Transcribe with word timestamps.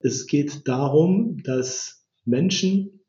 Es 0.00 0.26
geht 0.26 0.68
darum, 0.68 1.42
dass 1.44 2.06
Menschen 2.24 3.00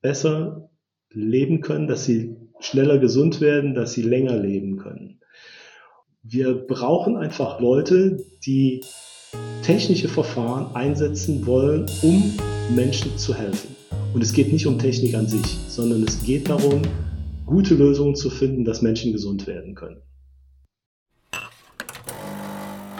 besser 0.00 0.70
leben 1.10 1.60
können, 1.60 1.86
dass 1.86 2.04
sie 2.04 2.36
schneller 2.60 2.98
gesund 2.98 3.40
werden, 3.40 3.74
dass 3.74 3.92
sie 3.92 4.02
länger 4.02 4.36
leben 4.36 4.76
können. 4.76 5.20
Wir 6.22 6.54
brauchen 6.54 7.16
einfach 7.16 7.60
Leute, 7.60 8.24
die 8.44 8.82
technische 9.62 10.08
Verfahren 10.08 10.74
einsetzen 10.74 11.46
wollen, 11.46 11.86
um 12.02 12.32
Menschen 12.74 13.16
zu 13.18 13.34
helfen. 13.34 13.76
Und 14.14 14.22
es 14.22 14.32
geht 14.32 14.52
nicht 14.52 14.66
um 14.66 14.78
Technik 14.78 15.14
an 15.14 15.26
sich, 15.26 15.46
sondern 15.68 16.02
es 16.02 16.22
geht 16.22 16.48
darum, 16.48 16.82
gute 17.44 17.74
Lösungen 17.74 18.16
zu 18.16 18.30
finden, 18.30 18.64
dass 18.64 18.82
Menschen 18.82 19.12
gesund 19.12 19.46
werden 19.46 19.74
können. 19.74 20.00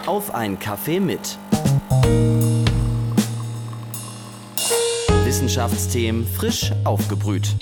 Auf 0.05 0.33
ein 0.33 0.57
Kaffee 0.57 0.99
mit. 1.01 1.37
Wissenschaftsthemen 5.27 6.25
frisch 6.25 6.71
aufgebrüht. 6.85 7.53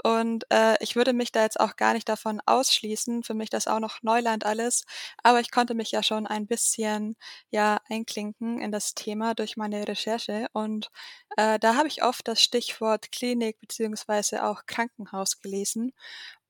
Und 0.04 0.44
äh, 0.50 0.76
ich 0.82 0.96
würde 0.96 1.12
mich 1.12 1.32
da 1.32 1.42
jetzt 1.42 1.58
auch 1.60 1.76
gar 1.76 1.92
nicht 1.94 2.08
davon 2.08 2.40
ausschließen. 2.46 3.24
Für 3.24 3.34
mich 3.34 3.50
das 3.50 3.66
auch 3.66 3.80
noch 3.80 4.02
Neuland 4.02 4.46
alles. 4.46 4.84
Aber 5.22 5.40
ich 5.40 5.50
konnte 5.50 5.74
mich 5.74 5.90
ja 5.92 6.02
schon 6.02 6.26
ein 6.26 6.46
bisschen 6.46 7.16
ja 7.50 7.78
einklinken 7.88 8.60
in 8.60 8.72
das 8.72 8.94
Thema 8.94 9.34
durch 9.34 9.56
meine 9.56 9.86
Recherche. 9.88 10.46
Und 10.52 10.90
äh, 11.36 11.58
da 11.58 11.74
habe 11.76 11.88
ich 11.88 12.02
oft 12.04 12.28
das 12.28 12.42
Stichwort 12.42 13.12
Klinik 13.12 13.58
beziehungsweise 13.60 14.44
auch 14.44 14.66
Krankenhaus 14.66 15.40
gelesen. 15.40 15.92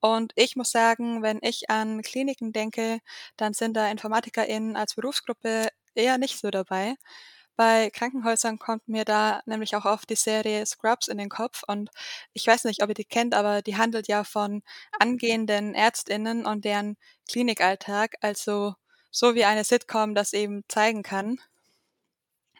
Und 0.01 0.31
ich 0.35 0.55
muss 0.55 0.71
sagen, 0.71 1.23
wenn 1.23 1.39
ich 1.41 1.69
an 1.69 2.01
Kliniken 2.01 2.53
denke, 2.53 2.99
dann 3.37 3.53
sind 3.53 3.75
da 3.75 3.89
InformatikerInnen 3.89 4.75
als 4.77 4.95
Berufsgruppe 4.95 5.67
eher 5.95 6.17
nicht 6.17 6.39
so 6.39 6.51
dabei. 6.51 6.95
Bei 7.59 7.89
Krankenhäusern 7.91 8.57
kommt 8.57 8.87
mir 8.87 9.03
da 9.05 9.41
nämlich 9.45 9.75
auch 9.75 9.83
oft 9.85 10.09
die 10.09 10.15
Serie 10.15 10.65
Scrubs 10.65 11.09
in 11.09 11.17
den 11.17 11.27
Kopf 11.29 11.61
und 11.67 11.89
ich 12.33 12.47
weiß 12.47 12.63
nicht, 12.63 12.81
ob 12.81 12.87
ihr 12.89 12.95
die 12.95 13.03
kennt, 13.05 13.35
aber 13.35 13.61
die 13.61 13.75
handelt 13.77 14.07
ja 14.07 14.23
von 14.23 14.63
angehenden 14.97 15.75
Ärztinnen 15.75 16.45
und 16.45 16.63
deren 16.63 16.95
Klinikalltag, 17.29 18.15
also 18.21 18.75
so 19.11 19.35
wie 19.35 19.43
eine 19.45 19.63
Sitcom 19.65 20.15
das 20.15 20.31
eben 20.33 20.63
zeigen 20.69 21.03
kann. 21.03 21.37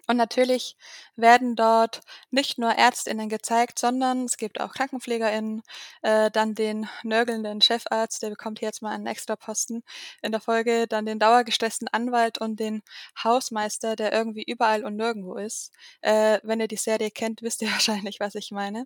Und 0.10 0.18
natürlich 0.18 0.76
werden 1.16 1.56
dort 1.56 2.02
nicht 2.32 2.58
nur 2.58 2.72
Ärztinnen 2.72 3.30
gezeigt, 3.30 3.78
sondern 3.78 4.26
es 4.26 4.38
gibt 4.38 4.60
auch 4.60 4.74
Krankenpflegerinnen, 4.74 5.62
äh, 6.02 6.32
dann 6.32 6.56
den 6.56 6.90
nörgelnden 7.04 7.62
Chefarzt, 7.62 8.24
der 8.24 8.32
bekommt 8.32 8.60
jetzt 8.60 8.82
mal 8.82 8.90
einen 8.92 9.06
extra 9.06 9.36
Posten 9.36 9.84
in 10.24 10.32
der 10.32 10.42
Folge, 10.42 10.88
dann 10.88 11.06
den 11.06 11.20
dauergestressten 11.20 11.88
Anwalt 11.90 12.40
und 12.40 12.60
den 12.60 12.82
Hausmeister, 13.24 13.96
der 13.96 14.12
irgendwie 14.12 14.42
überall 14.42 14.84
und 14.84 14.96
nirgendwo 14.96 15.36
ist. 15.36 15.72
Äh, 16.02 16.40
wenn 16.42 16.60
ihr 16.60 16.68
die 16.68 16.76
Serie 16.78 17.12
kennt, 17.12 17.42
wisst 17.44 17.62
ihr 17.62 17.70
wahrscheinlich, 17.72 18.20
was 18.20 18.34
ich 18.34 18.50
meine. 18.50 18.86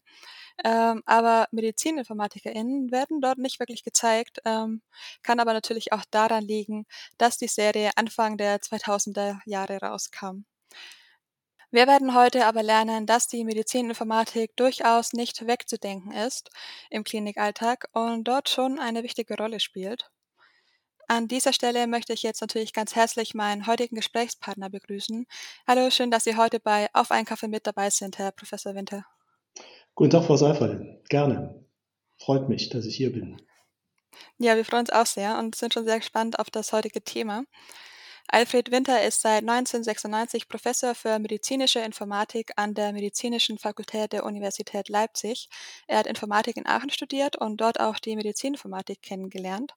Ähm, 0.66 1.03
aber 1.06 1.47
MedizininformatikerInnen 1.51 2.91
werden 2.91 3.22
dort 3.22 3.38
nicht 3.38 3.59
wirklich 3.62 3.83
gezeigt, 3.83 4.39
ähm, 4.45 4.81
kann 5.23 5.39
aber 5.39 5.53
natürlich 5.53 5.94
auch 5.94 6.03
daran 6.12 6.44
liegen, 6.44 6.85
dass 7.17 7.38
die 7.38 7.47
Serie 7.47 7.91
Anfang 7.95 8.38
der 8.38 8.62
2000er 8.62 9.39
Jahre 9.45 9.78
rauskam. 9.79 10.44
Wir 11.73 11.88
werden 11.88 12.13
heute 12.13 12.45
aber 12.45 12.61
lernen, 12.61 13.07
dass 13.07 13.28
die 13.28 13.44
Medizininformatik 13.44 14.56
durchaus 14.57 15.11
nicht 15.11 15.47
wegzudenken 15.47 16.11
ist 16.11 16.51
im 16.91 17.03
Klinikalltag 17.03 17.89
und 17.94 18.25
dort 18.25 18.47
schon 18.47 18.78
eine 18.78 19.01
wichtige 19.01 19.35
Rolle 19.35 19.59
spielt. 19.59 20.12
An 21.07 21.28
dieser 21.28 21.51
Stelle 21.51 21.88
möchte 21.88 22.13
ich 22.13 22.22
jetzt 22.22 22.41
natürlich 22.41 22.73
ganz 22.73 22.95
herzlich 22.95 23.33
meinen 23.33 23.66
heutigen 23.66 23.95
Gesprächspartner 23.95 24.69
begrüßen. 24.69 25.25
Hallo, 25.66 25.89
schön, 25.89 26.12
dass 26.12 26.25
Sie 26.25 26.38
heute 26.38 26.59
bei 26.59 26.89
Auf 26.94 27.09
einen 27.09 27.25
Kaffee 27.25 27.47
mit 27.47 27.66
dabei 27.66 27.89
sind, 27.89 28.19
Herr 28.19 28.31
Professor 28.31 28.75
Winter. 28.75 29.03
Guten 29.95 30.12
Tag, 30.12 30.25
Frau 30.25 30.38
Seiferle. 30.38 31.01
Gerne. 31.09 31.66
Freut 32.19 32.50
mich, 32.50 32.69
dass 32.69 32.85
ich 32.85 32.95
hier 32.95 33.12
bin. 33.12 33.41
Ja, 34.38 34.56
wir 34.56 34.63
freuen 34.63 34.81
uns 34.81 34.91
auch 34.91 35.07
sehr 35.07 35.39
und 35.39 35.56
sind 35.56 35.73
schon 35.73 35.85
sehr 35.85 35.97
gespannt 35.97 36.38
auf 36.38 36.51
das 36.51 36.72
heutige 36.72 37.03
Thema. 37.03 37.45
Alfred 38.28 38.72
Winter 38.72 39.03
ist 39.03 39.22
seit 39.22 39.41
1996 39.41 40.47
Professor 40.47 40.95
für 40.95 41.19
medizinische 41.19 41.79
Informatik 41.79 42.53
an 42.56 42.73
der 42.73 42.94
Medizinischen 42.94 43.59
Fakultät 43.59 44.13
der 44.13 44.25
Universität 44.25 44.89
Leipzig. 44.89 45.50
Er 45.88 46.00
hat 46.00 46.07
Informatik 46.07 46.57
in 46.57 46.66
Aachen 46.66 46.89
studiert 46.89 47.35
und 47.35 47.57
dort 47.57 47.79
auch 47.79 48.00
die 48.00 48.16
Medizininformatik 48.16 49.01
kennengelernt. 49.01 49.75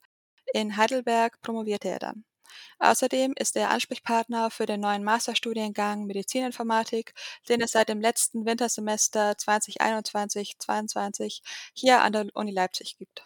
In 0.55 0.77
Heidelberg 0.77 1.41
promovierte 1.43 1.89
er 1.89 1.99
dann. 1.99 2.25
Außerdem 2.79 3.35
ist 3.37 3.57
er 3.57 3.71
Ansprechpartner 3.71 4.51
für 4.51 4.67
den 4.67 4.81
neuen 4.81 5.05
Masterstudiengang 5.05 6.07
Medizininformatik, 6.07 7.15
den 7.49 7.61
es 7.61 7.73
seit 7.73 7.89
dem 7.89 8.01
letzten 8.01 8.47
Wintersemester 8.47 9.33
2021-22 9.33 11.43
hier 11.75 12.03
an 12.03 12.13
der 12.13 12.27
Uni 12.35 12.53
Leipzig 12.53 12.97
gibt. 12.99 13.25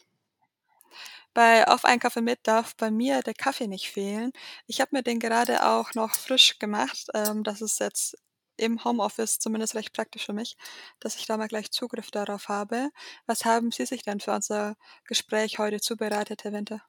Bei 1.34 1.68
Auf 1.68 1.84
einen 1.84 2.00
Kaffee 2.00 2.22
mit 2.22 2.41
darf 2.42 2.76
bei 2.76 2.91
mir 2.91 3.20
der 3.22 3.34
Kaffee 3.34 3.68
nicht 3.68 3.91
fehlen. 3.91 4.32
Ich 4.66 4.80
habe 4.80 4.96
mir 4.96 5.02
den 5.02 5.20
gerade 5.20 5.66
auch 5.66 5.94
noch 5.94 6.14
frisch 6.14 6.58
gemacht. 6.58 7.06
Ähm, 7.14 7.44
das 7.44 7.60
ist 7.62 7.80
jetzt 7.80 8.16
im 8.56 8.84
Homeoffice 8.84 9.38
zumindest 9.38 9.74
recht 9.74 9.92
praktisch 9.92 10.26
für 10.26 10.32
mich, 10.32 10.56
dass 11.00 11.16
ich 11.16 11.26
da 11.26 11.36
mal 11.36 11.48
gleich 11.48 11.70
Zugriff 11.70 12.10
darauf 12.10 12.48
habe. 12.48 12.91
Was 13.26 13.44
haben 13.44 13.70
Sie 13.70 13.86
sich 13.86 14.02
denn 14.02 14.20
für 14.20 14.32
unser 14.32 14.77
Gespräch 15.06 15.59
heute 15.59 15.80
zubereitet, 15.80 16.44
Herr 16.44 16.53
Winter? 16.53 16.82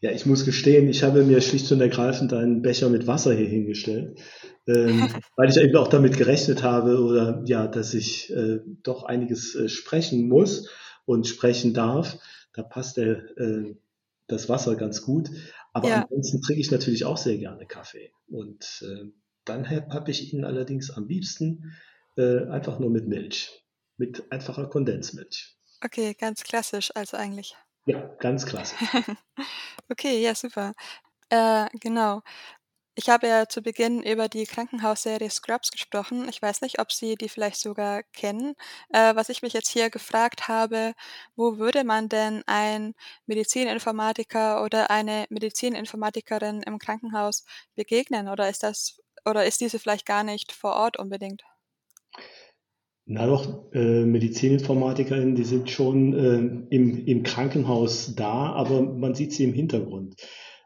Ja, 0.00 0.10
ich 0.10 0.24
muss 0.24 0.44
gestehen, 0.44 0.88
ich 0.88 1.02
habe 1.02 1.22
mir 1.22 1.40
schlicht 1.40 1.70
und 1.72 1.80
ergreifend 1.80 2.32
einen 2.32 2.62
Becher 2.62 2.88
mit 2.88 3.06
Wasser 3.06 3.34
hier 3.34 3.48
hingestellt, 3.48 4.18
ähm, 4.66 5.08
weil 5.36 5.50
ich 5.50 5.56
eben 5.56 5.76
auch 5.76 5.88
damit 5.88 6.16
gerechnet 6.16 6.62
habe 6.62 6.98
oder 7.02 7.42
ja, 7.46 7.66
dass 7.66 7.92
ich 7.92 8.32
äh, 8.32 8.60
doch 8.82 9.04
einiges 9.04 9.54
äh, 9.54 9.68
sprechen 9.68 10.28
muss 10.28 10.70
und 11.04 11.26
sprechen 11.26 11.74
darf. 11.74 12.18
Da 12.54 12.62
passt 12.62 12.96
der 12.96 13.18
äh, 13.38 13.76
das 14.26 14.48
Wasser 14.48 14.76
ganz 14.76 15.02
gut. 15.02 15.30
Aber 15.72 15.88
ja. 15.88 16.02
ansonsten 16.02 16.40
trinke 16.40 16.60
ich 16.60 16.70
natürlich 16.70 17.04
auch 17.04 17.16
sehr 17.16 17.38
gerne 17.38 17.66
Kaffee. 17.66 18.10
Und 18.28 18.84
äh, 18.86 19.10
dann 19.44 19.68
habe 19.68 20.10
ich 20.10 20.32
ihn 20.32 20.44
allerdings 20.44 20.90
am 20.90 21.06
liebsten 21.06 21.76
äh, 22.16 22.46
einfach 22.48 22.78
nur 22.78 22.90
mit 22.90 23.06
Milch. 23.06 23.62
Mit 23.96 24.30
einfacher 24.30 24.68
Kondensmilch. 24.68 25.56
Okay, 25.84 26.14
ganz 26.14 26.42
klassisch 26.42 26.90
also 26.94 27.16
eigentlich. 27.16 27.56
Ja, 27.86 28.00
ganz 28.18 28.46
klassisch. 28.46 28.78
okay, 29.88 30.22
ja, 30.22 30.34
super. 30.34 30.72
Äh, 31.28 31.66
genau. 31.80 32.22
Ich 32.98 33.10
habe 33.10 33.26
ja 33.26 33.46
zu 33.46 33.60
Beginn 33.60 34.02
über 34.02 34.26
die 34.26 34.46
Krankenhausserie 34.46 35.28
Scrubs 35.28 35.70
gesprochen. 35.70 36.26
Ich 36.30 36.40
weiß 36.40 36.62
nicht, 36.62 36.80
ob 36.80 36.90
Sie 36.90 37.16
die 37.16 37.28
vielleicht 37.28 37.60
sogar 37.60 38.02
kennen. 38.02 38.54
Äh, 38.88 39.14
was 39.14 39.28
ich 39.28 39.42
mich 39.42 39.52
jetzt 39.52 39.68
hier 39.68 39.90
gefragt 39.90 40.48
habe, 40.48 40.94
wo 41.36 41.58
würde 41.58 41.84
man 41.84 42.08
denn 42.08 42.42
ein 42.46 42.94
Medizininformatiker 43.26 44.64
oder 44.64 44.90
eine 44.90 45.26
Medizininformatikerin 45.28 46.62
im 46.62 46.78
Krankenhaus 46.78 47.44
begegnen? 47.74 48.28
Oder 48.30 48.48
ist 48.48 48.62
das 48.62 49.02
oder 49.26 49.44
ist 49.44 49.60
diese 49.60 49.78
vielleicht 49.78 50.06
gar 50.06 50.24
nicht 50.24 50.52
vor 50.52 50.72
Ort 50.72 50.98
unbedingt? 50.98 51.42
Na 53.04 53.26
doch, 53.26 53.70
äh, 53.74 54.06
Medizininformatikerinnen, 54.06 55.34
die 55.34 55.44
sind 55.44 55.68
schon 55.68 56.14
äh, 56.14 56.74
im, 56.74 57.06
im 57.06 57.22
Krankenhaus 57.24 58.14
da, 58.16 58.54
aber 58.54 58.80
man 58.80 59.14
sieht 59.14 59.34
sie 59.34 59.44
im 59.44 59.52
Hintergrund. 59.52 60.16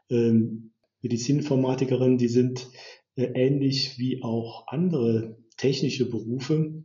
Ähm, 0.09 0.70
Medizininformatikerinnen, 1.01 2.17
die 2.17 2.27
sind 2.27 2.67
äh, 3.15 3.31
ähnlich 3.33 3.97
wie 3.97 4.23
auch 4.23 4.67
andere 4.67 5.37
technische 5.57 6.09
Berufe 6.09 6.83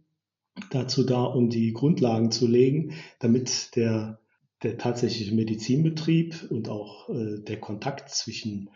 dazu 0.71 1.05
da, 1.05 1.25
um 1.25 1.51
die 1.51 1.73
Grundlagen 1.73 2.31
zu 2.31 2.47
legen, 2.47 2.95
damit 3.21 3.77
der, 3.77 4.21
der 4.63 4.79
tatsächliche 4.79 5.35
Medizinbetrieb 5.35 6.47
und 6.51 6.69
auch 6.69 7.09
äh, 7.09 7.41
der 7.43 7.61
Kontakt 7.61 8.11
zwischen 8.11 8.71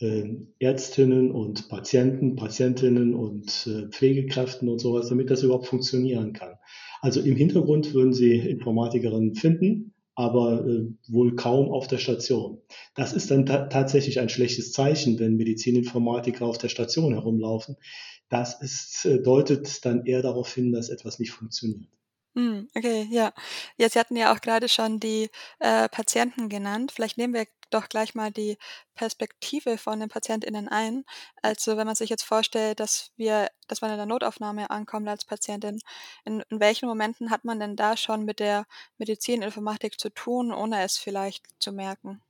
äh, 0.00 0.24
Ärztinnen 0.58 1.30
und 1.30 1.68
Patienten, 1.68 2.36
Patientinnen 2.36 3.14
und 3.14 3.66
äh, 3.66 3.88
Pflegekräften 3.88 4.68
und 4.68 4.78
sowas, 4.78 5.08
damit 5.08 5.30
das 5.30 5.42
überhaupt 5.42 5.66
funktionieren 5.66 6.32
kann. 6.32 6.54
Also 7.00 7.20
im 7.20 7.36
Hintergrund 7.36 7.94
würden 7.94 8.12
Sie 8.12 8.36
Informatikerinnen 8.36 9.34
finden, 9.34 9.94
aber 10.18 10.66
äh, 10.66 10.84
wohl 11.06 11.36
kaum 11.36 11.70
auf 11.70 11.86
der 11.86 11.98
Station. 11.98 12.60
Das 12.96 13.12
ist 13.12 13.30
dann 13.30 13.46
ta 13.46 13.66
tatsächlich 13.68 14.18
ein 14.18 14.28
schlechtes 14.28 14.72
Zeichen, 14.72 15.16
wenn 15.20 15.36
Medizininformatiker 15.36 16.44
auf 16.44 16.58
der 16.58 16.68
Station 16.68 17.12
herumlaufen. 17.14 17.76
Das 18.28 18.60
ist, 18.60 19.04
äh, 19.04 19.22
deutet 19.22 19.84
dann 19.84 20.06
eher 20.06 20.20
darauf 20.22 20.52
hin, 20.52 20.72
dass 20.72 20.88
etwas 20.88 21.20
nicht 21.20 21.30
funktioniert. 21.30 21.88
Hm, 22.34 22.68
okay, 22.74 23.06
ja. 23.12 23.32
Ja, 23.76 23.88
Sie 23.88 23.98
hatten 23.98 24.16
ja 24.16 24.34
auch 24.34 24.40
gerade 24.40 24.68
schon 24.68 24.98
die, 24.98 25.30
äh, 25.60 25.88
Patienten 25.88 26.48
genannt. 26.48 26.90
Vielleicht 26.90 27.16
nehmen 27.16 27.34
wir 27.34 27.46
doch 27.70 27.88
gleich 27.88 28.14
mal 28.14 28.30
die 28.30 28.58
Perspektive 28.94 29.78
von 29.78 30.00
den 30.00 30.08
PatientInnen 30.08 30.68
ein. 30.68 31.04
Also, 31.42 31.76
wenn 31.76 31.86
man 31.86 31.96
sich 31.96 32.10
jetzt 32.10 32.24
vorstellt, 32.24 32.80
dass 32.80 33.12
wir 33.16 33.48
dass 33.68 33.82
man 33.82 33.90
in 33.90 33.98
der 33.98 34.06
Notaufnahme 34.06 34.70
ankommt 34.70 35.08
als 35.08 35.24
Patientin, 35.24 35.80
in 36.24 36.42
in 36.50 36.60
welchen 36.60 36.88
Momenten 36.88 37.30
hat 37.30 37.44
man 37.44 37.60
denn 37.60 37.76
da 37.76 37.96
schon 37.96 38.24
mit 38.24 38.40
der 38.40 38.66
Medizininformatik 38.98 40.00
zu 40.00 40.10
tun, 40.10 40.52
ohne 40.52 40.82
es 40.82 40.98
vielleicht 40.98 41.44
zu 41.60 41.72
merken? 41.72 42.22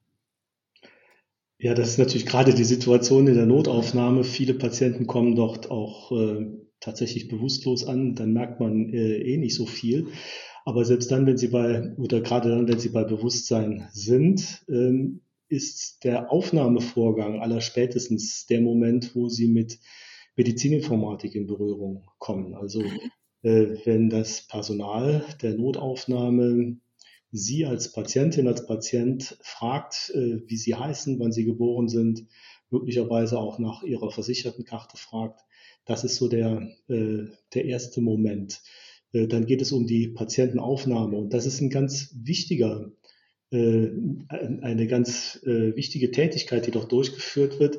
Ja, 1.61 1.75
das 1.75 1.91
ist 1.91 1.99
natürlich 1.99 2.27
gerade 2.27 2.55
die 2.55 2.65
Situation 2.65 3.27
in 3.27 3.35
der 3.35 3.47
Notaufnahme. 3.47 4.23
Viele 4.25 4.55
Patienten 4.55 5.07
kommen 5.09 5.35
dort 5.35 5.71
auch, 5.71 6.13
äh, 6.13 6.47
tatsächlich 6.81 7.29
bewusstlos 7.29 7.85
an, 7.85 8.15
dann 8.15 8.33
merkt 8.33 8.61
man 8.61 8.93
äh, 8.93 9.19
eh 9.19 9.37
nicht 9.37 9.55
so 9.55 9.67
viel. 9.67 10.09
Aber 10.65 10.85
selbst 10.85 11.11
dann, 11.11 11.27
wenn 11.27 11.39
sie 11.39 11.49
bei, 11.49 11.95
oder 11.97 12.21
gerade 12.21 12.51
dann, 12.51 12.69
wenn 12.69 12.79
sie 12.79 12.91
bei 12.91 13.05
Bewusstsein 13.05 13.89
sind, 13.93 14.65
ähm, 14.69 15.23
ist 15.49 16.05
der 16.05 16.31
Aufnahmevorgang 16.31 17.41
aller 17.41 17.61
spätestens 17.61 18.47
der 18.47 18.61
Moment, 18.61 19.15
wo 19.15 19.29
sie 19.29 19.49
mit 19.49 19.79
Medizininformatik 20.37 21.35
in 21.35 21.47
Berührung 21.47 22.05
kommen. 22.19 22.55
Also 22.55 22.83
äh, 23.43 23.77
wenn 23.85 24.11
das 24.11 24.47
Personal 24.47 25.25
der 25.43 25.55
Notaufnahme 25.55 26.77
Sie 27.31 27.67
als 27.67 27.93
Patientin, 27.93 28.49
als 28.49 28.67
Patient 28.67 29.37
fragt, 29.43 30.11
äh, 30.15 30.41
wie 30.47 30.57
Sie 30.57 30.75
heißen, 30.75 31.19
wann 31.19 31.33
Sie 31.33 31.45
geboren 31.45 31.89
sind, 31.89 32.27
möglicherweise 32.71 33.39
auch 33.39 33.59
nach 33.59 33.83
Ihrer 33.83 34.11
Versichertenkarte 34.11 34.97
fragt, 34.97 35.41
das 35.85 36.05
ist 36.05 36.17
so 36.17 36.29
der, 36.29 36.69
äh, 36.89 37.27
der 37.55 37.65
erste 37.65 38.01
Moment. 38.01 38.63
Äh, 39.13 39.27
dann 39.27 39.47
geht 39.47 39.63
es 39.63 39.73
um 39.73 39.87
die 39.87 40.09
Patientenaufnahme. 40.09 41.17
Und 41.17 41.35
das 41.35 41.47
ist 41.47 41.61
ein 41.61 41.71
ganz 41.71 42.15
wichtiger, 42.23 42.93
eine 43.51 44.87
ganz 44.89 45.41
wichtige 45.43 46.11
Tätigkeit, 46.11 46.67
die 46.67 46.71
dort 46.71 46.93
durchgeführt 46.93 47.59
wird, 47.59 47.79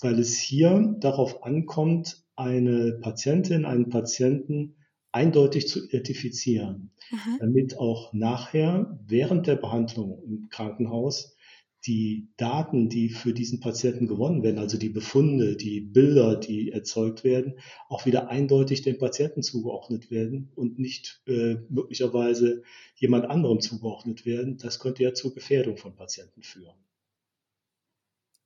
weil 0.00 0.18
es 0.18 0.38
hier 0.38 0.96
darauf 1.00 1.42
ankommt, 1.42 2.24
eine 2.36 2.98
Patientin, 3.00 3.66
einen 3.66 3.90
Patienten 3.90 4.76
eindeutig 5.12 5.68
zu 5.68 5.84
identifizieren, 5.84 6.92
mhm. 7.10 7.36
damit 7.40 7.78
auch 7.78 8.12
nachher 8.12 8.98
während 9.06 9.46
der 9.46 9.56
Behandlung 9.56 10.22
im 10.24 10.48
Krankenhaus 10.48 11.36
die 11.86 12.28
Daten, 12.36 12.88
die 12.88 13.08
für 13.08 13.32
diesen 13.32 13.60
Patienten 13.60 14.06
gewonnen 14.06 14.42
werden, 14.42 14.58
also 14.58 14.76
die 14.76 14.90
Befunde, 14.90 15.56
die 15.56 15.80
Bilder, 15.80 16.36
die 16.36 16.70
erzeugt 16.72 17.24
werden, 17.24 17.58
auch 17.88 18.04
wieder 18.06 18.28
eindeutig 18.28 18.82
dem 18.82 18.98
Patienten 18.98 19.42
zugeordnet 19.42 20.10
werden 20.10 20.50
und 20.54 20.78
nicht 20.78 21.22
äh, 21.26 21.56
möglicherweise 21.68 22.62
jemand 22.96 23.26
anderem 23.26 23.60
zugeordnet 23.60 24.26
werden. 24.26 24.58
Das 24.58 24.78
könnte 24.78 25.02
ja 25.02 25.14
zur 25.14 25.34
Gefährdung 25.34 25.78
von 25.78 25.94
Patienten 25.94 26.42
führen. 26.42 26.76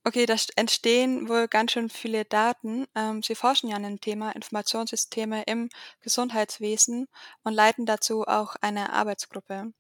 Okay, 0.07 0.27
da 0.27 0.37
entstehen 0.57 1.29
wohl 1.29 1.49
ganz 1.49 1.73
schön 1.73 1.89
viele 1.89 2.25
Daten. 2.27 2.87
Ähm, 2.95 3.23
Sie 3.23 3.35
forschen 3.35 3.69
ja 3.71 3.77
an 3.77 3.83
dem 3.85 4.01
Thema 4.01 4.33
Informationssysteme 4.33 5.43
im 5.45 5.71
Gesundheitswesen 6.03 7.07
und 7.43 7.55
leiten 7.55 7.87
dazu 7.87 8.23
auch 8.25 8.55
eine 8.61 8.93
Arbeitsgruppe. 8.93 9.73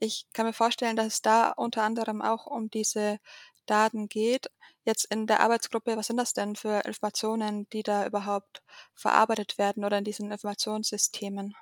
Ich 0.00 0.26
kann 0.34 0.46
mir 0.46 0.54
vorstellen, 0.54 0.96
dass 0.96 1.06
es 1.08 1.22
da 1.22 1.50
unter 1.52 1.82
anderem 1.84 2.22
auch 2.22 2.46
um 2.46 2.70
diese 2.70 3.18
Daten 3.66 4.08
geht. 4.08 4.48
Jetzt 4.84 5.06
in 5.06 5.26
der 5.26 5.40
Arbeitsgruppe, 5.40 5.96
was 5.96 6.06
sind 6.08 6.18
das 6.18 6.32
denn 6.34 6.56
für 6.56 6.80
Informationen, 6.86 7.68
die 7.70 7.82
da 7.82 8.06
überhaupt 8.06 8.62
verarbeitet 8.94 9.58
werden 9.58 9.84
oder 9.84 9.98
in 9.98 10.04
diesen 10.04 10.30
Informationssystemen? 10.32 11.54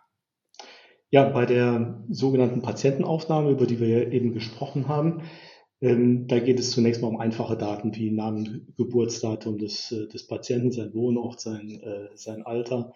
Ja, 1.11 1.28
bei 1.28 1.46
der 1.46 2.02
sogenannten 2.11 2.61
Patientenaufnahme, 2.62 3.50
über 3.50 3.66
die 3.66 3.78
wir 3.78 4.11
eben 4.12 4.32
gesprochen 4.34 4.88
haben, 4.88 5.22
ähm, 5.85 6.27
da 6.29 6.39
geht 6.39 6.59
es 6.59 6.71
zunächst 6.71 7.03
mal 7.03 7.09
um 7.09 7.21
einfache 7.21 7.59
Daten 7.59 7.95
wie 7.95 8.11
Namen, 8.11 8.73
Geburtsdatum 8.79 9.59
des, 9.59 9.93
äh, 9.93 10.09
des 10.09 10.27
Patienten, 10.27 10.73
sein 10.73 10.95
Wohnort, 10.95 11.41
sein, 11.41 11.79
äh, 11.83 12.09
sein 12.15 12.43
Alter 12.43 12.95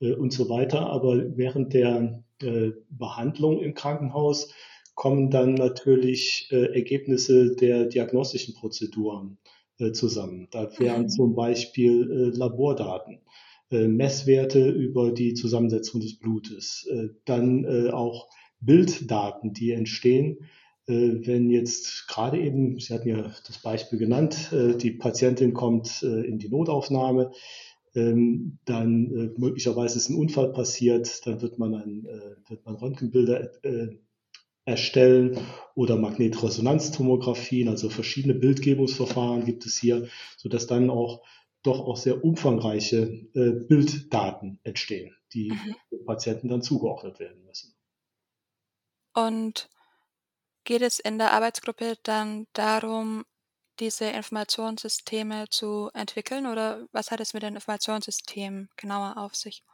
äh, 0.00 0.14
und 0.14 0.32
so 0.32 0.48
weiter. 0.48 0.88
Aber 0.88 1.36
während 1.36 1.74
der 1.74 2.24
äh, 2.42 2.70
Behandlung 2.88 3.60
im 3.60 3.74
Krankenhaus 3.74 4.54
kommen 4.94 5.30
dann 5.30 5.54
natürlich 5.54 6.48
Ergebnisse 6.50 7.56
der 7.56 7.86
diagnostischen 7.86 8.54
Prozeduren 8.54 9.38
zusammen. 9.94 10.48
Da 10.50 10.68
wären 10.78 11.04
mhm. 11.04 11.08
zum 11.08 11.34
Beispiel 11.34 12.32
Labordaten. 12.34 13.20
Messwerte 13.70 14.68
über 14.68 15.12
die 15.12 15.32
Zusammensetzung 15.32 16.02
des 16.02 16.18
Blutes, 16.18 16.86
dann 17.24 17.88
auch 17.92 18.28
Bilddaten, 18.60 19.54
die 19.54 19.70
entstehen 19.70 20.50
wenn 20.86 21.50
jetzt 21.50 22.08
gerade 22.08 22.40
eben, 22.40 22.78
Sie 22.78 22.92
hatten 22.92 23.08
ja 23.08 23.22
das 23.46 23.58
Beispiel 23.62 23.98
genannt, 23.98 24.52
äh, 24.52 24.76
die 24.76 24.90
Patientin 24.90 25.52
kommt 25.52 26.02
äh, 26.02 26.26
in 26.26 26.38
die 26.38 26.48
Notaufnahme, 26.48 27.32
ähm, 27.94 28.58
dann 28.64 29.32
möglicherweise 29.36 29.98
ist 29.98 30.08
ein 30.10 30.16
Unfall 30.16 30.52
passiert, 30.52 31.26
dann 31.26 31.42
wird 31.42 31.58
man, 31.58 31.74
ein, 31.74 32.04
wird 32.48 32.64
man 32.64 32.76
Röntgenbilder 32.76 33.50
erstellen 34.64 35.38
oder 35.74 35.96
Magnetresonanztomographien, 35.96 37.68
also 37.68 37.90
verschiedene 37.90 38.34
Bildgebungsverfahren 38.34 39.44
gibt 39.44 39.66
es 39.66 39.76
hier, 39.76 40.06
sodass 40.36 40.68
dann 40.68 40.88
auch 40.88 41.24
doch 41.64 41.80
auch 41.80 41.96
sehr 41.96 42.24
umfangreiche 42.24 43.06
Bilddaten 43.32 44.60
entstehen, 44.62 45.12
die 45.32 45.50
mhm. 45.50 45.74
den 45.90 46.04
Patienten 46.04 46.46
dann 46.46 46.62
zugeordnet 46.62 47.18
werden 47.18 47.44
müssen. 47.44 47.74
Und 49.14 49.68
geht 50.70 50.82
es 50.82 51.00
in 51.00 51.18
der 51.18 51.32
Arbeitsgruppe 51.32 51.94
dann 52.04 52.46
darum, 52.52 53.24
diese 53.80 54.04
Informationssysteme 54.04 55.46
zu 55.50 55.90
entwickeln 55.94 56.46
oder 56.46 56.86
was 56.92 57.10
hat 57.10 57.18
es 57.18 57.34
mit 57.34 57.42
den 57.42 57.56
Informationssystemen 57.56 58.68
genauer 58.76 59.14
auf 59.16 59.34
sich? 59.34 59.64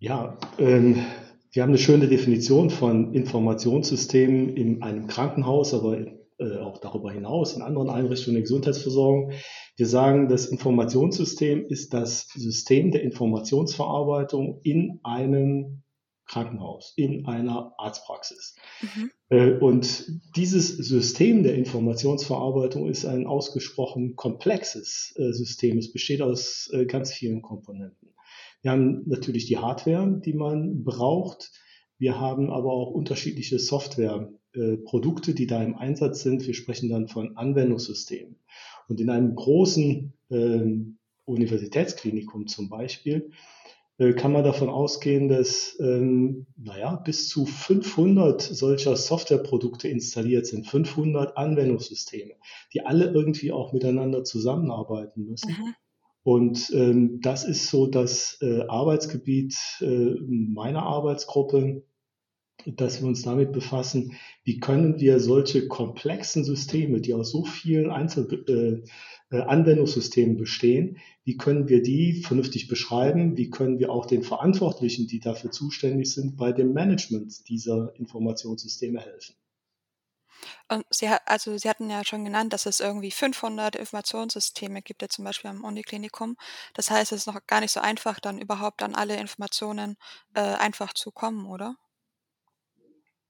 Ja, 0.00 0.36
ähm, 0.58 1.06
wir 1.52 1.62
haben 1.62 1.70
eine 1.70 1.78
schöne 1.78 2.08
Definition 2.08 2.70
von 2.70 3.14
Informationssystemen 3.14 4.56
in 4.56 4.82
einem 4.82 5.06
Krankenhaus, 5.06 5.72
aber 5.72 5.96
äh, 5.96 6.58
auch 6.58 6.78
darüber 6.78 7.12
hinaus 7.12 7.54
in 7.54 7.62
anderen 7.62 7.88
Einrichtungen 7.88 8.34
der 8.34 8.42
Gesundheitsversorgung. 8.42 9.30
Wir 9.76 9.86
sagen, 9.86 10.28
das 10.28 10.46
Informationssystem 10.46 11.64
ist 11.68 11.94
das 11.94 12.26
System 12.34 12.90
der 12.90 13.02
Informationsverarbeitung 13.02 14.58
in 14.64 14.98
einem 15.04 15.84
Krankenhaus, 16.28 16.92
in 16.96 17.26
einer 17.26 17.74
Arztpraxis. 17.78 18.54
Mhm. 18.82 19.10
Äh, 19.30 19.52
und 19.58 20.12
dieses 20.36 20.68
System 20.76 21.42
der 21.42 21.54
Informationsverarbeitung 21.56 22.88
ist 22.88 23.04
ein 23.04 23.26
ausgesprochen 23.26 24.14
komplexes 24.14 25.14
äh, 25.16 25.32
System. 25.32 25.78
Es 25.78 25.92
besteht 25.92 26.22
aus 26.22 26.70
äh, 26.72 26.86
ganz 26.86 27.12
vielen 27.12 27.42
Komponenten. 27.42 28.14
Wir 28.62 28.72
haben 28.72 29.02
natürlich 29.06 29.46
die 29.46 29.58
Hardware, 29.58 30.20
die 30.24 30.34
man 30.34 30.84
braucht. 30.84 31.50
Wir 31.98 32.20
haben 32.20 32.50
aber 32.50 32.72
auch 32.72 32.90
unterschiedliche 32.90 33.58
Softwareprodukte, 33.58 35.34
die 35.34 35.46
da 35.46 35.62
im 35.62 35.76
Einsatz 35.76 36.22
sind. 36.22 36.46
Wir 36.46 36.54
sprechen 36.54 36.90
dann 36.90 37.08
von 37.08 37.36
Anwendungssystemen. 37.36 38.36
Und 38.88 39.00
in 39.00 39.10
einem 39.10 39.34
großen 39.34 40.12
ähm, 40.30 40.98
Universitätsklinikum 41.24 42.46
zum 42.46 42.68
Beispiel 42.68 43.30
kann 43.98 44.32
man 44.32 44.44
davon 44.44 44.68
ausgehen, 44.68 45.28
dass 45.28 45.76
ähm, 45.80 46.46
naja, 46.56 46.94
bis 46.94 47.28
zu 47.28 47.46
500 47.46 48.40
solcher 48.40 48.96
Softwareprodukte 48.96 49.88
installiert 49.88 50.46
sind, 50.46 50.68
500 50.68 51.36
Anwendungssysteme, 51.36 52.34
die 52.72 52.86
alle 52.86 53.10
irgendwie 53.10 53.50
auch 53.50 53.72
miteinander 53.72 54.22
zusammenarbeiten 54.22 55.24
müssen. 55.24 55.50
Mhm. 55.50 55.74
Und 56.22 56.70
ähm, 56.74 57.20
das 57.22 57.44
ist 57.44 57.68
so 57.68 57.86
das 57.86 58.38
äh, 58.40 58.62
Arbeitsgebiet 58.68 59.56
äh, 59.80 60.14
meiner 60.20 60.84
Arbeitsgruppe, 60.84 61.82
dass 62.66 63.00
wir 63.00 63.08
uns 63.08 63.22
damit 63.22 63.52
befassen, 63.52 64.12
wie 64.44 64.58
können 64.58 65.00
wir 65.00 65.20
solche 65.20 65.68
komplexen 65.68 66.44
Systeme, 66.44 67.00
die 67.00 67.14
aus 67.14 67.30
so 67.30 67.44
vielen 67.44 67.90
Einzel 67.90 68.44
äh, 68.48 68.52
äh, 68.52 68.82
Anwendungssystemen 69.30 70.36
bestehen, 70.36 70.98
wie 71.24 71.36
können 71.36 71.68
wir 71.68 71.82
die 71.82 72.22
vernünftig 72.22 72.68
beschreiben, 72.68 73.36
wie 73.36 73.50
können 73.50 73.78
wir 73.78 73.90
auch 73.90 74.06
den 74.06 74.22
Verantwortlichen, 74.22 75.06
die 75.06 75.20
dafür 75.20 75.50
zuständig 75.50 76.12
sind, 76.14 76.36
bei 76.36 76.52
dem 76.52 76.72
Management 76.72 77.48
dieser 77.48 77.92
Informationssysteme 77.96 79.00
helfen. 79.00 79.34
Und 80.68 80.84
Sie, 80.90 81.08
also 81.26 81.58
Sie 81.58 81.68
hatten 81.68 81.90
ja 81.90 82.04
schon 82.04 82.24
genannt, 82.24 82.52
dass 82.52 82.66
es 82.66 82.80
irgendwie 82.80 83.10
500 83.10 83.76
Informationssysteme 83.76 84.82
gibt, 84.82 85.04
zum 85.12 85.24
Beispiel 85.24 85.50
am 85.50 85.64
Uniklinikum. 85.64 86.36
Das 86.74 86.90
heißt, 86.90 87.12
es 87.12 87.20
ist 87.20 87.26
noch 87.26 87.46
gar 87.46 87.60
nicht 87.60 87.72
so 87.72 87.80
einfach, 87.80 88.20
dann 88.20 88.38
überhaupt 88.38 88.82
an 88.82 88.94
alle 88.94 89.16
Informationen 89.16 89.96
äh, 90.34 90.40
einfach 90.40 90.94
zu 90.94 91.10
kommen, 91.10 91.46
oder? 91.46 91.76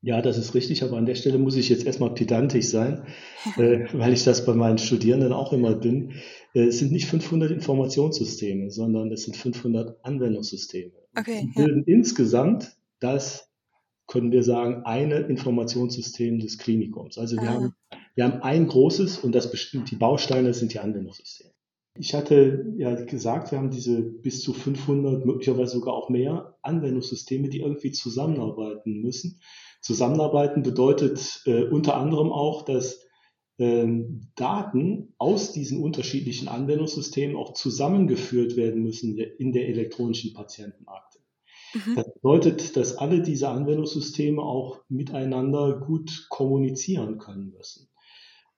Ja, 0.08 0.22
das 0.22 0.38
ist 0.38 0.54
richtig, 0.54 0.82
aber 0.82 0.96
an 0.96 1.04
der 1.04 1.16
Stelle 1.16 1.36
muss 1.36 1.54
ich 1.54 1.68
jetzt 1.68 1.84
erstmal 1.84 2.14
pedantisch 2.14 2.68
sein, 2.68 3.02
äh, 3.58 3.84
weil 3.92 4.14
ich 4.14 4.24
das 4.24 4.46
bei 4.46 4.54
meinen 4.54 4.78
Studierenden 4.78 5.34
auch 5.34 5.52
immer 5.52 5.74
bin. 5.74 6.12
Äh, 6.54 6.68
es 6.68 6.78
sind 6.78 6.92
nicht 6.92 7.04
500 7.08 7.50
Informationssysteme, 7.50 8.70
sondern 8.70 9.12
es 9.12 9.24
sind 9.24 9.36
500 9.36 10.02
Anwendungssysteme. 10.02 10.92
Okay, 11.14 11.42
Die 11.42 11.48
bilden 11.48 11.84
ja. 11.86 11.94
insgesamt 11.94 12.74
das, 13.00 13.50
können 14.06 14.32
wir 14.32 14.44
sagen, 14.44 14.86
eine 14.86 15.18
Informationssystem 15.18 16.38
des 16.38 16.56
Klinikums. 16.56 17.18
Also 17.18 17.36
wir, 17.36 17.42
ah. 17.42 17.52
haben, 17.52 17.74
wir 18.14 18.24
haben 18.24 18.40
ein 18.40 18.66
großes 18.66 19.18
und 19.18 19.34
das 19.34 19.50
bestimmt, 19.50 19.90
die 19.90 19.96
Bausteine 19.96 20.54
sind 20.54 20.72
die 20.72 20.78
Anwendungssysteme. 20.78 21.52
Ich 21.98 22.14
hatte 22.14 22.74
ja 22.78 22.94
gesagt, 22.94 23.50
wir 23.50 23.58
haben 23.58 23.70
diese 23.70 24.00
bis 24.00 24.40
zu 24.40 24.54
500, 24.54 25.26
möglicherweise 25.26 25.72
sogar 25.72 25.92
auch 25.92 26.08
mehr 26.08 26.56
Anwendungssysteme, 26.62 27.50
die 27.50 27.60
irgendwie 27.60 27.92
zusammenarbeiten 27.92 29.02
müssen. 29.02 29.38
Zusammenarbeiten 29.80 30.62
bedeutet 30.62 31.42
äh, 31.46 31.64
unter 31.64 31.96
anderem 31.96 32.32
auch, 32.32 32.64
dass 32.64 33.06
ähm, 33.58 34.28
Daten 34.36 35.14
aus 35.18 35.52
diesen 35.52 35.82
unterschiedlichen 35.82 36.48
Anwendungssystemen 36.48 37.36
auch 37.36 37.54
zusammengeführt 37.54 38.56
werden 38.56 38.82
müssen 38.82 39.18
in 39.18 39.52
der 39.52 39.68
elektronischen 39.68 40.32
Patientenakte. 40.32 41.18
Mhm. 41.74 41.96
Das 41.96 42.14
bedeutet, 42.14 42.76
dass 42.76 42.96
alle 42.96 43.20
diese 43.20 43.48
Anwendungssysteme 43.48 44.40
auch 44.40 44.80
miteinander 44.88 45.80
gut 45.80 46.26
kommunizieren 46.28 47.18
können 47.18 47.50
müssen. 47.50 47.88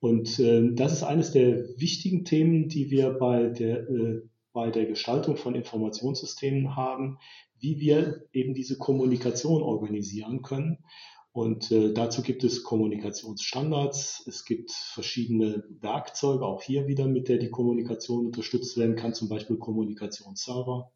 Und 0.01 0.39
äh, 0.39 0.73
das 0.73 0.93
ist 0.93 1.03
eines 1.03 1.33
der 1.33 1.65
wichtigen 1.79 2.25
Themen, 2.25 2.69
die 2.69 2.91
wir 2.91 3.11
bei 3.11 3.49
der, 3.49 3.89
äh, 3.89 4.23
bei 4.53 4.71
der 4.71 4.87
Gestaltung 4.87 5.37
von 5.37 5.55
Informationssystemen 5.55 6.77
haben, 6.77 7.19
wie 7.61 7.79
wir 7.79 8.27
eben 8.33 8.55
diese 8.55 8.79
Kommunikation 8.79 9.63
organisieren 9.63 10.43
können. 10.43 10.79
Und 11.33 11.71
äh, 11.71 11.93
dazu 11.93 12.23
gibt 12.23 12.43
es 12.43 12.65
Kommunikationsstandards. 12.65 14.25
Es 14.27 14.45
gibt 14.45 14.73
verschiedene 14.73 15.65
Werkzeuge, 15.81 16.45
auch 16.45 16.63
hier 16.63 16.89
wieder, 16.89 17.07
mit 17.07 17.29
der 17.29 17.39
die 17.39 17.51
Kommunikation 17.51 18.27
unterstützt 18.27 18.77
werden 18.77 18.97
kann, 18.97 19.15
zum 19.15 19.29
Beispiel 19.29 19.57
Kommunikationsserver, 19.57 20.91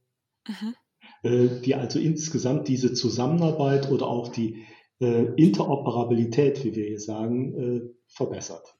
mhm. 0.49 0.75
äh, 1.23 1.61
die 1.61 1.77
also 1.77 2.01
insgesamt 2.01 2.67
diese 2.67 2.95
Zusammenarbeit 2.95 3.91
oder 3.93 4.09
auch 4.09 4.29
die 4.29 4.65
äh, 5.01 5.25
Interoperabilität, 5.37 6.65
wie 6.65 6.75
wir 6.75 6.87
hier 6.87 7.01
sagen, 7.01 7.55
äh, 7.55 7.81
verbessert. 8.07 8.75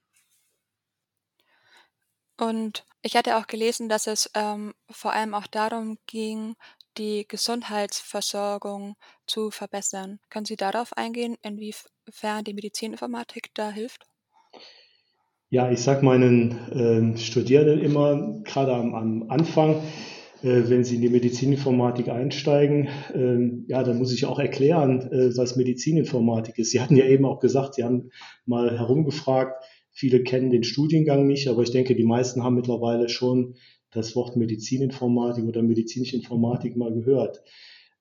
Und 2.37 2.85
ich 3.03 3.17
hatte 3.17 3.37
auch 3.37 3.47
gelesen, 3.47 3.89
dass 3.89 4.09
es 4.09 4.29
ähm, 4.35 4.75
vor 4.91 5.13
allem 5.13 5.35
auch 5.35 5.47
darum 5.47 5.99
ging, 6.07 6.57
die 6.99 7.27
Gesundheitsversorgung 7.29 8.95
zu 9.27 9.51
verbessern. 9.51 10.19
Können 10.31 10.47
Sie 10.47 10.57
darauf 10.57 10.93
eingehen, 10.97 11.37
inwiefern 11.43 12.45
die 12.45 12.55
Medizininformatik 12.55 13.51
da 13.55 13.71
hilft? 13.71 14.07
Ja, 15.51 15.71
ich 15.71 15.81
sage 15.81 16.05
meinen 16.05 17.15
äh, 17.15 17.19
Studierenden 17.19 17.81
immer, 17.81 18.41
gerade 18.45 18.75
am, 18.75 18.95
am 18.95 19.31
Anfang, 19.31 19.83
äh, 20.43 20.69
wenn 20.69 20.85
sie 20.85 20.97
in 20.97 21.01
die 21.01 21.09
Medizininformatik 21.09 22.09
einsteigen, 22.09 22.89
äh, 23.15 23.71
ja, 23.71 23.83
dann 23.83 23.99
muss 23.99 24.13
ich 24.13 24.27
auch 24.27 24.39
erklären, 24.39 25.01
äh, 25.13 25.37
was 25.37 25.57
Medizininformatik 25.57 26.59
ist. 26.59 26.71
Sie 26.71 26.81
hatten 26.81 26.97
ja 26.97 27.07
eben 27.07 27.25
auch 27.25 27.39
gesagt, 27.39 27.75
Sie 27.75 27.85
haben 27.85 28.11
mal 28.47 28.79
herumgefragt, 28.79 29.65
viele 29.91 30.23
kennen 30.23 30.51
den 30.51 30.65
Studiengang 30.65 31.27
nicht, 31.27 31.49
aber 31.49 31.63
ich 31.63 31.71
denke, 31.71 31.95
die 31.95 32.05
meisten 32.05 32.43
haben 32.43 32.57
mittlerweile 32.57 33.09
schon 33.09 33.55
das 33.95 34.15
Wort 34.17 34.37
Medizininformatik 34.37 35.45
oder 35.45 35.63
medizinische 35.63 36.17
Informatik 36.17 36.77
mal 36.77 36.93
gehört. 36.93 37.43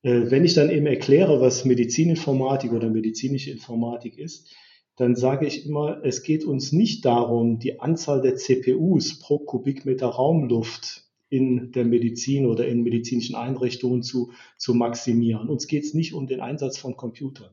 Äh, 0.02 0.30
wenn 0.32 0.44
ich 0.44 0.54
dann 0.54 0.70
eben 0.70 0.88
erkläre, 0.88 1.40
was 1.40 1.66
Medizininformatik 1.66 2.74
oder 2.74 2.90
medizinische 2.90 3.52
Informatik 3.52 4.18
ist, 4.18 4.54
dann 4.96 5.16
sage 5.16 5.48
ich 5.48 5.66
immer, 5.66 6.04
es 6.04 6.22
geht 6.22 6.44
uns 6.44 6.72
nicht 6.72 7.06
darum, 7.06 7.60
die 7.60 7.80
Anzahl 7.80 8.22
der 8.22 8.36
CPUs 8.36 9.20
pro 9.20 9.40
Kubikmeter 9.40 10.08
Raumluft 10.08 11.04
in 11.30 11.72
der 11.72 11.86
Medizin 11.86 12.46
oder 12.46 12.68
in 12.68 12.84
medizinischen 12.84 13.36
Einrichtungen 13.36 14.04
zu, 14.04 14.34
zu 14.58 14.76
maximieren. 14.76 15.50
Uns 15.50 15.66
geht 15.66 15.84
es 15.84 15.96
nicht 15.96 16.14
um 16.14 16.28
den 16.28 16.42
Einsatz 16.42 16.78
von 16.78 16.96
Computern, 16.96 17.50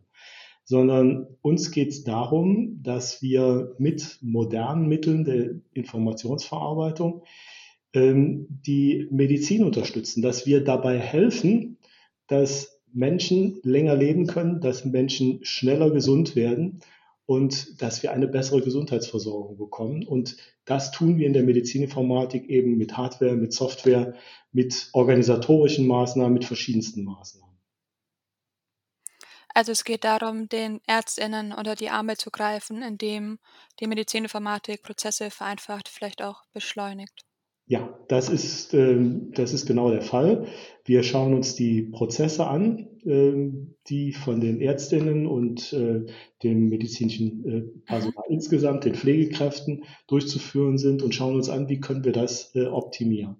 sondern 0.64 1.28
uns 1.40 1.70
geht 1.70 1.88
es 1.88 2.04
darum, 2.04 2.82
dass 2.82 3.22
wir 3.22 3.74
mit 3.78 4.18
modernen 4.20 4.86
Mitteln 4.86 5.24
der 5.24 5.62
Informationsverarbeitung 5.72 7.22
ähm, 7.92 8.46
die 8.48 9.08
Medizin 9.10 9.64
unterstützen, 9.64 10.22
dass 10.22 10.46
wir 10.46 10.62
dabei 10.62 10.98
helfen, 10.98 11.78
dass 12.26 12.80
Menschen 12.92 13.60
länger 13.62 13.96
leben 13.96 14.26
können, 14.26 14.60
dass 14.60 14.84
Menschen 14.84 15.44
schneller 15.44 15.90
gesund 15.90 16.36
werden 16.36 16.80
und 17.26 17.80
dass 17.80 18.02
wir 18.02 18.12
eine 18.12 18.26
bessere 18.26 18.60
Gesundheitsversorgung 18.60 19.56
bekommen. 19.56 20.04
Und 20.04 20.36
das 20.64 20.90
tun 20.90 21.16
wir 21.16 21.26
in 21.26 21.32
der 21.32 21.44
Medizininformatik 21.44 22.48
eben 22.48 22.76
mit 22.76 22.96
Hardware, 22.96 23.36
mit 23.36 23.52
Software, 23.52 24.14
mit 24.52 24.88
organisatorischen 24.92 25.86
Maßnahmen, 25.86 26.32
mit 26.32 26.44
verschiedensten 26.44 27.04
Maßnahmen. 27.04 27.56
Also 29.54 29.72
es 29.72 29.84
geht 29.84 30.04
darum, 30.04 30.48
den 30.48 30.80
Ärztinnen 30.86 31.52
unter 31.52 31.74
die 31.74 31.90
Arme 31.90 32.16
zu 32.16 32.30
greifen, 32.30 32.82
indem 32.82 33.38
die 33.80 33.86
Medizininformatik 33.86 34.82
Prozesse 34.82 35.30
vereinfacht, 35.30 35.88
vielleicht 35.88 36.22
auch 36.22 36.42
beschleunigt. 36.52 37.24
Ja, 37.70 37.96
das 38.08 38.28
ist, 38.28 38.74
ähm, 38.74 39.30
das 39.32 39.52
ist 39.52 39.64
genau 39.64 39.92
der 39.92 40.02
Fall. 40.02 40.48
Wir 40.84 41.04
schauen 41.04 41.34
uns 41.34 41.54
die 41.54 41.82
Prozesse 41.82 42.48
an, 42.48 42.88
ähm, 43.04 43.76
die 43.86 44.12
von 44.12 44.40
den 44.40 44.60
Ärztinnen 44.60 45.28
und 45.28 45.72
äh, 45.72 46.04
dem 46.42 46.68
medizinischen 46.68 47.44
äh, 47.44 47.60
Personal 47.86 48.24
insgesamt, 48.28 48.86
den 48.86 48.96
Pflegekräften 48.96 49.84
durchzuführen 50.08 50.78
sind 50.78 51.00
und 51.00 51.14
schauen 51.14 51.36
uns 51.36 51.48
an, 51.48 51.68
wie 51.68 51.78
können 51.78 52.02
wir 52.02 52.10
das 52.10 52.52
äh, 52.56 52.66
optimieren. 52.66 53.36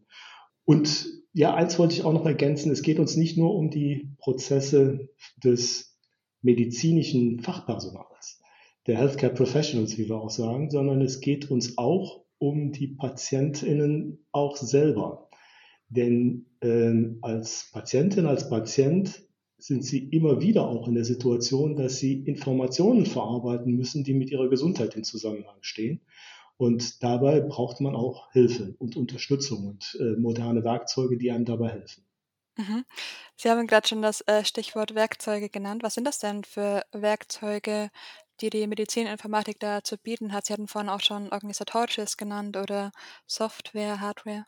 Und 0.65 1.09
ja, 1.33 1.53
eins 1.53 1.77
wollte 1.81 1.95
ich 1.95 2.05
auch 2.05 2.13
noch 2.13 2.25
ergänzen. 2.25 2.71
Es 2.71 2.83
geht 2.83 3.01
uns 3.01 3.17
nicht 3.17 3.37
nur 3.37 3.57
um 3.57 3.69
die 3.69 4.13
Prozesse 4.19 5.09
des 5.43 5.99
medizinischen 6.41 7.41
Fachpersonals, 7.41 8.41
der 8.87 8.97
Healthcare 8.97 9.35
Professionals, 9.35 9.99
wie 9.99 10.09
wir 10.09 10.19
auch 10.19 10.31
sagen, 10.31 10.71
sondern 10.71 11.01
es 11.01 11.21
geht 11.21 11.51
uns 11.51 11.79
auch 11.79 12.21
um 12.41 12.73
die 12.73 12.89
PatientInnen 12.89 14.27
auch 14.33 14.57
selber. 14.57 15.29
Denn 15.89 16.47
äh, 16.61 16.93
als 17.21 17.71
Patientin, 17.73 18.27
als 18.27 18.49
Patient 18.49 19.23
sind 19.59 19.85
sie 19.85 20.09
immer 20.09 20.41
wieder 20.41 20.67
auch 20.67 20.89
in 20.89 20.95
der 20.95 21.05
Situation, 21.05 21.77
dass 21.77 21.99
sie 21.99 22.15
Informationen 22.25 23.05
verarbeiten 23.05 23.77
müssen, 23.77 24.05
die 24.05 24.15
mit 24.15 24.31
ihrer 24.31 24.49
Gesundheit 24.49 24.97
in 24.97 25.05
Zusammenhang 25.05 25.59
stehen. 25.61 26.01
Und 26.57 27.03
dabei 27.03 27.41
braucht 27.41 27.81
man 27.81 27.95
auch 27.95 28.33
Hilfe 28.33 28.75
und 28.79 28.97
Unterstützung 28.97 29.67
und 29.67 29.99
äh, 30.01 30.19
moderne 30.19 30.65
Werkzeuge, 30.65 31.19
die 31.19 31.31
einem 31.31 31.45
dabei 31.45 31.69
helfen. 31.71 32.05
Mhm. 32.57 32.85
Sie 33.37 33.49
haben 33.49 33.67
gerade 33.67 33.89
schon 33.89 34.03
das 34.03 34.23
äh, 34.23 34.45
Stichwort 34.45 34.95
Werkzeuge 34.95 35.49
genannt. 35.49 35.83
Was 35.83 35.95
sind 35.95 36.07
das 36.07 36.19
denn 36.19 36.45
für 36.45 36.83
Werkzeuge, 36.93 37.91
die 38.41 38.51
die 38.51 38.67
Medizininformatik 38.67 39.59
da 39.61 39.83
zu 39.83 39.97
bieten 39.99 40.33
hat. 40.33 40.47
Sie 40.47 40.53
hatten 40.53 40.69
vorhin 40.69 40.91
auch 40.91 41.01
schon 41.01 41.33
organisatorisches 41.33 42.17
genannt 42.17 42.57
oder 42.57 42.93
Software, 43.27 44.01
Hardware. 44.01 44.47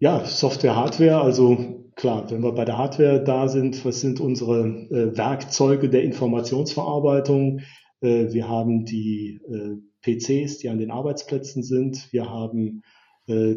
Ja, 0.00 0.24
Software, 0.24 0.76
Hardware. 0.76 1.20
Also 1.20 1.84
klar, 1.96 2.30
wenn 2.30 2.42
wir 2.42 2.52
bei 2.52 2.64
der 2.64 2.78
Hardware 2.78 3.22
da 3.22 3.48
sind, 3.48 3.84
was 3.84 4.00
sind 4.00 4.20
unsere 4.20 4.60
äh, 4.60 5.16
Werkzeuge 5.16 5.88
der 5.88 6.04
Informationsverarbeitung? 6.04 7.60
Äh, 8.00 8.32
wir 8.32 8.48
haben 8.48 8.84
die 8.84 9.40
äh, 9.48 9.76
PCs, 10.02 10.58
die 10.58 10.68
an 10.68 10.78
den 10.78 10.90
Arbeitsplätzen 10.90 11.62
sind. 11.62 12.12
Wir 12.12 12.30
haben 12.30 12.82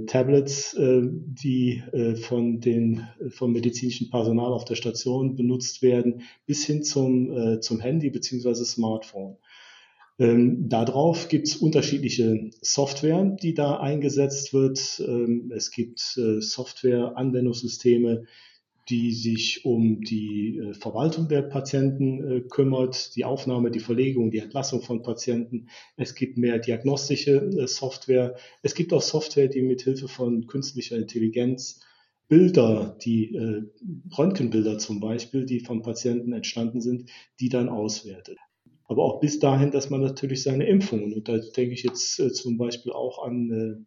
Tablets, 0.06 0.74
äh, 0.74 1.02
die 1.04 1.82
äh, 1.94 2.16
von 2.16 2.60
den 2.60 3.08
vom 3.30 3.54
medizinischen 3.54 4.10
Personal 4.10 4.52
auf 4.52 4.66
der 4.66 4.76
Station 4.76 5.36
benutzt 5.36 5.82
werden, 5.82 6.24
bis 6.46 6.66
hin 6.66 6.84
zum, 6.84 7.32
äh, 7.32 7.60
zum 7.62 7.80
Handy 7.80 8.10
beziehungsweise 8.10 8.66
Smartphone. 8.66 9.38
Ähm, 10.20 10.68
darauf 10.70 11.30
gibt 11.30 11.48
es 11.48 11.56
unterschiedliche 11.56 12.52
Software, 12.62 13.24
die 13.42 13.54
da 13.54 13.80
eingesetzt 13.80 14.54
wird. 14.54 15.02
Ähm, 15.08 15.52
es 15.56 15.72
gibt 15.72 16.18
äh, 16.18 16.42
Software-Anwendungssysteme, 16.42 18.26
die 18.90 19.14
sich 19.14 19.66
um 19.66 20.02
die 20.02 20.58
äh, 20.58 20.74
Verwaltung 20.74 21.28
der 21.28 21.44
Patienten 21.44 22.24
äh, 22.24 22.42
kümmert, 22.42 23.16
die 23.16 23.26
Aufnahme, 23.26 23.72
die 23.72 23.80
Verlegung, 23.80 24.32
die 24.32 24.40
Entlassung 24.40 24.82
von 24.82 25.04
Patienten. 25.04 25.68
Es 25.98 26.16
gibt 26.16 26.38
mehr 26.38 26.60
diagnostische 26.60 27.38
äh, 27.38 27.68
Software. 27.68 28.36
Es 28.64 28.74
gibt 28.74 28.92
auch 28.94 29.02
Software, 29.02 29.48
die 29.48 29.62
mit 29.62 29.82
Hilfe 29.82 30.08
von 30.08 30.48
künstlicher 30.48 30.98
Intelligenz 30.98 31.82
Bilder, 32.28 32.98
die 33.04 33.38
Röntgenbilder 34.18 34.78
zum 34.78 35.02
Beispiel, 35.02 35.46
die 35.46 35.60
von 35.60 35.82
Patienten 35.82 36.32
entstanden 36.32 36.80
sind, 36.80 37.10
die 37.42 37.50
dann 37.50 37.68
auswertet. 37.68 38.38
Aber 38.86 39.04
auch 39.04 39.20
bis 39.20 39.40
dahin, 39.40 39.72
dass 39.72 39.90
man 39.90 40.00
natürlich 40.00 40.42
seine 40.42 40.66
Impfungen, 40.66 41.12
und 41.12 41.28
da 41.28 41.40
denke 41.40 41.74
ich 41.74 41.84
jetzt 41.84 42.16
zum 42.36 42.58
Beispiel 42.58 42.94
auch 42.94 43.22
an 43.26 43.86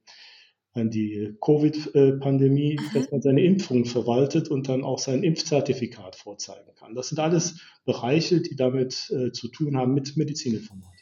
an 0.75 0.91
die 0.91 1.35
Covid-Pandemie, 1.41 2.77
mhm. 2.79 2.95
dass 2.95 3.11
man 3.11 3.23
seine 3.23 3.43
Impfung 3.43 3.85
verwaltet 3.85 4.49
und 4.49 4.69
dann 4.69 4.85
auch 4.85 4.99
sein 4.99 5.23
Impfzertifikat 5.23 6.17
vorzeigen 6.17 6.75
kann. 6.75 6.95
Das 6.95 7.09
sind 7.09 7.19
alles 7.21 7.61
Bereiche, 7.85 8.41
die 8.41 8.57
damit 8.57 9.11
äh, 9.11 9.31
zu 9.33 9.49
tun 9.49 9.77
haben 9.77 9.95
mit 9.95 10.17
Medizininformatik. 10.17 10.94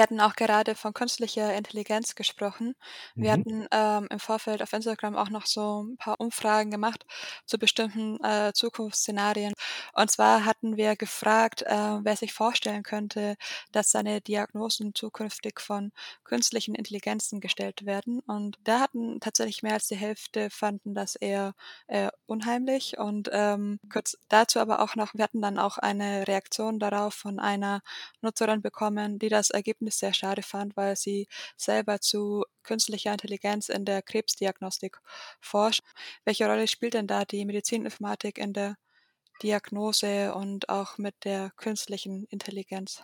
Sie 0.00 0.02
hatten 0.02 0.20
auch 0.22 0.34
gerade 0.34 0.74
von 0.76 0.94
künstlicher 0.94 1.54
Intelligenz 1.54 2.14
gesprochen. 2.14 2.74
Wir 3.18 3.32
Mhm. 3.32 3.32
hatten 3.32 3.66
ähm, 3.70 4.06
im 4.10 4.18
Vorfeld 4.18 4.62
auf 4.62 4.72
Instagram 4.72 5.14
auch 5.14 5.28
noch 5.28 5.44
so 5.44 5.82
ein 5.82 5.98
paar 5.98 6.18
Umfragen 6.18 6.70
gemacht 6.70 7.04
zu 7.44 7.58
bestimmten 7.58 8.16
äh, 8.24 8.52
Zukunftsszenarien. 8.54 9.52
Und 9.92 10.10
zwar 10.10 10.46
hatten 10.46 10.78
wir 10.78 10.96
gefragt, 10.96 11.60
äh, 11.62 11.74
wer 12.02 12.16
sich 12.16 12.32
vorstellen 12.32 12.82
könnte, 12.82 13.36
dass 13.72 13.90
seine 13.90 14.22
Diagnosen 14.22 14.94
zukünftig 14.94 15.60
von 15.60 15.92
künstlichen 16.24 16.74
Intelligenzen 16.74 17.40
gestellt 17.40 17.84
werden. 17.84 18.20
Und 18.20 18.56
da 18.64 18.80
hatten 18.80 19.20
tatsächlich 19.20 19.62
mehr 19.62 19.74
als 19.74 19.88
die 19.88 19.96
Hälfte 19.96 20.48
fanden 20.48 20.94
das 20.94 21.14
eher 21.14 21.52
äh, 21.88 22.08
unheimlich. 22.24 22.96
Und 22.96 23.28
ähm, 23.32 23.80
kurz 23.92 24.16
dazu 24.30 24.60
aber 24.60 24.80
auch 24.80 24.96
noch, 24.96 25.12
wir 25.14 25.24
hatten 25.24 25.42
dann 25.42 25.58
auch 25.58 25.76
eine 25.76 26.26
Reaktion 26.26 26.78
darauf 26.78 27.12
von 27.14 27.38
einer 27.38 27.82
Nutzerin 28.22 28.62
bekommen, 28.62 29.18
die 29.18 29.28
das 29.28 29.50
Ergebnis 29.50 29.89
Ergebnis 29.90 29.98
sehr 29.98 30.12
schade 30.12 30.42
fand, 30.42 30.76
weil 30.76 30.96
sie 30.96 31.26
selber 31.56 32.00
zu 32.00 32.44
künstlicher 32.62 33.12
Intelligenz 33.12 33.68
in 33.68 33.84
der 33.84 34.02
Krebsdiagnostik 34.02 34.98
forscht. 35.40 35.82
Welche 36.24 36.46
Rolle 36.46 36.66
spielt 36.66 36.94
denn 36.94 37.06
da 37.06 37.24
die 37.24 37.44
Medizininformatik 37.44 38.38
in 38.38 38.52
der 38.52 38.76
Diagnose 39.42 40.34
und 40.34 40.68
auch 40.68 40.98
mit 40.98 41.14
der 41.24 41.50
künstlichen 41.56 42.26
Intelligenz? 42.30 43.02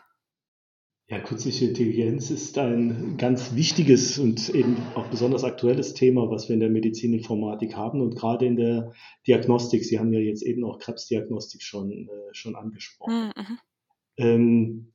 Ja, 1.08 1.20
künstliche 1.20 1.66
Intelligenz 1.66 2.30
ist 2.30 2.58
ein 2.58 3.16
ganz 3.16 3.54
wichtiges 3.54 4.18
und 4.18 4.48
eben 4.48 4.76
auch 4.96 5.06
besonders 5.08 5.44
aktuelles 5.44 5.94
Thema, 5.94 6.28
was 6.30 6.48
wir 6.48 6.54
in 6.54 6.60
der 6.60 6.68
Medizininformatik 6.68 7.76
haben 7.76 8.00
und 8.00 8.16
gerade 8.16 8.44
in 8.44 8.56
der 8.56 8.92
Diagnostik. 9.24 9.84
Sie 9.84 10.00
haben 10.00 10.12
ja 10.12 10.18
jetzt 10.18 10.42
eben 10.42 10.64
auch 10.64 10.80
Krebsdiagnostik 10.80 11.62
schon, 11.62 12.08
äh, 12.08 12.34
schon 12.34 12.56
angesprochen. 12.56 13.32
Mhm. 13.36 13.58
Ähm, 14.18 14.92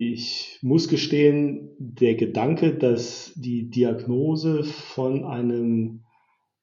ich 0.00 0.58
muss 0.62 0.88
gestehen, 0.88 1.76
der 1.78 2.14
Gedanke, 2.14 2.74
dass 2.74 3.34
die 3.36 3.68
Diagnose 3.68 4.64
von 4.64 5.26
einem 5.26 6.04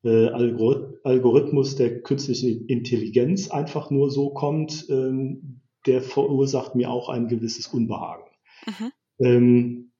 äh, 0.03 0.29
Algorithmus 0.29 1.75
der 1.75 2.01
künstlichen 2.01 2.65
Intelligenz 2.65 3.51
einfach 3.51 3.91
nur 3.91 4.09
so 4.09 4.31
kommt, 4.31 4.87
ähm, 4.89 5.61
der 5.85 6.01
verursacht 6.01 6.73
mir 6.73 6.89
auch 6.89 7.09
ein 7.09 7.27
gewisses 7.27 7.67
Unbehagen. 7.67 8.23
Mhm. 8.65 8.91
Ähm, 9.19 9.91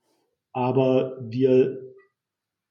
aber 0.51 1.19
wir, 1.21 1.93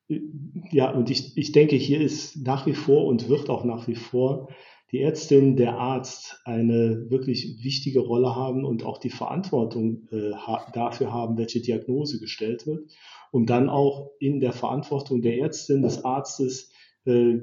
ja, 0.09 0.91
und 0.91 1.11
ich, 1.11 1.37
ich 1.37 1.53
denke, 1.53 1.77
hier 1.77 2.01
ist 2.01 2.45
nach 2.45 2.67
wie 2.67 2.75
vor 2.75 3.07
und 3.07 3.29
wird 3.29 3.51
auch 3.51 3.65
nach 3.65 3.87
wie 3.87 3.95
vor 3.95 4.49
die 4.93 5.01
Ärztin, 5.01 5.57
der 5.57 5.79
Arzt 5.79 6.41
eine 6.45 7.11
wirklich 7.11 7.65
wichtige 7.65 8.01
Rolle 8.01 8.37
haben 8.37 8.65
und 8.65 8.85
auch 8.85 8.99
die 8.99 9.11
Verantwortung 9.11 10.07
äh, 10.13 10.31
dafür 10.73 11.13
haben, 11.13 11.37
welche 11.39 11.61
Diagnose 11.61 12.21
gestellt 12.21 12.67
wird, 12.67 12.91
um 13.33 13.47
dann 13.47 13.69
auch 13.69 14.11
in 14.21 14.39
der 14.41 14.53
Verantwortung 14.53 15.23
der 15.23 15.39
Ärztin, 15.39 15.83
des 15.83 16.05
Arztes 16.05 16.71
äh, 17.05 17.39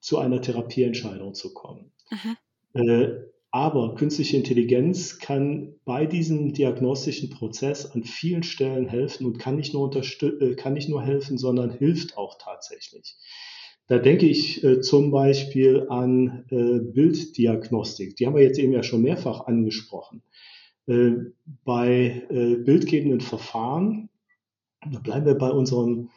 zu 0.00 0.18
einer 0.18 0.42
Therapieentscheidung 0.42 1.34
zu 1.34 1.54
kommen. 1.54 1.92
Mhm. 2.10 2.88
Äh, 2.88 3.08
aber 3.54 3.94
künstliche 3.94 4.38
Intelligenz 4.38 5.18
kann 5.18 5.74
bei 5.84 6.06
diesem 6.06 6.54
diagnostischen 6.54 7.28
Prozess 7.28 7.84
an 7.84 8.02
vielen 8.02 8.42
Stellen 8.42 8.88
helfen 8.88 9.26
und 9.26 9.38
kann 9.38 9.56
nicht 9.56 9.74
nur, 9.74 9.94
äh, 9.94 10.54
kann 10.54 10.72
nicht 10.72 10.88
nur 10.88 11.02
helfen, 11.02 11.36
sondern 11.36 11.70
hilft 11.70 12.16
auch 12.16 12.38
tatsächlich. 12.38 13.16
Da 13.88 13.98
denke 13.98 14.26
ich 14.26 14.62
äh, 14.62 14.80
zum 14.80 15.10
Beispiel 15.10 15.86
an 15.88 16.44
äh, 16.50 16.78
Bilddiagnostik. 16.80 18.16
Die 18.16 18.26
haben 18.26 18.36
wir 18.36 18.42
jetzt 18.42 18.58
eben 18.58 18.72
ja 18.72 18.82
schon 18.82 19.02
mehrfach 19.02 19.46
angesprochen. 19.46 20.22
Äh, 20.86 21.12
bei 21.64 22.26
äh, 22.30 22.56
bildgebenden 22.56 23.20
Verfahren, 23.20 24.08
da 24.90 24.98
bleiben 24.98 25.26
wir 25.26 25.34
bei 25.34 25.50
unserem, 25.50 26.10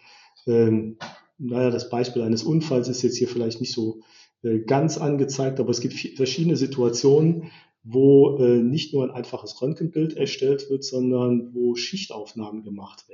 ähm, 0.48 0.98
naja, 1.38 1.70
das 1.70 1.90
Beispiel 1.90 2.22
eines 2.22 2.44
Unfalls 2.44 2.88
ist 2.88 3.02
jetzt 3.02 3.18
hier 3.18 3.28
vielleicht 3.28 3.60
nicht 3.60 3.74
so 3.74 4.02
äh, 4.44 4.60
ganz 4.60 4.98
angezeigt, 4.98 5.60
aber 5.60 5.70
es 5.70 5.82
gibt 5.82 5.94
verschiedene 5.94 6.56
Situationen, 6.56 7.52
wo 7.84 8.38
äh, 8.38 8.64
nicht 8.64 8.94
nur 8.94 9.04
ein 9.04 9.12
einfaches 9.12 9.62
Röntgenbild 9.62 10.18
erstellt 10.18 10.70
wird, 10.72 10.84
sondern 10.84 11.54
wo 11.54 11.76
Schichtaufnahmen 11.76 12.64
gemacht 12.64 13.06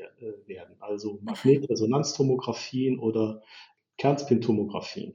werden, 0.45 0.75
also 0.79 1.19
Magnetresonanztomographien 1.23 2.97
oder 2.97 3.41
Kernspintomographie. 4.01 5.13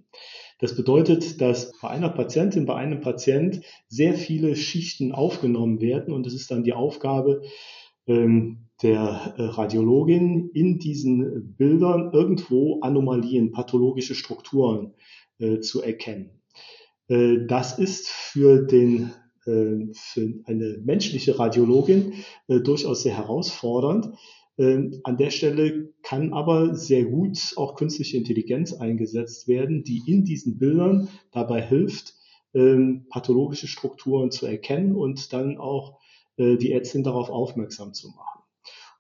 Das 0.61 0.77
bedeutet, 0.77 1.41
dass 1.41 1.73
bei 1.81 1.89
einer 1.89 2.09
Patientin, 2.09 2.67
bei 2.67 2.77
einem 2.77 3.01
Patient 3.01 3.63
sehr 3.89 4.15
viele 4.15 4.55
Schichten 4.55 5.11
aufgenommen 5.11 5.81
werden 5.81 6.15
und 6.15 6.25
es 6.25 6.35
ist 6.35 6.53
dann 6.53 6.63
die 6.63 6.73
Aufgabe 6.73 7.43
ähm, 8.07 8.69
der 8.85 9.35
äh, 9.37 9.43
Radiologin 9.43 10.51
in 10.55 10.79
diesen 10.79 11.57
Bildern 11.57 12.13
irgendwo 12.13 12.79
Anomalien, 12.81 13.51
pathologische 13.51 14.15
Strukturen 14.15 14.95
äh, 15.41 15.59
zu 15.59 15.83
erkennen. 15.83 16.43
Äh, 17.09 17.39
das 17.49 17.81
ist 17.81 18.09
für 18.09 18.63
den 18.63 19.11
äh, 19.47 19.93
für 19.95 20.33
eine 20.45 20.79
menschliche 20.85 21.41
Radiologin 21.41 22.13
äh, 22.47 22.61
durchaus 22.61 23.03
sehr 23.03 23.17
herausfordernd, 23.17 24.11
an 24.59 25.17
der 25.19 25.31
Stelle 25.31 25.93
kann 26.03 26.33
aber 26.33 26.75
sehr 26.75 27.05
gut 27.05 27.53
auch 27.57 27.75
künstliche 27.75 28.17
Intelligenz 28.17 28.73
eingesetzt 28.73 29.49
werden, 29.49 29.85
die 29.85 30.03
in 30.07 30.25
diesen 30.25 30.59
Bildern 30.59 31.09
dabei 31.31 31.61
hilft, 31.61 32.15
ähm, 32.55 33.07
pathologische 33.11 33.67
Strukturen 33.67 34.31
zu 34.31 34.47
erkennen 34.47 34.97
und 34.97 35.33
dann 35.33 35.59
auch 35.59 35.99
äh, 36.39 36.57
die 36.57 36.73
Ärztin 36.73 37.05
darauf 37.05 37.29
aufmerksam 37.29 37.93
zu 37.93 38.09
machen. 38.09 38.43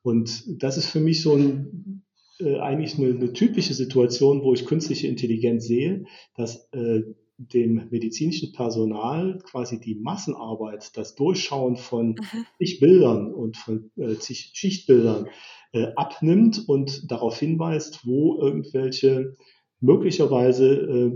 Und 0.02 0.62
das 0.62 0.76
ist 0.76 0.86
für 0.86 1.00
mich 1.00 1.22
so 1.22 1.34
ein, 1.34 2.04
äh, 2.38 2.58
eigentlich 2.58 2.98
eine, 2.98 3.08
eine, 3.08 3.32
typische 3.32 3.74
Situation, 3.74 4.42
wo 4.42 4.52
ich 4.52 4.66
künstliche 4.66 5.08
Intelligenz 5.08 5.66
sehe, 5.66 6.04
dass 6.36 6.68
äh, 6.72 7.02
dem 7.38 7.88
medizinischen 7.90 8.52
Personal 8.52 9.38
quasi 9.44 9.78
die 9.78 9.94
Massenarbeit, 9.94 10.96
das 10.96 11.14
Durchschauen 11.14 11.76
von 11.76 12.16
mhm. 12.58 12.78
Bildern 12.80 13.32
und 13.32 13.56
von 13.56 13.90
äh, 13.96 14.14
Schichtbildern 14.20 15.28
äh, 15.72 15.88
abnimmt 15.96 16.68
und 16.68 17.10
darauf 17.10 17.38
hinweist, 17.38 18.06
wo 18.06 18.38
irgendwelche 18.40 19.36
möglicherweise 19.80 20.66
äh, 20.66 21.12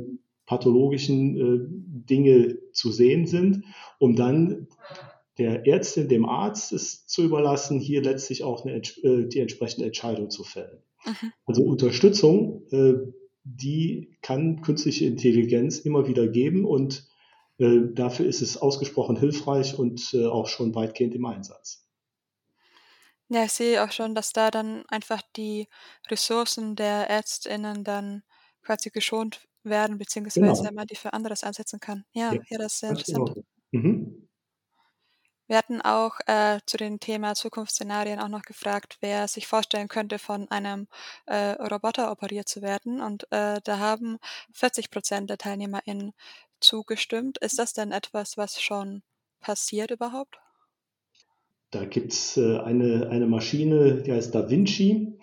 pathologischen 0.47 1.37
äh, 1.37 1.67
Dinge 2.09 2.59
zu 2.73 2.93
sehen 2.93 3.27
sind, 3.27 3.65
um 3.99 4.17
dann 4.17 4.69
der 5.39 5.67
Ärztin, 5.67 6.09
dem 6.09 6.27
Arzt 6.27 6.73
es 6.73 7.07
zu 7.07 7.23
überlassen, 7.23 7.81
hier 7.81 8.03
letztlich 8.03 8.43
auch 8.45 8.65
eine, 8.65 8.77
äh, 8.79 9.27
die 9.27 9.39
entsprechende 9.39 9.87
Entscheidung 9.87 10.29
zu 10.29 10.45
fällen. 10.45 10.83
Mhm. 11.07 11.33
Also 11.47 11.63
Unterstützung 11.63 12.63
äh, 12.73 12.95
die 13.45 14.17
kann 14.23 14.63
künstliche 14.63 15.07
Intelligenz 15.07 15.79
immer 15.81 16.07
wieder 16.09 16.29
geben 16.29 16.65
und 16.65 17.09
äh, 17.59 17.81
dafür 17.95 18.27
ist 18.27 18.43
es 18.43 18.57
ausgesprochen 18.57 19.17
hilfreich 19.17 19.79
und 19.79 20.15
äh, 20.15 20.27
auch 20.27 20.47
schon 20.49 20.75
weitgehend 20.75 21.15
im 21.15 21.25
Einsatz. 21.27 21.87
Ja, 23.29 23.45
ich 23.45 23.53
sehe 23.53 23.83
auch 23.85 23.93
schon, 23.93 24.15
dass 24.15 24.33
da 24.33 24.51
dann 24.51 24.85
einfach 24.89 25.23
die 25.37 25.69
Ressourcen 26.11 26.75
der 26.77 27.09
ÄrztInnen 27.09 27.85
dann 27.85 28.23
quasi 28.63 28.91
geschont 28.91 29.47
werden, 29.63 29.99
beziehungsweise 29.99 30.69
Genau. 30.69 30.73
man 30.73 30.87
die 30.87 30.97
für 30.97 31.13
anderes 31.13 31.45
einsetzen 31.45 31.79
kann. 31.81 32.05
Ja, 32.13 32.35
Ja, 32.35 32.41
ja, 32.49 32.59
das 32.59 32.75
ist 32.75 32.79
sehr 32.81 32.91
interessant. 32.91 33.35
Mhm. 33.73 34.29
Wir 35.51 35.57
hatten 35.57 35.81
auch 35.81 36.21
äh, 36.29 36.61
zu 36.65 36.77
dem 36.77 37.01
Thema 37.01 37.35
Zukunftsszenarien 37.35 38.21
auch 38.21 38.29
noch 38.29 38.43
gefragt, 38.43 38.99
wer 39.01 39.27
sich 39.27 39.49
vorstellen 39.49 39.89
könnte, 39.89 40.21
von 40.21 40.49
einem 40.49 40.87
äh, 41.27 41.61
Roboter 41.61 42.13
operiert 42.13 42.49
zu 42.49 42.63
werden. 42.63 43.01
Und 43.01 43.25
äh, 43.33 43.59
da 43.65 43.79
haben 43.81 44.19
40 44.53 44.93
Prozent 44.93 45.29
der 45.29 45.39
TeilnehmerInnen 45.39 46.13
zugestimmt. 46.61 47.39
Ist 47.39 47.59
das 47.59 47.73
denn 47.73 47.91
etwas, 47.91 48.37
was 48.37 48.63
schon 48.63 49.03
passiert 49.41 49.91
überhaupt? 49.91 50.39
Da 51.73 51.85
gibt's 51.85 52.37
äh, 52.37 52.59
eine, 52.59 53.09
eine 53.11 53.27
Maschine, 53.27 54.03
die 54.03 54.13
heißt 54.13 54.33
Da 54.33 54.49
Vinci, 54.51 55.19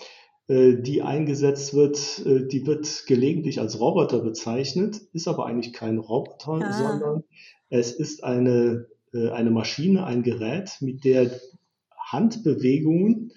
äh, 0.50 0.74
die 0.74 1.04
eingesetzt 1.04 1.74
wird. 1.74 2.22
Äh, 2.26 2.48
die 2.48 2.68
wird 2.68 3.06
gelegentlich 3.08 3.62
als 3.62 3.80
Roboter 3.80 4.20
bezeichnet, 4.20 5.00
ist 5.14 5.30
aber 5.30 5.46
eigentlich 5.46 5.72
kein 5.72 5.98
Roboter, 5.98 6.60
Ah, 6.66 6.74
sondern 6.74 7.24
es 7.70 7.94
ist 7.94 8.26
eine, 8.26 8.88
eine 9.32 9.52
Maschine, 9.52 10.06
ein 10.06 10.24
Gerät, 10.24 10.78
mit 10.82 11.04
der 11.04 11.32
Handbewegungen 12.08 13.32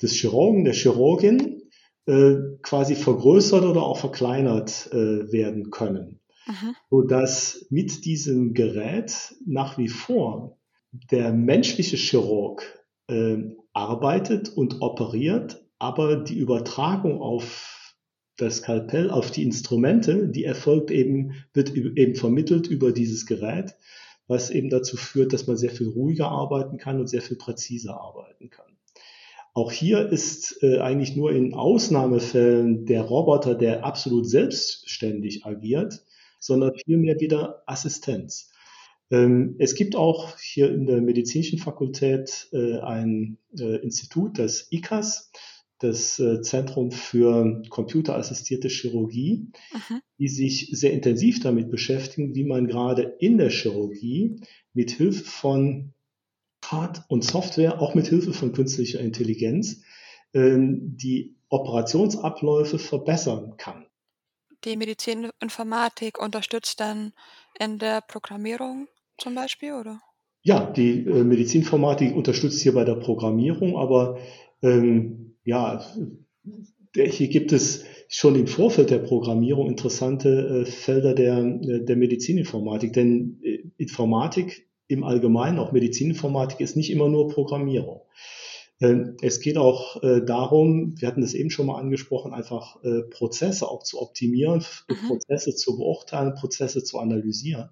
des 0.00 0.12
Chirurgen, 0.12 0.64
der 0.64 0.74
Chirurgin 0.74 1.62
äh, 2.06 2.34
quasi 2.62 2.96
vergrößert 2.96 3.64
oder 3.64 3.82
auch 3.82 3.98
verkleinert 3.98 4.88
äh, 4.92 5.30
werden 5.32 5.70
können, 5.70 6.20
mhm. 6.46 6.74
sodass 6.90 7.66
mit 7.70 8.04
diesem 8.04 8.54
Gerät 8.54 9.34
nach 9.46 9.78
wie 9.78 9.88
vor 9.88 10.58
der 10.92 11.32
menschliche 11.32 11.96
Chirurg 11.96 12.62
äh, 13.08 13.38
arbeitet 13.72 14.48
und 14.50 14.82
operiert, 14.82 15.64
aber 15.78 16.16
die 16.16 16.38
Übertragung 16.38 17.20
auf 17.20 17.94
das 18.36 18.56
Skalpell, 18.58 19.10
auf 19.10 19.30
die 19.30 19.42
Instrumente, 19.42 20.28
die 20.28 20.44
erfolgt 20.44 20.90
eben, 20.90 21.34
wird 21.52 21.74
eben 21.74 22.14
vermittelt 22.14 22.66
über 22.66 22.92
dieses 22.92 23.26
Gerät, 23.26 23.76
was 24.32 24.50
eben 24.50 24.70
dazu 24.70 24.96
führt, 24.96 25.32
dass 25.32 25.46
man 25.46 25.56
sehr 25.56 25.70
viel 25.70 25.88
ruhiger 25.88 26.28
arbeiten 26.28 26.78
kann 26.78 26.98
und 26.98 27.06
sehr 27.06 27.22
viel 27.22 27.36
präziser 27.36 28.00
arbeiten 28.00 28.50
kann. 28.50 28.72
Auch 29.54 29.70
hier 29.70 30.08
ist 30.08 30.62
äh, 30.62 30.78
eigentlich 30.78 31.14
nur 31.14 31.30
in 31.32 31.52
Ausnahmefällen 31.52 32.86
der 32.86 33.02
Roboter, 33.02 33.54
der 33.54 33.84
absolut 33.84 34.26
selbstständig 34.26 35.44
agiert, 35.44 36.02
sondern 36.38 36.72
vielmehr 36.74 37.20
wieder 37.20 37.62
Assistenz. 37.66 38.50
Ähm, 39.10 39.56
es 39.58 39.74
gibt 39.74 39.94
auch 39.94 40.38
hier 40.38 40.72
in 40.72 40.86
der 40.86 41.02
medizinischen 41.02 41.58
Fakultät 41.58 42.48
äh, 42.52 42.78
ein 42.78 43.36
äh, 43.58 43.76
Institut, 43.76 44.38
das 44.38 44.68
ICAS, 44.72 45.30
das 45.82 46.18
äh, 46.18 46.40
Zentrum 46.42 46.90
für 46.90 47.62
computerassistierte 47.68 48.68
Chirurgie, 48.68 49.48
Mhm. 49.72 50.00
die 50.18 50.28
sich 50.28 50.68
sehr 50.72 50.92
intensiv 50.92 51.40
damit 51.40 51.70
beschäftigen, 51.70 52.34
wie 52.34 52.44
man 52.44 52.66
gerade 52.66 53.16
in 53.18 53.38
der 53.38 53.50
Chirurgie 53.50 54.40
mit 54.72 54.90
Hilfe 54.90 55.24
von 55.24 55.92
Hard- 56.64 57.02
und 57.08 57.24
Software, 57.24 57.80
auch 57.80 57.94
mit 57.94 58.06
Hilfe 58.06 58.32
von 58.32 58.52
künstlicher 58.52 59.00
Intelligenz, 59.00 59.82
ähm, 60.32 60.96
die 60.96 61.36
Operationsabläufe 61.48 62.78
verbessern 62.78 63.56
kann. 63.58 63.86
Die 64.64 64.76
Medizininformatik 64.76 66.18
unterstützt 66.20 66.80
dann 66.80 67.12
in 67.58 67.78
der 67.78 68.00
Programmierung 68.00 68.88
zum 69.18 69.34
Beispiel, 69.34 69.72
oder? 69.72 70.00
Ja, 70.42 70.64
die 70.70 71.00
äh, 71.00 71.24
Medizinformatik 71.24 72.14
unterstützt 72.14 72.62
hier 72.62 72.74
bei 72.74 72.84
der 72.84 72.94
Programmierung, 72.94 73.76
aber 73.76 74.18
ähm, 74.62 75.31
ja, 75.44 75.84
hier 76.94 77.28
gibt 77.28 77.52
es 77.52 77.84
schon 78.08 78.34
im 78.34 78.46
Vorfeld 78.46 78.90
der 78.90 78.98
Programmierung 78.98 79.68
interessante 79.68 80.28
äh, 80.28 80.64
Felder 80.66 81.14
der, 81.14 81.38
äh, 81.38 81.84
der 81.84 81.96
Medizininformatik, 81.96 82.92
denn 82.92 83.40
äh, 83.42 83.60
Informatik 83.78 84.68
im 84.86 85.04
Allgemeinen, 85.04 85.58
auch 85.58 85.72
Medizininformatik, 85.72 86.60
ist 86.60 86.76
nicht 86.76 86.90
immer 86.90 87.08
nur 87.08 87.28
Programmierung. 87.28 88.02
Ähm, 88.80 89.16
es 89.22 89.40
geht 89.40 89.56
auch 89.56 90.02
äh, 90.02 90.22
darum, 90.24 90.94
wir 91.00 91.08
hatten 91.08 91.22
das 91.22 91.34
eben 91.34 91.50
schon 91.50 91.66
mal 91.66 91.78
angesprochen, 91.78 92.34
einfach 92.34 92.82
äh, 92.84 93.02
Prozesse 93.02 93.68
auch 93.68 93.82
zu 93.84 94.00
optimieren, 94.02 94.64
Mhm. 94.88 95.08
Prozesse 95.08 95.54
zu 95.54 95.76
beurteilen, 95.78 96.34
Prozesse 96.34 96.84
zu 96.84 96.98
analysieren. 96.98 97.70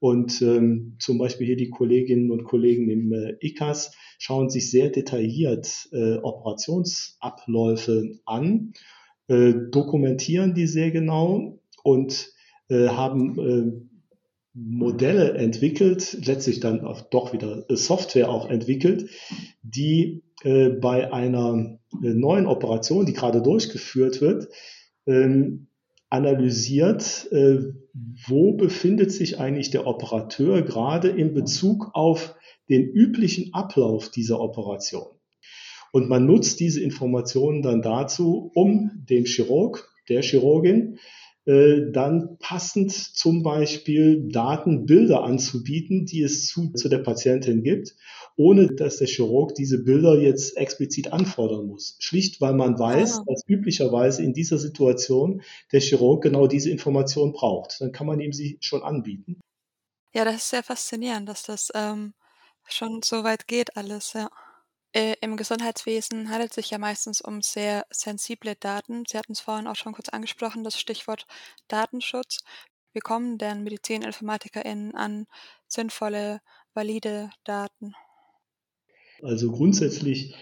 Und 0.00 0.40
ähm, 0.42 0.96
zum 0.98 1.18
Beispiel 1.18 1.46
hier 1.46 1.56
die 1.56 1.70
Kolleginnen 1.70 2.30
und 2.30 2.44
Kollegen 2.44 2.88
im 2.88 3.12
äh, 3.12 3.36
ICAS 3.40 3.92
schauen 4.18 4.48
sich 4.48 4.70
sehr 4.70 4.90
detailliert 4.90 5.88
äh, 5.92 6.18
Operationsabläufe 6.18 8.18
an, 8.24 8.72
äh, 9.26 9.54
dokumentieren 9.70 10.54
die 10.54 10.66
sehr 10.66 10.90
genau 10.90 11.60
und 11.82 12.32
äh, 12.68 12.88
haben 12.88 13.38
äh, 13.38 13.72
Modelle 14.54 15.34
entwickelt, 15.34 16.18
letztlich 16.24 16.60
dann 16.60 16.80
auch 16.80 17.02
doch 17.02 17.32
wieder 17.32 17.64
Software 17.68 18.28
auch 18.28 18.50
entwickelt, 18.50 19.10
die 19.62 20.24
äh, 20.42 20.70
bei 20.70 21.12
einer 21.12 21.78
äh, 22.02 22.14
neuen 22.14 22.46
Operation, 22.46 23.06
die 23.06 23.12
gerade 23.12 23.42
durchgeführt 23.42 24.20
wird, 24.20 24.48
ähm, 25.06 25.67
analysiert, 26.10 27.28
äh, 27.32 27.72
wo 28.26 28.52
befindet 28.54 29.12
sich 29.12 29.38
eigentlich 29.38 29.70
der 29.70 29.86
Operateur 29.86 30.62
gerade 30.62 31.08
in 31.08 31.34
Bezug 31.34 31.90
auf 31.94 32.34
den 32.68 32.84
üblichen 32.84 33.54
Ablauf 33.54 34.10
dieser 34.10 34.40
Operation. 34.40 35.06
Und 35.92 36.08
man 36.08 36.26
nutzt 36.26 36.60
diese 36.60 36.82
Informationen 36.82 37.62
dann 37.62 37.82
dazu, 37.82 38.50
um 38.54 39.04
dem 39.08 39.24
Chirurg, 39.24 39.90
der 40.08 40.22
Chirurgin, 40.22 40.98
dann 41.46 42.36
passend 42.40 42.92
zum 42.92 43.42
Beispiel 43.42 44.28
Daten, 44.28 44.84
Bilder 44.84 45.24
anzubieten, 45.24 46.04
die 46.04 46.22
es 46.22 46.46
zu, 46.46 46.72
zu 46.74 46.90
der 46.90 46.98
Patientin 46.98 47.62
gibt, 47.62 47.96
ohne 48.36 48.66
dass 48.68 48.98
der 48.98 49.06
Chirurg 49.06 49.54
diese 49.54 49.82
Bilder 49.82 50.20
jetzt 50.20 50.56
explizit 50.58 51.12
anfordern 51.12 51.66
muss. 51.66 51.96
Schlicht, 52.00 52.40
weil 52.42 52.52
man 52.52 52.78
weiß, 52.78 53.20
Ah. 53.20 53.24
dass 53.26 53.42
üblicherweise 53.48 54.22
in 54.22 54.34
dieser 54.34 54.58
Situation 54.58 55.40
der 55.72 55.80
Chirurg 55.80 56.22
genau 56.22 56.46
diese 56.46 56.70
Information 56.70 57.32
braucht. 57.32 57.80
Dann 57.80 57.92
kann 57.92 58.06
man 58.06 58.20
ihm 58.20 58.32
sie 58.32 58.58
schon 58.60 58.82
anbieten. 58.82 59.40
Ja, 60.14 60.24
das 60.24 60.36
ist 60.36 60.50
sehr 60.50 60.62
faszinierend, 60.62 61.28
dass 61.28 61.44
das 61.44 61.70
ähm, 61.74 62.12
schon 62.68 63.00
so 63.02 63.24
weit 63.24 63.46
geht 63.48 63.76
alles, 63.76 64.12
ja. 64.12 64.28
Äh, 64.92 65.14
Im 65.20 65.36
Gesundheitswesen 65.36 66.30
handelt 66.30 66.50
es 66.50 66.54
sich 66.54 66.70
ja 66.70 66.78
meistens 66.78 67.20
um 67.20 67.42
sehr 67.42 67.84
sensible 67.90 68.54
Daten. 68.54 69.04
Sie 69.06 69.18
hatten 69.18 69.32
es 69.32 69.40
vorhin 69.40 69.66
auch 69.66 69.76
schon 69.76 69.92
kurz 69.92 70.08
angesprochen, 70.08 70.64
das 70.64 70.80
Stichwort 70.80 71.26
Datenschutz. 71.68 72.38
Wie 72.94 73.00
kommen 73.00 73.36
denn 73.38 73.64
MedizininformatikerInnen 73.64 74.94
an 74.94 75.26
sinnvolle, 75.66 76.40
valide 76.72 77.30
Daten? 77.44 77.94
Also 79.22 79.52
grundsätzlich 79.52 80.34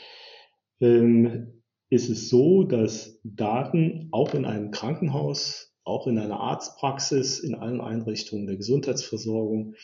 ähm, 0.81 1.63
ist 1.91 2.09
es 2.09 2.29
so, 2.29 2.63
dass 2.63 3.19
Daten 3.25 4.09
auch 4.13 4.35
in 4.35 4.45
einem 4.45 4.71
Krankenhaus, 4.71 5.75
auch 5.83 6.07
in 6.07 6.19
einer 6.19 6.39
Arztpraxis, 6.39 7.41
in 7.41 7.55
allen 7.55 7.81
Einrichtungen 7.81 8.47
der 8.47 8.57
Gesundheitsversorgung 8.57 9.75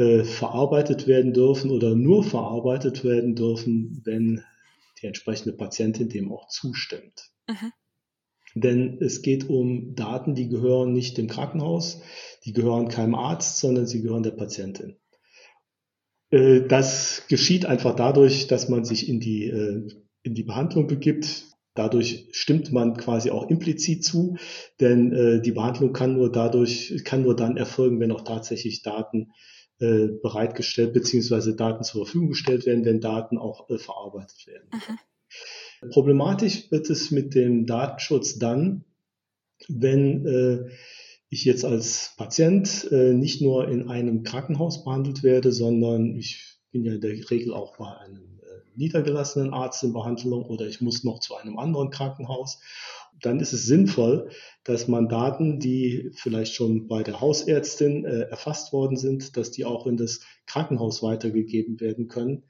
äh, 0.00 0.24
verarbeitet 0.24 1.06
werden 1.06 1.34
dürfen 1.34 1.70
oder 1.70 1.94
nur 1.94 2.24
verarbeitet 2.24 3.04
werden 3.04 3.34
dürfen, 3.34 4.00
wenn 4.04 4.42
die 5.00 5.06
entsprechende 5.06 5.54
Patientin 5.54 6.08
dem 6.08 6.32
auch 6.32 6.48
zustimmt. 6.48 7.30
Mhm. 7.46 7.72
Denn 8.54 8.98
es 9.00 9.20
geht 9.20 9.48
um 9.48 9.94
Daten, 9.94 10.34
die 10.34 10.48
gehören 10.48 10.92
nicht 10.94 11.18
dem 11.18 11.28
Krankenhaus, 11.28 12.00
die 12.44 12.52
gehören 12.52 12.88
keinem 12.88 13.14
Arzt, 13.14 13.58
sondern 13.58 13.86
sie 13.86 14.00
gehören 14.00 14.22
der 14.22 14.30
Patientin. 14.30 14.96
Äh, 16.30 16.62
Das 16.62 17.24
geschieht 17.28 17.66
einfach 17.66 17.94
dadurch, 17.94 18.46
dass 18.46 18.70
man 18.70 18.84
sich 18.84 19.06
in 19.06 19.20
die, 19.20 19.44
äh, 19.48 19.86
in 20.22 20.34
die 20.34 20.44
Behandlung 20.44 20.86
begibt. 20.86 21.44
Dadurch 21.74 22.28
stimmt 22.32 22.72
man 22.72 22.96
quasi 22.96 23.30
auch 23.30 23.48
implizit 23.50 24.02
zu, 24.02 24.36
denn 24.80 25.12
äh, 25.12 25.42
die 25.42 25.52
Behandlung 25.52 25.92
kann 25.92 26.14
nur 26.14 26.32
dadurch, 26.32 27.02
kann 27.04 27.22
nur 27.22 27.36
dann 27.36 27.56
erfolgen, 27.56 28.00
wenn 28.00 28.12
auch 28.12 28.24
tatsächlich 28.24 28.82
Daten 28.82 29.32
äh, 29.80 30.08
bereitgestellt 30.22 30.92
bzw. 30.92 31.54
Daten 31.54 31.84
zur 31.84 32.04
Verfügung 32.04 32.28
gestellt 32.30 32.66
werden, 32.66 32.84
wenn 32.84 33.00
Daten 33.00 33.38
auch 33.38 33.68
äh, 33.70 33.78
verarbeitet 33.78 34.46
werden. 34.46 34.68
Mhm. 34.72 35.90
Problematisch 35.90 36.70
wird 36.70 36.90
es 36.90 37.10
mit 37.10 37.34
dem 37.34 37.66
Datenschutz 37.66 38.38
dann, 38.38 38.84
wenn 39.68 40.26
äh, 40.26 40.70
ich 41.30 41.44
jetzt 41.44 41.64
als 41.64 42.14
Patient 42.16 42.88
äh, 42.90 43.14
nicht 43.14 43.40
nur 43.40 43.68
in 43.68 43.88
einem 43.88 44.22
Krankenhaus 44.22 44.84
behandelt 44.84 45.22
werde, 45.22 45.52
sondern 45.52 46.16
ich 46.16 46.58
bin 46.72 46.84
ja 46.84 46.94
in 46.94 47.00
der 47.00 47.12
Regel 47.30 47.54
auch 47.54 47.76
bei 47.76 47.86
einem 47.86 48.29
niedergelassenen 48.80 49.52
Arzt 49.54 49.82
in 49.84 49.92
Behandlung 49.92 50.44
oder 50.44 50.66
ich 50.66 50.80
muss 50.80 51.04
noch 51.04 51.20
zu 51.20 51.36
einem 51.36 51.58
anderen 51.58 51.90
Krankenhaus. 51.90 52.60
Dann 53.20 53.38
ist 53.38 53.52
es 53.52 53.64
sinnvoll, 53.64 54.30
dass 54.64 54.88
man 54.88 55.08
Daten, 55.08 55.60
die 55.60 56.10
vielleicht 56.14 56.54
schon 56.54 56.88
bei 56.88 57.02
der 57.02 57.20
Hausärztin 57.20 58.04
äh, 58.04 58.22
erfasst 58.22 58.72
worden 58.72 58.96
sind, 58.96 59.36
dass 59.36 59.50
die 59.50 59.64
auch 59.64 59.86
in 59.86 59.96
das 59.96 60.20
Krankenhaus 60.46 61.02
weitergegeben 61.02 61.80
werden 61.80 62.08
können. 62.08 62.44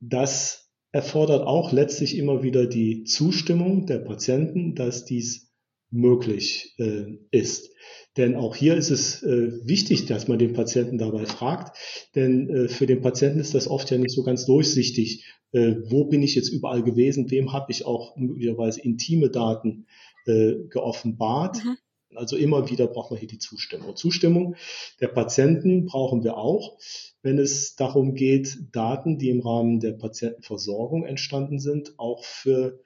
Das 0.00 0.70
erfordert 0.90 1.46
auch 1.46 1.72
letztlich 1.72 2.16
immer 2.16 2.42
wieder 2.42 2.66
die 2.66 3.04
Zustimmung 3.04 3.86
der 3.86 3.98
Patienten, 3.98 4.74
dass 4.74 5.04
dies 5.04 5.47
möglich 5.90 6.74
äh, 6.78 7.18
ist. 7.30 7.70
Denn 8.16 8.34
auch 8.34 8.56
hier 8.56 8.76
ist 8.76 8.90
es 8.90 9.22
äh, 9.22 9.52
wichtig, 9.64 10.06
dass 10.06 10.28
man 10.28 10.38
den 10.38 10.52
Patienten 10.52 10.98
dabei 10.98 11.24
fragt, 11.24 11.76
denn 12.14 12.48
äh, 12.50 12.68
für 12.68 12.86
den 12.86 13.00
Patienten 13.00 13.38
ist 13.38 13.54
das 13.54 13.68
oft 13.68 13.90
ja 13.90 13.98
nicht 13.98 14.14
so 14.14 14.22
ganz 14.22 14.44
durchsichtig. 14.44 15.24
Äh, 15.52 15.76
wo 15.84 16.04
bin 16.04 16.22
ich 16.22 16.34
jetzt 16.34 16.48
überall 16.48 16.82
gewesen? 16.82 17.30
Wem 17.30 17.52
habe 17.52 17.70
ich 17.70 17.86
auch 17.86 18.16
möglicherweise 18.16 18.80
intime 18.80 19.30
Daten 19.30 19.86
äh, 20.26 20.54
geoffenbart? 20.68 21.64
Mhm. 21.64 21.76
Also 22.14 22.36
immer 22.36 22.68
wieder 22.70 22.86
braucht 22.86 23.10
man 23.10 23.20
hier 23.20 23.28
die 23.28 23.38
Zustimmung. 23.38 23.94
Zustimmung 23.94 24.56
der 25.00 25.08
Patienten 25.08 25.84
brauchen 25.84 26.24
wir 26.24 26.36
auch, 26.38 26.78
wenn 27.22 27.38
es 27.38 27.76
darum 27.76 28.14
geht, 28.14 28.58
Daten, 28.72 29.18
die 29.18 29.28
im 29.28 29.40
Rahmen 29.40 29.78
der 29.78 29.92
Patientenversorgung 29.92 31.04
entstanden 31.04 31.58
sind, 31.58 31.98
auch 31.98 32.24
für 32.24 32.80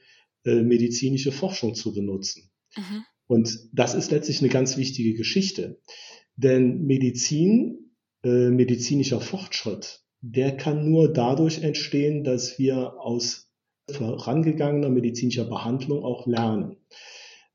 äh, 0.44 0.62
medizinische 0.62 1.32
Forschung 1.32 1.74
zu 1.74 1.94
benutzen. 1.94 2.51
Mhm. 2.76 3.04
Und 3.26 3.68
das 3.72 3.94
ist 3.94 4.10
letztlich 4.10 4.40
eine 4.40 4.50
ganz 4.50 4.76
wichtige 4.76 5.14
Geschichte. 5.14 5.80
Denn 6.36 6.82
Medizin, 6.82 7.92
äh, 8.24 8.50
medizinischer 8.50 9.20
Fortschritt, 9.20 10.02
der 10.20 10.56
kann 10.56 10.88
nur 10.88 11.12
dadurch 11.12 11.62
entstehen, 11.62 12.24
dass 12.24 12.58
wir 12.58 13.00
aus 13.00 13.50
vorangegangener 13.90 14.88
medizinischer 14.88 15.44
Behandlung 15.44 16.04
auch 16.04 16.26
lernen. 16.26 16.76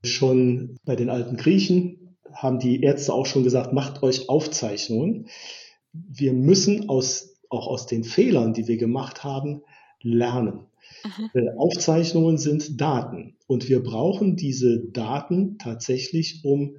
Schon 0.03 0.77
bei 0.83 0.95
den 0.95 1.09
alten 1.09 1.37
Griechen 1.37 2.17
haben 2.31 2.59
die 2.59 2.81
Ärzte 2.81 3.13
auch 3.13 3.25
schon 3.25 3.43
gesagt, 3.43 3.73
macht 3.73 4.03
euch 4.03 4.29
Aufzeichnungen. 4.29 5.27
Wir 5.93 6.33
müssen 6.33 6.89
aus, 6.89 7.39
auch 7.49 7.67
aus 7.67 7.87
den 7.87 8.03
Fehlern, 8.03 8.53
die 8.53 8.67
wir 8.67 8.77
gemacht 8.77 9.23
haben, 9.23 9.63
lernen. 10.01 10.65
Mhm. 11.03 11.29
Äh, 11.33 11.49
Aufzeichnungen 11.57 12.37
sind 12.37 12.79
Daten 12.79 13.37
und 13.47 13.69
wir 13.69 13.81
brauchen 13.81 14.35
diese 14.35 14.79
Daten 14.79 15.57
tatsächlich, 15.57 16.41
um 16.43 16.77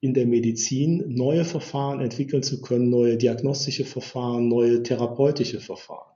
in 0.00 0.14
der 0.14 0.26
Medizin 0.26 1.04
neue 1.08 1.44
Verfahren 1.44 2.00
entwickeln 2.00 2.42
zu 2.42 2.60
können, 2.60 2.90
neue 2.90 3.16
diagnostische 3.16 3.84
Verfahren, 3.84 4.48
neue 4.48 4.82
therapeutische 4.82 5.60
Verfahren. 5.60 6.12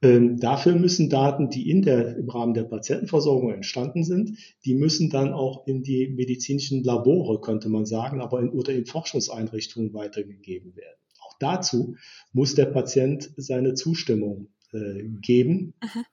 Ähm, 0.00 0.38
dafür 0.38 0.76
müssen 0.76 1.10
Daten, 1.10 1.50
die 1.50 1.68
in 1.70 1.82
der, 1.82 2.16
im 2.16 2.28
Rahmen 2.28 2.54
der 2.54 2.62
Patientenversorgung 2.62 3.52
entstanden 3.52 4.04
sind, 4.04 4.38
die 4.64 4.74
müssen 4.74 5.10
dann 5.10 5.32
auch 5.32 5.66
in 5.66 5.82
die 5.82 6.08
medizinischen 6.08 6.84
Labore, 6.84 7.40
könnte 7.40 7.68
man 7.68 7.84
sagen, 7.84 8.20
aber 8.20 8.40
in, 8.40 8.50
oder 8.50 8.72
in 8.72 8.86
Forschungseinrichtungen 8.86 9.92
weitergegeben 9.94 10.76
werden. 10.76 10.98
Auch 11.20 11.36
dazu 11.40 11.96
muss 12.32 12.54
der 12.54 12.66
Patient 12.66 13.30
seine 13.36 13.74
Zustimmung 13.74 14.48
äh, 14.72 15.02
geben. 15.20 15.74
Mhm. 15.82 16.04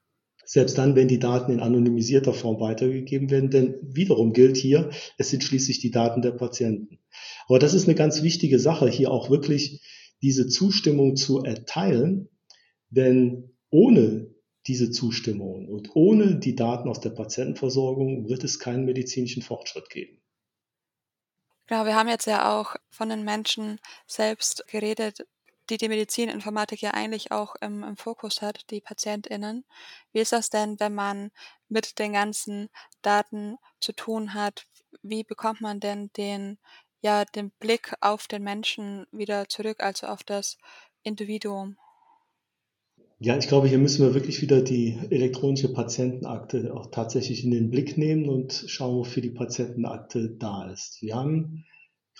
Selbst 0.46 0.78
dann, 0.78 0.94
wenn 0.94 1.08
die 1.08 1.18
Daten 1.18 1.52
in 1.52 1.60
anonymisierter 1.60 2.32
Form 2.32 2.60
weitergegeben 2.60 3.30
werden, 3.30 3.50
denn 3.50 3.74
wiederum 3.82 4.32
gilt 4.32 4.56
hier, 4.56 4.90
es 5.18 5.28
sind 5.28 5.42
schließlich 5.42 5.80
die 5.80 5.90
Daten 5.90 6.22
der 6.22 6.30
Patienten. 6.30 7.00
Aber 7.48 7.58
das 7.58 7.74
ist 7.74 7.88
eine 7.88 7.96
ganz 7.96 8.22
wichtige 8.22 8.60
Sache, 8.60 8.88
hier 8.88 9.10
auch 9.10 9.28
wirklich 9.28 9.82
diese 10.22 10.46
Zustimmung 10.46 11.16
zu 11.16 11.42
erteilen, 11.42 12.28
denn 12.90 13.56
ohne 13.70 14.34
diese 14.68 14.90
Zustimmung 14.90 15.68
und 15.68 15.90
ohne 15.94 16.36
die 16.36 16.54
Daten 16.54 16.88
aus 16.88 17.00
der 17.00 17.10
Patientenversorgung 17.10 18.28
wird 18.28 18.44
es 18.44 18.60
keinen 18.60 18.84
medizinischen 18.84 19.42
Fortschritt 19.42 19.90
geben. 19.90 20.22
Genau, 21.66 21.84
wir 21.84 21.96
haben 21.96 22.08
jetzt 22.08 22.26
ja 22.26 22.56
auch 22.56 22.76
von 22.88 23.08
den 23.08 23.24
Menschen 23.24 23.80
selbst 24.06 24.64
geredet, 24.68 25.26
die 25.70 25.76
die 25.76 25.88
Medizininformatik 25.88 26.80
ja 26.82 26.92
eigentlich 26.92 27.32
auch 27.32 27.56
im, 27.60 27.82
im 27.82 27.96
Fokus 27.96 28.42
hat, 28.42 28.70
die 28.70 28.80
PatientInnen. 28.80 29.64
Wie 30.12 30.20
ist 30.20 30.32
das 30.32 30.50
denn, 30.50 30.78
wenn 30.80 30.94
man 30.94 31.30
mit 31.68 31.98
den 31.98 32.12
ganzen 32.12 32.68
Daten 33.02 33.56
zu 33.80 33.92
tun 33.92 34.34
hat? 34.34 34.66
Wie 35.02 35.24
bekommt 35.24 35.60
man 35.60 35.80
denn 35.80 36.10
den, 36.16 36.58
ja, 37.00 37.24
den 37.24 37.50
Blick 37.58 37.94
auf 38.00 38.28
den 38.28 38.42
Menschen 38.42 39.06
wieder 39.12 39.48
zurück, 39.48 39.80
also 39.80 40.06
auf 40.06 40.22
das 40.22 40.58
Individuum? 41.02 41.76
Ja, 43.18 43.38
ich 43.38 43.48
glaube, 43.48 43.66
hier 43.66 43.78
müssen 43.78 44.04
wir 44.04 44.12
wirklich 44.12 44.42
wieder 44.42 44.60
die 44.60 44.98
elektronische 45.08 45.72
Patientenakte 45.72 46.74
auch 46.74 46.90
tatsächlich 46.90 47.44
in 47.44 47.50
den 47.50 47.70
Blick 47.70 47.96
nehmen 47.96 48.28
und 48.28 48.52
schauen, 48.66 48.96
wofür 48.96 49.22
die 49.22 49.30
Patientenakte 49.30 50.36
da 50.38 50.70
ist. 50.70 51.00
Wir 51.00 51.14
haben 51.16 51.64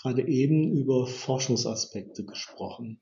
gerade 0.01 0.27
eben 0.27 0.71
über 0.71 1.05
Forschungsaspekte 1.05 2.25
gesprochen. 2.25 2.99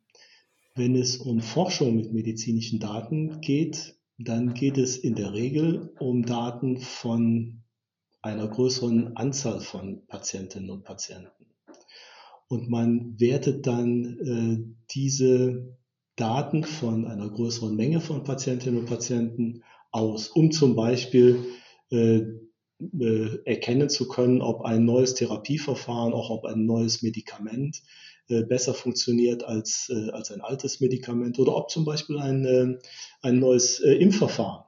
Wenn 0.78 0.96
es 0.96 1.16
um 1.18 1.40
Forschung 1.40 1.96
mit 1.96 2.12
medizinischen 2.12 2.80
Daten 2.80 3.40
geht, 3.40 3.96
dann 4.18 4.54
geht 4.54 4.78
es 4.78 4.98
in 4.98 5.16
der 5.16 5.34
Regel 5.34 5.94
um 6.00 6.26
Daten 6.26 6.82
von 6.82 7.64
einer 8.22 8.48
größeren 8.48 9.16
Anzahl 9.16 9.62
von 9.62 10.06
Patientinnen 10.08 10.70
und 10.70 10.84
Patienten. 10.84 11.46
Und 12.50 12.70
man 12.70 13.18
wertet 13.20 13.66
dann 13.68 14.20
äh, 14.20 14.76
diese 14.94 15.78
Daten 16.18 16.66
von 16.66 17.06
einer 17.06 17.30
größeren 17.30 17.74
Menge 17.74 18.02
von 18.02 18.24
Patientinnen 18.24 18.82
und 18.82 18.88
Patienten 18.88 19.64
aus, 19.92 20.28
um 20.28 20.52
zum 20.52 20.76
Beispiel 20.76 21.46
äh, 21.90 22.24
äh, 23.00 23.40
erkennen 23.46 23.88
zu 23.88 24.10
können, 24.10 24.42
ob 24.42 24.64
ein 24.64 24.84
neues 24.84 25.14
Therapieverfahren, 25.14 26.14
auch 26.14 26.30
ob 26.30 26.46
ein 26.46 26.66
neues 26.66 27.02
Medikament 27.02 27.82
besser 28.28 28.74
funktioniert 28.74 29.44
als, 29.44 29.90
äh, 29.90 30.10
als 30.12 30.32
ein 30.32 30.42
altes 30.42 30.80
Medikament 30.80 31.40
oder 31.40 31.56
ob 31.56 31.70
zum 31.70 31.86
Beispiel 31.86 32.18
ein, 32.18 32.46
äh, 32.46 32.80
ein 33.22 33.40
neues 33.40 33.80
Impfverfahren 33.80 34.64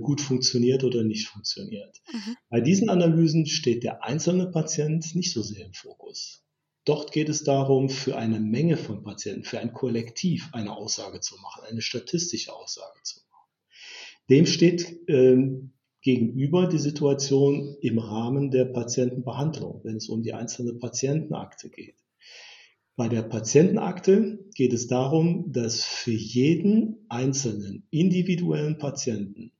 gut 0.00 0.20
funktioniert 0.20 0.82
oder 0.82 1.04
nicht 1.04 1.28
funktioniert. 1.28 2.02
Mhm. 2.12 2.36
Bei 2.50 2.60
diesen 2.60 2.88
Analysen 2.88 3.46
steht 3.46 3.84
der 3.84 4.02
einzelne 4.02 4.48
Patient 4.50 5.14
nicht 5.14 5.32
so 5.32 5.40
sehr 5.40 5.64
im 5.64 5.72
Fokus. 5.72 6.42
Dort 6.84 7.12
geht 7.12 7.28
es 7.28 7.44
darum, 7.44 7.88
für 7.88 8.16
eine 8.16 8.40
Menge 8.40 8.76
von 8.76 9.04
Patienten, 9.04 9.44
für 9.44 9.60
ein 9.60 9.72
Kollektiv 9.72 10.48
eine 10.52 10.76
Aussage 10.76 11.20
zu 11.20 11.36
machen, 11.36 11.62
eine 11.68 11.80
statistische 11.80 12.52
Aussage 12.52 12.98
zu 13.04 13.20
machen. 13.30 13.48
Dem 14.28 14.46
steht 14.46 14.98
ähm, 15.08 15.74
gegenüber 16.00 16.66
die 16.66 16.78
Situation 16.78 17.76
im 17.80 17.98
Rahmen 17.98 18.50
der 18.50 18.64
Patientenbehandlung, 18.64 19.80
wenn 19.84 19.96
es 19.96 20.08
um 20.08 20.24
die 20.24 20.34
einzelne 20.34 20.74
Patientenakte 20.74 21.70
geht. 21.70 21.94
Bei 22.94 23.08
der 23.08 23.22
Patientenakte 23.22 24.38
geht 24.54 24.72
es 24.72 24.86
darum, 24.86 25.50
dass 25.50 25.82
für 25.82 26.12
jeden 26.12 27.06
einzelnen 27.08 27.86
individuellen 27.90 28.76
Patienten 28.76 29.52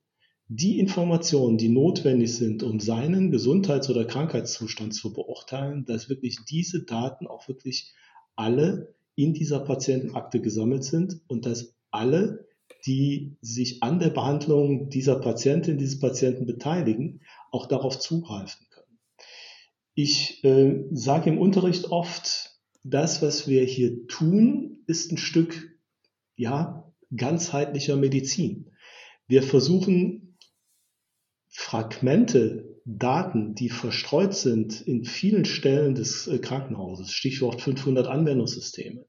die 0.48 0.78
Informationen, 0.78 1.56
die 1.56 1.70
notwendig 1.70 2.34
sind, 2.34 2.62
um 2.62 2.78
seinen 2.78 3.30
Gesundheits- 3.30 3.88
oder 3.88 4.04
Krankheitszustand 4.04 4.92
zu 4.92 5.14
beurteilen, 5.14 5.86
dass 5.86 6.10
wirklich 6.10 6.44
diese 6.44 6.84
Daten 6.84 7.26
auch 7.26 7.48
wirklich 7.48 7.94
alle 8.36 8.94
in 9.14 9.32
dieser 9.32 9.60
Patientenakte 9.60 10.42
gesammelt 10.42 10.84
sind 10.84 11.20
und 11.26 11.46
dass 11.46 11.74
alle, 11.90 12.46
die 12.86 13.36
sich 13.40 13.82
an 13.82 13.98
der 13.98 14.10
Behandlung 14.10 14.90
dieser 14.90 15.16
Patientin, 15.16 15.78
dieses 15.78 16.00
Patienten 16.00 16.44
beteiligen, 16.44 17.20
auch 17.50 17.66
darauf 17.66 17.98
zugreifen 17.98 18.66
können. 18.70 18.98
Ich 19.94 20.44
äh, 20.44 20.84
sage 20.90 21.30
im 21.30 21.38
Unterricht 21.38 21.90
oft, 21.90 22.51
das, 22.84 23.22
was 23.22 23.48
wir 23.48 23.64
hier 23.64 24.06
tun, 24.06 24.82
ist 24.86 25.12
ein 25.12 25.18
Stück, 25.18 25.78
ja, 26.36 26.92
ganzheitlicher 27.14 27.96
Medizin. 27.96 28.70
Wir 29.26 29.42
versuchen 29.42 30.38
Fragmente, 31.48 32.80
Daten, 32.84 33.54
die 33.54 33.68
verstreut 33.68 34.34
sind 34.34 34.80
in 34.80 35.04
vielen 35.04 35.44
Stellen 35.44 35.94
des 35.94 36.26
äh, 36.26 36.38
Krankenhauses, 36.38 37.12
Stichwort 37.12 37.60
500 37.60 38.06
Anwendungssysteme. 38.06 39.06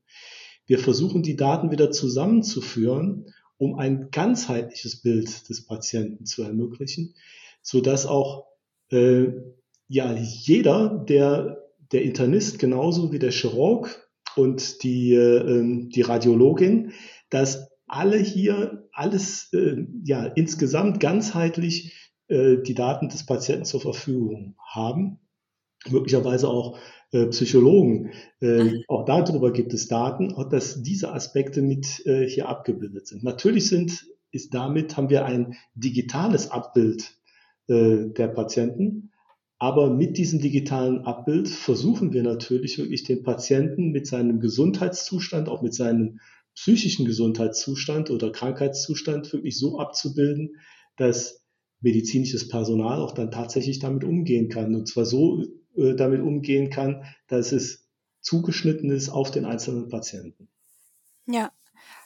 Wir 0.67 0.77
versuchen 0.77 1.23
die 1.23 1.35
Daten 1.35 1.71
wieder 1.71 1.89
zusammenzuführen, 1.89 3.33
um 3.57 3.79
ein 3.79 4.09
ganzheitliches 4.11 5.01
Bild 5.01 5.49
des 5.49 5.65
Patienten 5.65 6.25
zu 6.25 6.43
ermöglichen, 6.43 7.15
so 7.61 7.81
dass 7.81 8.05
auch 8.05 8.45
äh, 8.91 9.27
ja 9.87 10.13
jeder, 10.13 11.03
der 11.07 11.62
der 11.93 12.03
Internist 12.03 12.59
genauso 12.59 13.11
wie 13.11 13.19
der 13.19 13.31
Chirurg 13.31 14.09
und 14.35 14.83
die, 14.83 15.13
äh, 15.13 15.87
die 15.87 16.01
Radiologin, 16.01 16.91
dass 17.29 17.69
alle 17.87 18.17
hier 18.17 18.87
alles 18.91 19.51
äh, 19.53 19.85
ja 20.03 20.25
insgesamt 20.25 20.99
ganzheitlich 20.99 22.11
äh, 22.27 22.57
die 22.57 22.73
Daten 22.73 23.09
des 23.09 23.25
Patienten 23.25 23.65
zur 23.65 23.81
Verfügung 23.81 24.55
haben. 24.65 25.19
Möglicherweise 25.89 26.47
auch 26.47 26.79
äh, 27.11 27.27
Psychologen. 27.27 28.11
Äh. 28.39 28.81
Auch 28.87 29.05
darüber 29.05 29.51
gibt 29.51 29.73
es 29.73 29.87
Daten, 29.87 30.33
auch 30.33 30.49
dass 30.49 30.81
diese 30.81 31.13
Aspekte 31.13 31.61
mit 31.61 32.05
äh, 32.05 32.27
hier 32.27 32.47
abgebildet 32.49 33.07
sind. 33.07 33.23
Natürlich 33.23 33.67
sind, 33.67 34.07
ist 34.31 34.53
damit 34.53 34.97
haben 34.97 35.09
wir 35.09 35.25
ein 35.25 35.55
digitales 35.75 36.49
Abbild 36.49 37.15
der 37.69 38.27
Patienten, 38.27 39.12
aber 39.63 39.89
mit 39.89 40.17
diesem 40.17 40.41
digitalen 40.41 41.05
Abbild 41.05 41.47
versuchen 41.47 42.11
wir 42.11 42.21
natürlich 42.21 42.77
wirklich 42.77 43.05
den 43.05 43.23
Patienten 43.23 43.91
mit 43.91 44.05
seinem 44.05 44.41
Gesundheitszustand, 44.41 45.47
auch 45.47 45.61
mit 45.61 45.73
seinem 45.73 46.19
psychischen 46.53 47.05
Gesundheitszustand 47.05 48.11
oder 48.11 48.33
Krankheitszustand 48.33 49.31
wirklich 49.31 49.57
so 49.57 49.79
abzubilden, 49.79 50.57
dass 50.97 51.45
medizinisches 51.79 52.49
Personal 52.49 52.99
auch 52.99 53.13
dann 53.13 53.31
tatsächlich 53.31 53.79
damit 53.79 54.03
umgehen 54.03 54.49
kann. 54.49 54.75
Und 54.75 54.89
zwar 54.89 55.05
so 55.05 55.45
äh, 55.77 55.95
damit 55.95 56.19
umgehen 56.19 56.69
kann, 56.69 57.05
dass 57.29 57.53
es 57.53 57.87
zugeschnitten 58.19 58.89
ist 58.89 59.07
auf 59.07 59.31
den 59.31 59.45
einzelnen 59.45 59.87
Patienten. 59.87 60.49
Ja, 61.25 61.53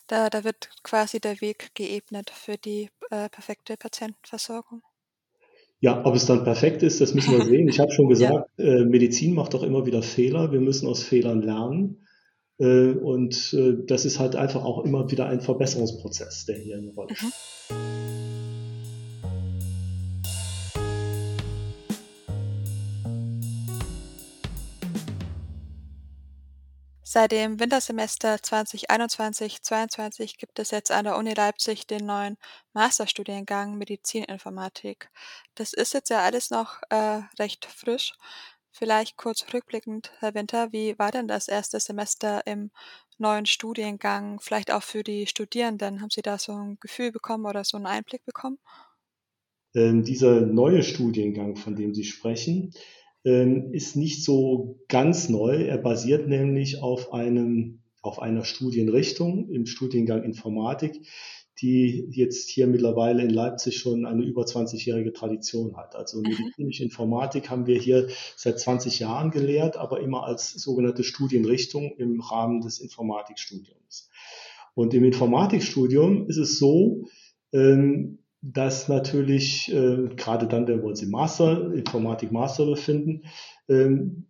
da, 0.06 0.30
da 0.30 0.43
wird 0.43 0.70
quasi 0.84 1.20
der 1.20 1.41
Weg 1.41 1.72
geebnet 1.74 2.30
für 2.30 2.60
die 2.60 2.91
äh, 3.10 3.30
perfekte 3.30 3.78
Patientenversorgung. 3.78 4.84
Ja, 5.80 6.04
ob 6.06 6.16
es 6.16 6.26
dann 6.26 6.44
perfekt 6.44 6.82
ist, 6.82 7.02
das 7.02 7.13
müssen 7.13 7.38
wir 7.38 7.46
sehen. 7.46 7.68
Ich 7.68 7.80
habe 7.80 7.92
schon 7.92 8.10
gesagt, 8.10 8.50
ja. 8.58 8.63
äh, 8.63 8.86
Medizin 8.86 9.34
macht 9.34 9.54
doch 9.54 9.63
immer 9.63 9.86
wieder 9.86 10.02
Fehler. 10.02 10.52
Wir 10.52 10.62
müssen 10.62 10.88
aus 10.88 11.04
Fehlern 11.04 11.42
lernen. 11.42 12.08
Äh, 12.60 12.92
und 12.94 13.54
äh, 13.54 13.76
das 13.86 14.06
ist 14.06 14.20
halt 14.20 14.36
einfach 14.36 14.63
auch 14.63 14.84
immer 14.84 15.12
wieder 15.12 15.28
ein 15.28 15.42
Verbesserungsprozess, 15.42 16.46
der 16.46 16.58
hier 16.58 16.78
eine 16.78 16.92
Rolle 16.94 17.16
spielt. 17.16 17.34
Mhm. 17.70 17.87
Seit 27.17 27.32
dem 27.32 27.60
Wintersemester 27.60 28.36
2021/22 28.36 30.38
gibt 30.38 30.60
es 30.60 30.69
jetzt 30.69 30.91
an 30.91 31.06
der 31.06 31.17
Uni 31.17 31.34
Leipzig 31.34 31.88
den 31.88 32.06
neuen 32.06 32.38
Masterstudiengang 32.73 33.75
Medizininformatik. 33.75 35.10
Das 35.56 35.73
ist 35.73 35.95
jetzt 35.95 36.12
ja 36.12 36.19
alles 36.19 36.51
noch 36.51 36.80
äh, 36.91 37.21
recht 37.39 37.65
frisch. 37.65 38.13
Vielleicht 38.69 39.17
kurz 39.17 39.43
rückblickend, 39.51 40.12
Herr 40.19 40.36
Winter, 40.36 40.71
wie 40.71 40.99
war 40.99 41.10
denn 41.10 41.27
das 41.27 41.47
erste 41.47 41.80
Semester 41.80 42.45
im 42.45 42.69
neuen 43.17 43.47
Studiengang? 43.47 44.39
Vielleicht 44.39 44.69
auch 44.69 44.84
für 44.84 45.01
die 45.01 45.25
Studierenden. 45.25 46.01
Haben 46.01 46.12
Sie 46.12 46.21
da 46.21 46.38
so 46.38 46.51
ein 46.51 46.77
Gefühl 46.80 47.12
bekommen 47.12 47.47
oder 47.47 47.63
so 47.63 47.77
einen 47.77 47.88
Einblick 47.88 48.25
bekommen? 48.25 48.60
Ähm, 49.73 50.03
dieser 50.03 50.41
neue 50.41 50.84
Studiengang, 50.84 51.56
von 51.56 51.75
dem 51.75 51.95
Sie 51.95 52.03
sprechen, 52.03 52.75
ist 53.28 53.96
nicht 53.96 54.24
so 54.24 54.80
ganz 54.88 55.30
neu. 55.30 55.63
Er 55.63 55.78
basiert 55.78 56.28
nämlich 56.28 56.82
auf 56.82 57.13
einem, 57.13 57.80
auf 58.02 58.20
einer 58.22 58.46
Studienrichtung 58.46 59.50
im 59.50 59.66
Studiengang 59.66 60.24
Informatik, 60.24 61.02
die 61.60 62.08
jetzt 62.12 62.50
hier 62.50 62.68
mittlerweile 62.68 63.24
in 63.24 63.30
Leipzig 63.30 63.78
schon 63.78 64.06
eine 64.06 64.24
über 64.24 64.44
20-jährige 64.44 65.12
Tradition 65.12 65.76
hat. 65.76 65.96
Also 65.96 66.20
mhm. 66.20 66.30
medizinische 66.30 66.84
Informatik 66.84 67.50
haben 67.50 67.66
wir 67.66 67.80
hier 67.80 68.08
seit 68.36 68.60
20 68.60 69.00
Jahren 69.00 69.32
gelehrt, 69.32 69.78
aber 69.78 70.00
immer 70.02 70.24
als 70.24 70.54
sogenannte 70.54 71.04
Studienrichtung 71.04 71.92
im 71.98 72.22
Rahmen 72.22 72.62
des 72.62 72.80
Informatikstudiums. 72.80 74.10
Und 74.76 74.94
im 74.94 75.04
Informatikstudium 75.04 76.28
ist 76.28 76.38
es 76.38 76.60
so, 76.60 77.08
ähm, 77.52 78.20
dass 78.41 78.88
natürlich 78.88 79.71
äh, 79.73 80.10
gerade 80.15 80.47
dann, 80.47 80.67
wenn 80.67 80.82
wir 80.82 80.88
uns 80.88 81.02
im 81.02 81.12
Master, 81.12 81.73
Informatik 81.73 82.32
Master 82.32 82.65
befinden, 82.65 83.23
ähm, 83.67 84.28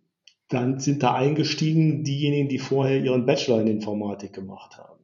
dann 0.48 0.80
sind 0.80 1.02
da 1.02 1.14
eingestiegen 1.14 2.04
diejenigen, 2.04 2.48
die 2.48 2.58
vorher 2.58 3.02
ihren 3.02 3.26
Bachelor 3.26 3.60
in 3.60 3.66
Informatik 3.66 4.32
gemacht 4.32 4.78
haben. 4.78 4.98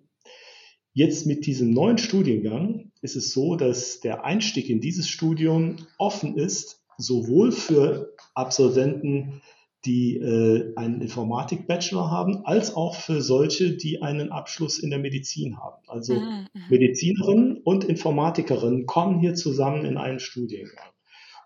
Jetzt 0.94 1.26
mit 1.26 1.46
diesem 1.46 1.70
neuen 1.70 1.98
Studiengang 1.98 2.92
ist 3.02 3.16
es 3.16 3.32
so, 3.32 3.56
dass 3.56 4.00
der 4.00 4.24
Einstieg 4.24 4.70
in 4.70 4.80
dieses 4.80 5.08
Studium 5.08 5.76
offen 5.98 6.38
ist, 6.38 6.82
sowohl 6.96 7.52
für 7.52 8.14
Absolventen 8.34 9.42
die 9.84 10.16
äh, 10.16 10.72
einen 10.76 11.00
Informatik-Bachelor 11.00 12.10
haben, 12.10 12.44
als 12.44 12.74
auch 12.74 12.94
für 12.94 13.20
solche, 13.20 13.76
die 13.76 14.02
einen 14.02 14.32
Abschluss 14.32 14.78
in 14.78 14.90
der 14.90 14.98
Medizin 14.98 15.58
haben. 15.58 15.82
Also 15.88 16.14
mhm. 16.14 16.46
Medizinerinnen 16.70 17.58
und 17.62 17.84
Informatikerinnen 17.84 18.86
kommen 18.86 19.20
hier 19.20 19.34
zusammen 19.34 19.84
in 19.84 19.96
einen 19.96 20.20
Studiengang. 20.20 20.90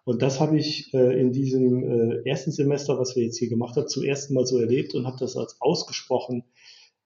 Und 0.04 0.22
das 0.22 0.40
habe 0.40 0.56
ich 0.56 0.94
äh, 0.94 1.20
in 1.20 1.32
diesem 1.32 1.82
äh, 1.82 2.28
ersten 2.28 2.50
Semester, 2.50 2.98
was 2.98 3.14
wir 3.14 3.24
jetzt 3.24 3.38
hier 3.38 3.50
gemacht 3.50 3.76
haben, 3.76 3.88
zum 3.88 4.04
ersten 4.04 4.34
Mal 4.34 4.46
so 4.46 4.58
erlebt 4.58 4.94
und 4.94 5.06
habe 5.06 5.18
das 5.18 5.36
als 5.36 5.60
ausgesprochen 5.60 6.44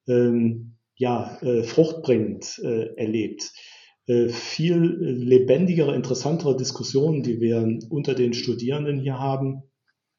ähm, 0.07 0.77
ja, 0.95 1.39
äh, 1.43 1.65
fruchtbringend 1.65 2.61
äh, 2.63 2.95
erlebt. 2.95 3.51
Äh, 4.07 4.29
viel 4.29 4.79
lebendigere, 4.79 5.95
interessantere 5.95 6.57
Diskussionen, 6.57 7.23
die 7.23 7.41
wir 7.41 7.79
unter 7.91 8.15
den 8.15 8.35
Studierenden 8.35 9.01
hier 9.01 9.19
haben, 9.19 9.63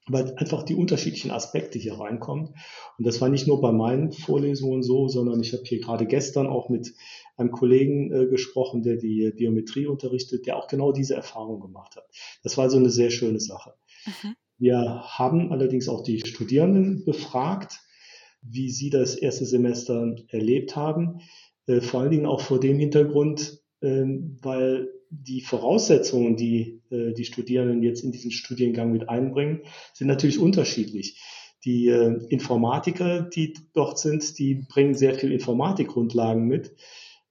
weil 0.08 0.36
einfach 0.36 0.64
die 0.64 0.76
unterschiedlichen 0.76 1.32
Aspekte 1.32 1.80
hier 1.80 1.94
reinkommen. 1.94 2.56
Und 2.98 3.08
das 3.08 3.22
war 3.22 3.30
nicht 3.30 3.48
nur 3.48 3.62
bei 3.62 3.72
meinen 3.72 4.12
Vorlesungen 4.12 4.84
so, 4.84 5.08
sondern 5.08 5.40
ich 5.40 5.54
habe 5.54 5.64
hier 5.66 5.80
gerade 5.80 6.06
gestern 6.06 6.48
auch 6.48 6.70
mit 6.70 6.94
einem 7.38 7.52
Kollegen 7.52 8.12
äh, 8.12 8.28
gesprochen, 8.28 8.84
der 8.84 8.98
die 8.98 9.32
Biometrie 9.36 9.88
unterrichtet, 9.88 10.46
der 10.46 10.58
auch 10.58 10.68
genau 10.68 10.92
diese 10.92 11.16
Erfahrung 11.16 11.62
gemacht 11.62 11.96
hat. 11.96 12.06
Das 12.44 12.58
war 12.58 12.66
also 12.66 12.78
eine 12.78 12.90
sehr 12.90 13.12
schöne 13.12 13.40
Sache. 13.40 13.74
Mhm. 14.06 14.36
Wir 14.58 15.04
haben 15.06 15.52
allerdings 15.52 15.88
auch 15.88 16.04
die 16.04 16.20
Studierenden 16.20 17.06
befragt, 17.06 17.80
wie 18.42 18.70
sie 18.70 18.90
das 18.90 19.16
erste 19.16 19.46
Semester 19.46 20.16
erlebt 20.30 20.76
haben. 20.76 21.22
Äh, 21.66 21.82
vor 21.82 22.02
allen 22.02 22.12
Dingen 22.12 22.26
auch 22.26 22.42
vor 22.42 22.60
dem 22.60 22.78
Hintergrund, 22.78 23.62
äh, 23.80 24.04
weil 24.42 24.90
die 25.22 25.42
Voraussetzungen, 25.42 26.36
die 26.36 26.82
äh, 26.90 27.14
die 27.14 27.26
Studierenden 27.26 27.84
jetzt 27.84 28.04
in 28.04 28.12
diesen 28.12 28.32
Studiengang 28.32 28.92
mit 28.92 29.10
einbringen, 29.10 29.62
sind 29.94 30.08
natürlich 30.08 30.40
unterschiedlich. 30.40 31.22
Die 31.66 31.88
äh, 31.88 32.20
Informatiker, 32.30 33.22
die 33.22 33.54
dort 33.74 34.00
sind, 34.00 34.38
die 34.40 34.56
bringen 34.56 34.96
sehr 34.96 35.14
viel 35.14 35.32
Informatikgrundlagen 35.32 36.46
mit, 36.46 36.76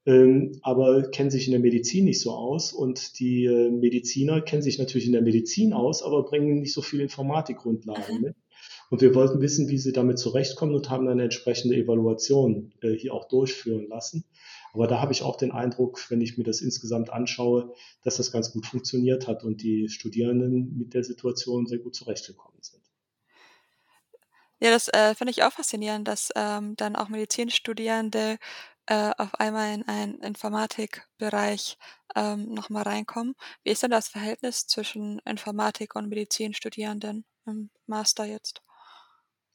ähm, 0.07 0.59
aber 0.63 1.03
kennen 1.11 1.31
sich 1.31 1.47
in 1.47 1.53
der 1.53 1.61
Medizin 1.61 2.05
nicht 2.07 2.21
so 2.21 2.33
aus. 2.33 2.73
Und 2.73 3.19
die 3.19 3.45
äh, 3.45 3.71
Mediziner 3.71 4.41
kennen 4.41 4.63
sich 4.63 4.79
natürlich 4.79 5.07
in 5.07 5.13
der 5.13 5.23
Medizin 5.23 5.73
aus, 5.73 6.03
aber 6.03 6.25
bringen 6.25 6.61
nicht 6.61 6.73
so 6.73 6.83
viel 6.83 7.01
Informatikgrundlagen 7.01 8.17
mhm. 8.17 8.23
mit. 8.23 8.37
Und 8.91 9.01
wir 9.01 9.15
wollten 9.15 9.41
wissen, 9.41 9.69
wie 9.69 9.79
sie 9.79 9.93
damit 9.93 10.19
zurechtkommen 10.19 10.75
und 10.75 10.91
haben 10.91 11.09
eine 11.09 11.23
entsprechende 11.23 11.77
Evaluation 11.77 12.73
äh, 12.83 12.93
hier 12.93 13.15
auch 13.15 13.27
durchführen 13.27 13.89
lassen. 13.89 14.25
Aber 14.73 14.87
da 14.87 15.01
habe 15.01 15.13
ich 15.13 15.23
auch 15.23 15.37
den 15.37 15.53
Eindruck, 15.53 16.11
wenn 16.11 16.21
ich 16.21 16.39
mir 16.39 16.45
das 16.45 16.63
insgesamt 16.63 17.11
anschaue, 17.11 17.75
dass 18.03 18.17
das 18.17 18.33
ganz 18.33 18.53
gut 18.53 18.67
funktioniert 18.67 19.29
hat 19.29 19.45
und 19.45 19.63
die 19.63 19.89
Studierenden 19.89 20.77
mit 20.79 20.95
der 20.95 21.05
Situation 21.05 21.67
sehr 21.67 21.79
gut 21.79 21.95
zurechtgekommen 21.95 22.63
sind. 22.63 22.83
Ja, 24.61 24.71
das 24.71 24.89
äh, 24.89 25.15
finde 25.15 25.33
ich 25.33 25.43
auch 25.43 25.53
faszinierend, 25.53 26.07
dass 26.07 26.31
ähm, 26.37 26.77
dann 26.77 26.97
auch 26.97 27.09
Medizinstudierende 27.09 28.39
äh, 28.87 29.11
auf 29.19 29.35
einmal 29.35 29.75
in 29.75 29.89
einen 29.89 30.21
Informatikbereich 30.21 31.77
ähm, 32.15 32.55
nochmal 32.55 32.85
reinkommen. 32.85 33.35
Wie 33.65 33.71
ist 33.71 33.83
denn 33.83 33.91
das 33.91 34.09
Verhältnis 34.09 34.67
zwischen 34.67 35.19
Informatik 35.21 35.97
und 35.97 36.09
Medizinstudierenden 36.09 37.25
im 37.45 37.71
Master 37.87 38.25
jetzt? 38.25 38.63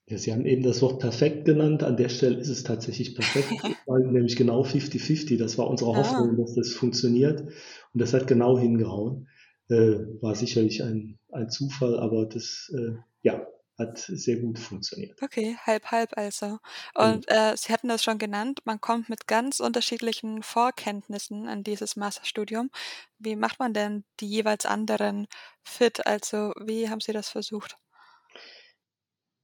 Ja, 0.10 0.18
Sie 0.18 0.32
haben 0.32 0.46
eben 0.46 0.64
das 0.64 0.82
Wort 0.82 1.00
perfekt 1.00 1.44
genannt. 1.44 1.84
An 1.84 1.98
der 1.98 2.08
Stelle 2.08 2.38
ist 2.38 2.48
es 2.48 2.64
tatsächlich 2.64 3.14
perfekt, 3.14 3.52
nämlich 3.88 4.38
genau 4.38 4.64
50-50. 4.64 5.38
Das 5.38 5.58
war 5.58 5.68
unsere 5.70 5.92
ah. 5.92 5.98
Hoffnung, 5.98 6.38
dass 6.38 6.56
das 6.56 6.72
funktioniert. 6.72 7.42
Und 7.42 8.02
das 8.02 8.14
hat 8.14 8.26
genau 8.28 8.58
hingehauen. 8.58 9.28
Äh, 9.70 10.00
war 10.22 10.34
sicherlich 10.34 10.82
ein, 10.82 11.20
ein 11.32 11.50
Zufall, 11.50 12.00
aber 12.00 12.26
das 12.26 12.72
äh, 12.74 12.94
ja, 13.22 13.46
hat 13.78 13.98
sehr 13.98 14.38
gut 14.38 14.58
funktioniert. 14.60 15.22
Okay, 15.22 15.58
halb, 15.66 15.92
halb 15.92 16.18
also. 16.18 16.60
Und 16.96 17.26
äh, 17.28 17.56
Sie 17.58 17.74
hatten 17.74 17.90
das 17.90 18.02
schon 18.02 18.18
genannt, 18.18 18.62
man 18.64 18.80
kommt 18.80 19.10
mit 19.10 19.28
ganz 19.28 19.60
unterschiedlichen 19.60 20.42
Vorkenntnissen 20.42 21.48
an 21.48 21.64
dieses 21.64 21.98
Masterstudium. 21.98 22.72
Wie 23.20 23.36
macht 23.36 23.60
man 23.60 23.74
denn 23.74 24.06
die 24.22 24.28
jeweils 24.28 24.66
anderen 24.66 25.28
fit? 25.64 26.08
Also 26.08 26.54
wie 26.64 26.90
haben 26.90 27.02
Sie 27.02 27.12
das 27.12 27.30
versucht? 27.30 27.76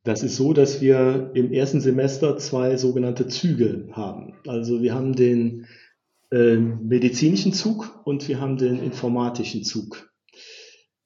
Das 0.03 0.21
ist 0.21 0.35
so, 0.35 0.51
dass 0.51 0.81
wir 0.81 1.31
im 1.33 1.53
ersten 1.53 1.79
Semester 1.79 2.37
zwei 2.37 2.75
sogenannte 2.75 3.27
Züge 3.27 3.87
haben. 3.91 4.33
Also 4.45 4.81
wir 4.81 4.93
haben 4.93 5.15
den 5.15 5.65
äh, 6.29 6.57
medizinischen 6.57 7.53
Zug 7.53 8.01
und 8.05 8.27
wir 8.27 8.41
haben 8.41 8.57
den 8.57 8.83
informatischen 8.83 9.63
Zug. 9.63 10.11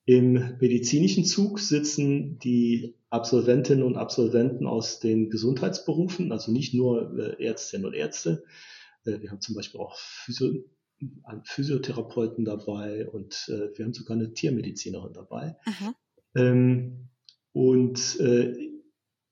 Im 0.05 0.55
medizinischen 0.59 1.25
Zug 1.25 1.59
sitzen 1.59 2.39
die 2.39 2.95
Absolventinnen 3.09 3.83
und 3.83 3.97
Absolventen 3.97 4.65
aus 4.65 4.99
den 4.99 5.29
Gesundheitsberufen, 5.29 6.31
also 6.31 6.51
nicht 6.51 6.73
nur 6.73 7.19
äh, 7.19 7.43
Ärztinnen 7.43 7.85
und 7.85 7.93
Ärzte. 7.93 8.43
Äh, 9.05 9.21
wir 9.21 9.29
haben 9.29 9.41
zum 9.41 9.53
Beispiel 9.53 9.79
auch 9.79 9.95
Physio 9.97 10.63
Physiotherapeuten 11.43 12.43
dabei 12.43 13.07
und 13.07 13.45
äh, 13.49 13.77
wir 13.77 13.85
haben 13.85 13.93
sogar 13.93 14.17
eine 14.17 14.33
Tiermedizinerin 14.33 15.13
dabei. 15.13 15.55
Ähm, 16.35 17.09
und 17.51 18.17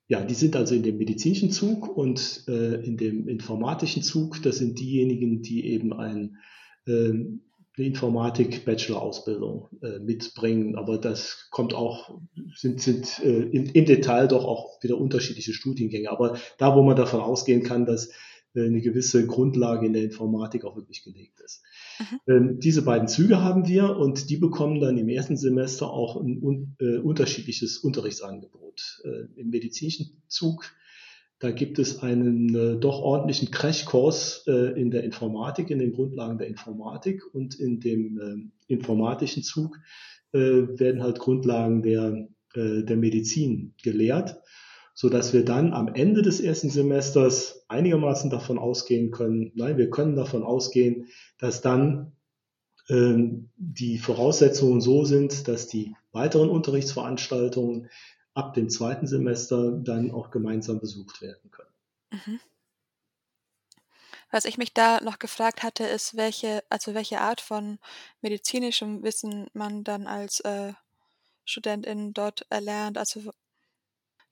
ja, 0.07 0.23
die 0.23 0.35
sind 0.35 0.55
also 0.55 0.75
in 0.75 0.83
dem 0.83 0.97
medizinischen 0.97 1.51
Zug 1.51 1.95
und 1.97 2.43
äh, 2.47 2.75
in 2.85 2.97
dem 2.97 3.27
informatischen 3.27 4.03
Zug, 4.03 4.41
das 4.43 4.57
sind 4.57 4.79
diejenigen, 4.79 5.41
die 5.41 5.65
eben 5.65 5.93
ein, 5.93 6.37
äh, 6.85 7.09
eine 7.09 7.39
Informatik-Bachelor-Ausbildung 7.87 9.69
äh, 9.81 9.99
mitbringen. 9.99 10.75
Aber 10.75 10.99
das 10.99 11.47
kommt 11.49 11.73
auch, 11.73 12.19
sind, 12.53 12.81
sind 12.81 13.19
äh, 13.23 13.41
im, 13.41 13.65
im 13.65 13.85
Detail 13.85 14.27
doch 14.27 14.45
auch 14.45 14.81
wieder 14.83 14.97
unterschiedliche 14.97 15.53
Studiengänge. 15.53 16.11
Aber 16.11 16.37
da, 16.59 16.75
wo 16.75 16.83
man 16.83 16.95
davon 16.95 17.21
ausgehen 17.21 17.63
kann, 17.63 17.85
dass 17.85 18.11
eine 18.55 18.81
gewisse 18.81 19.27
Grundlage 19.27 19.85
in 19.85 19.93
der 19.93 20.03
Informatik 20.03 20.63
auch 20.65 20.75
wirklich 20.75 21.03
gelegt 21.03 21.39
ist. 21.41 21.63
Mhm. 21.99 22.19
Ähm, 22.27 22.59
diese 22.59 22.83
beiden 22.83 23.07
Züge 23.07 23.41
haben 23.41 23.67
wir 23.67 23.97
und 23.97 24.29
die 24.29 24.37
bekommen 24.37 24.79
dann 24.79 24.97
im 24.97 25.09
ersten 25.09 25.37
Semester 25.37 25.91
auch 25.91 26.15
ein 26.21 26.41
un 26.41 26.75
äh, 26.79 26.97
unterschiedliches 26.97 27.77
Unterrichtsangebot. 27.77 29.01
Äh, 29.03 29.39
Im 29.39 29.49
medizinischen 29.49 30.21
Zug 30.27 30.73
da 31.39 31.51
gibt 31.51 31.79
es 31.79 31.99
einen 31.99 32.55
äh, 32.55 32.79
doch 32.79 33.01
ordentlichen 33.01 33.51
Crashkurs 33.51 34.45
äh, 34.47 34.79
in 34.79 34.89
der 34.89 35.03
Informatik, 35.03 35.69
in 35.69 35.79
den 35.79 35.91
Grundlagen 35.91 36.37
der 36.37 36.47
Informatik 36.47 37.21
und 37.33 37.55
in 37.55 37.79
dem 37.79 38.51
äh, 38.67 38.73
informatischen 38.73 39.43
Zug 39.43 39.77
äh, 40.31 40.39
werden 40.39 41.03
halt 41.03 41.19
Grundlagen 41.19 41.83
der, 41.83 42.27
äh, 42.53 42.83
der 42.83 42.95
Medizin 42.95 43.73
gelehrt, 43.83 44.37
so 44.95 45.09
dass 45.09 45.33
wir 45.33 45.43
dann 45.43 45.73
am 45.73 45.89
Ende 45.93 46.21
des 46.21 46.39
ersten 46.39 46.69
Semesters 46.69 47.65
einigermaßen 47.67 48.29
davon 48.29 48.57
ausgehen 48.57 49.11
können, 49.11 49.51
nein, 49.53 49.77
wir 49.77 49.89
können 49.89 50.15
davon 50.15 50.41
ausgehen, 50.41 51.09
dass 51.37 51.61
dann 51.61 52.13
ähm, 52.89 53.49
die 53.57 53.97
Voraussetzungen 53.97 54.79
so 54.79 55.03
sind, 55.03 55.49
dass 55.49 55.67
die 55.67 55.93
weiteren 56.13 56.49
Unterrichtsveranstaltungen 56.49 57.89
ab 58.33 58.53
dem 58.53 58.69
zweiten 58.69 59.05
Semester 59.05 59.71
dann 59.71 60.11
auch 60.11 60.31
gemeinsam 60.31 60.79
besucht 60.79 61.21
werden 61.21 61.51
können. 61.51 61.69
Mhm. 62.11 62.39
Was 64.31 64.45
ich 64.45 64.57
mich 64.57 64.73
da 64.73 65.01
noch 65.01 65.19
gefragt 65.19 65.61
hatte, 65.61 65.85
ist, 65.85 66.15
welche, 66.15 66.63
also 66.69 66.93
welche 66.93 67.19
Art 67.19 67.41
von 67.41 67.79
medizinischem 68.21 69.03
Wissen 69.03 69.47
man 69.53 69.83
dann 69.83 70.07
als 70.07 70.39
äh, 70.41 70.73
Studentin 71.45 72.13
dort 72.13 72.45
erlernt. 72.49 72.97
Also 72.97 73.31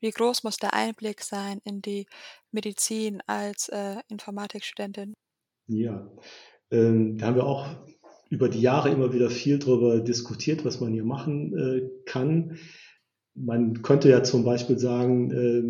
wie 0.04 0.12
groß 0.12 0.43
muss 0.43 0.58
der 0.58 0.74
Einblick 0.74 1.22
sein 1.22 1.60
in 1.64 1.82
die 1.82 2.06
Medizin 2.51 3.22
als 3.26 3.70
äh, 3.70 3.95
Informatikstudentin? 4.10 5.14
Ja, 5.68 6.12
ähm, 6.72 7.18
da 7.18 7.28
haben 7.28 7.36
wir 7.38 7.45
auch 7.45 7.66
über 8.30 8.49
die 8.49 8.60
Jahre 8.62 8.89
immer 8.89 9.14
wieder 9.14 9.30
viel 9.30 9.60
darüber 9.60 10.01
diskutiert, 10.01 10.66
was 10.66 10.82
man 10.82 10.91
hier 10.91 11.06
machen 11.06 11.58
äh, 11.58 11.89
kann. 12.06 12.58
Man 13.34 13.82
könnte 13.82 14.10
ja 14.10 14.24
zum 14.24 14.43
Beispiel 14.43 14.78
sagen, 14.78 15.32
äh, 15.32 15.64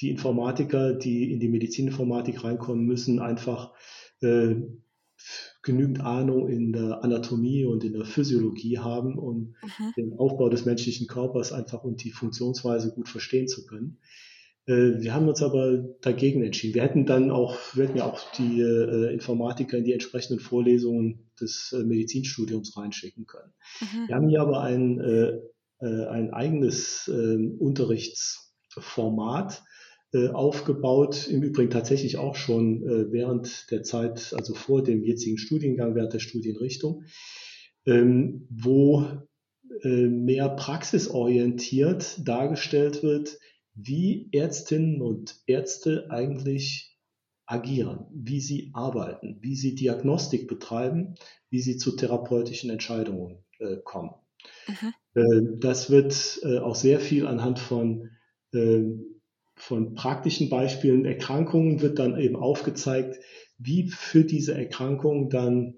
die 0.00 0.10
Informatiker, 0.10 0.94
die 0.94 1.32
in 1.32 1.38
die 1.38 1.48
Medizininformatik 1.48 2.42
reinkommen, 2.42 2.86
müssen 2.86 3.20
einfach 3.20 3.74
äh, 4.22 4.54
genügend 5.62 6.00
Ahnung 6.00 6.48
in 6.48 6.72
der 6.72 7.04
Anatomie 7.04 7.64
und 7.64 7.84
in 7.84 7.92
der 7.92 8.04
Physiologie 8.04 8.78
haben, 8.78 9.16
um 9.18 9.54
mhm. 9.62 9.92
den 9.96 10.18
Aufbau 10.18 10.48
des 10.48 10.64
menschlichen 10.64 11.06
Körpers 11.06 11.52
einfach 11.52 11.84
und 11.84 12.02
die 12.02 12.10
Funktionsweise 12.10 12.92
gut 12.92 13.08
verstehen 13.08 13.46
zu 13.46 13.64
können. 13.66 13.98
Äh, 14.66 15.00
wir 15.00 15.14
haben 15.14 15.28
uns 15.28 15.40
aber 15.42 15.78
dagegen 16.00 16.42
entschieden. 16.42 16.74
Wir 16.74 16.82
hätten 16.82 17.06
dann 17.06 17.30
auch, 17.30 17.56
wir 17.74 17.84
hätten 17.84 17.98
ja 17.98 18.06
auch 18.06 18.20
die 18.32 18.60
äh, 18.60 19.12
Informatiker 19.12 19.78
in 19.78 19.84
die 19.84 19.92
entsprechenden 19.92 20.40
Vorlesungen 20.40 21.30
des 21.40 21.72
äh, 21.72 21.84
Medizinstudiums 21.84 22.76
reinschicken 22.76 23.26
können. 23.26 23.52
Mhm. 23.80 24.08
Wir 24.08 24.16
haben 24.16 24.28
hier 24.28 24.42
aber 24.42 24.62
ein 24.62 25.40
ein 25.84 26.32
eigenes 26.32 27.10
ähm, 27.12 27.56
Unterrichtsformat 27.58 29.64
aufgebaut, 30.32 31.28
im 31.28 31.42
Übrigen 31.42 31.70
tatsächlich 31.70 32.18
auch 32.18 32.34
schon 32.34 32.82
äh, 32.82 33.12
während 33.12 33.70
der 33.70 33.82
Zeit, 33.82 34.34
also 34.36 34.54
vor 34.54 34.82
dem 34.82 35.02
jetzigen 35.02 35.38
Studiengang, 35.38 35.94
während 35.94 36.12
der 36.12 36.18
Studienrichtung, 36.18 37.04
ähm, 37.86 38.46
wo 38.50 39.06
mehr 39.84 40.50
praxisorientiert 40.50 42.28
dargestellt 42.28 43.02
wird, 43.02 43.38
wie 43.74 44.28
Ärztinnen 44.30 45.00
und 45.00 45.40
Ärzte 45.46 46.08
eigentlich 46.10 46.98
agieren, 47.46 48.04
wie 48.12 48.40
sie 48.40 48.70
arbeiten, 48.74 49.38
wie 49.40 49.56
sie 49.56 49.74
Diagnostik 49.74 50.46
betreiben, 50.46 51.14
wie 51.48 51.60
sie 51.60 51.78
zu 51.78 51.96
therapeutischen 51.96 52.68
Entscheidungen 52.68 53.42
kommen. 53.82 54.10
Äh, 55.14 55.40
das 55.58 55.90
wird 55.90 56.40
äh, 56.42 56.58
auch 56.58 56.74
sehr 56.74 57.00
viel 57.00 57.26
anhand 57.26 57.58
von, 57.58 58.10
äh, 58.52 58.82
von 59.62 59.94
praktischen 59.94 60.48
Beispielen 60.48 61.04
Erkrankungen 61.04 61.80
wird 61.82 62.00
dann 62.00 62.18
eben 62.18 62.34
aufgezeigt, 62.34 63.20
wie 63.58 63.88
für 63.88 64.24
diese 64.24 64.54
Erkrankung 64.54 65.30
dann 65.30 65.74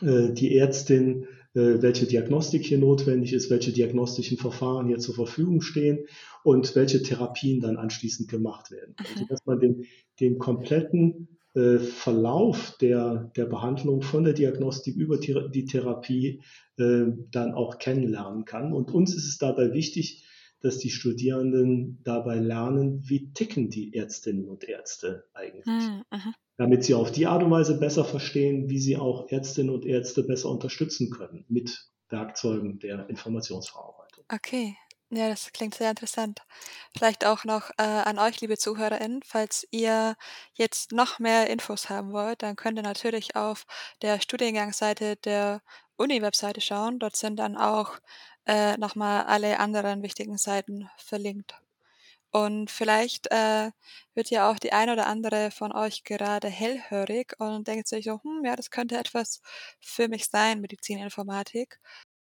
die 0.00 0.56
Ärztin, 0.56 1.28
welche 1.54 2.06
Diagnostik 2.06 2.64
hier 2.64 2.78
notwendig 2.78 3.32
ist, 3.32 3.48
welche 3.48 3.70
diagnostischen 3.72 4.38
Verfahren 4.38 4.88
hier 4.88 4.98
zur 4.98 5.14
Verfügung 5.14 5.60
stehen 5.60 6.06
und 6.42 6.74
welche 6.74 7.00
Therapien 7.00 7.60
dann 7.60 7.76
anschließend 7.76 8.28
gemacht 8.28 8.72
werden. 8.72 8.96
Also 8.98 9.24
dass 9.28 9.46
man 9.46 9.60
den, 9.60 9.84
den 10.18 10.38
kompletten 10.38 11.28
äh, 11.54 11.78
Verlauf 11.78 12.76
der, 12.80 13.30
der 13.36 13.44
Behandlung 13.46 14.02
von 14.02 14.24
der 14.24 14.32
Diagnostik 14.32 14.96
über 14.96 15.18
die 15.18 15.64
Therapie 15.66 16.42
äh, 16.76 17.04
dann 17.30 17.54
auch 17.54 17.78
kennenlernen 17.78 18.46
kann. 18.46 18.72
Und 18.72 18.90
uns 18.90 19.14
ist 19.14 19.28
es 19.28 19.38
dabei 19.38 19.72
wichtig, 19.72 20.24
dass 20.62 20.78
die 20.78 20.90
Studierenden 20.90 22.00
dabei 22.04 22.36
lernen, 22.36 23.02
wie 23.08 23.32
ticken 23.32 23.68
die 23.68 23.94
Ärztinnen 23.94 24.48
und 24.48 24.64
Ärzte 24.64 25.24
eigentlich. 25.34 25.66
Mhm. 25.66 26.04
Damit 26.56 26.84
sie 26.84 26.94
auf 26.94 27.10
die 27.10 27.26
Art 27.26 27.42
und 27.42 27.50
Weise 27.50 27.78
besser 27.78 28.04
verstehen, 28.04 28.70
wie 28.70 28.78
sie 28.78 28.96
auch 28.96 29.30
Ärztinnen 29.30 29.74
und 29.74 29.84
Ärzte 29.84 30.22
besser 30.22 30.50
unterstützen 30.50 31.10
können 31.10 31.44
mit 31.48 31.90
Werkzeugen 32.08 32.78
der 32.78 33.08
Informationsverarbeitung. 33.08 34.24
Okay, 34.32 34.76
ja, 35.14 35.28
das 35.28 35.52
klingt 35.52 35.74
sehr 35.74 35.90
interessant. 35.90 36.40
Vielleicht 36.96 37.26
auch 37.26 37.44
noch 37.44 37.70
äh, 37.76 37.82
an 37.82 38.18
euch, 38.18 38.40
liebe 38.40 38.56
ZuhörerInnen, 38.56 39.20
falls 39.22 39.68
ihr 39.70 40.16
jetzt 40.54 40.92
noch 40.92 41.18
mehr 41.18 41.50
Infos 41.50 41.90
haben 41.90 42.12
wollt, 42.12 42.42
dann 42.42 42.56
könnt 42.56 42.78
ihr 42.78 42.82
natürlich 42.82 43.36
auf 43.36 43.66
der 44.00 44.20
Studiengangsseite 44.22 45.16
der 45.16 45.60
Uni-Webseite 45.96 46.62
schauen. 46.62 46.98
Dort 46.98 47.16
sind 47.16 47.36
dann 47.36 47.58
auch 47.58 47.98
äh, 48.46 48.76
nochmal 48.78 49.24
alle 49.24 49.58
anderen 49.60 50.02
wichtigen 50.02 50.38
Seiten 50.38 50.88
verlinkt. 50.98 51.60
Und 52.32 52.70
vielleicht 52.70 53.30
äh, 53.30 53.72
wird 54.14 54.30
ja 54.30 54.50
auch 54.50 54.58
die 54.58 54.72
ein 54.72 54.90
oder 54.90 55.06
andere 55.06 55.50
von 55.50 55.72
euch 55.72 56.04
gerade 56.04 56.48
hellhörig 56.48 57.34
und 57.38 57.68
denkt 57.68 57.88
sich 57.88 58.06
so, 58.06 58.20
hm, 58.22 58.42
ja, 58.44 58.56
das 58.56 58.70
könnte 58.70 58.96
etwas 58.98 59.42
für 59.80 60.08
mich 60.08 60.26
sein, 60.28 60.60
Medizininformatik. 60.62 61.78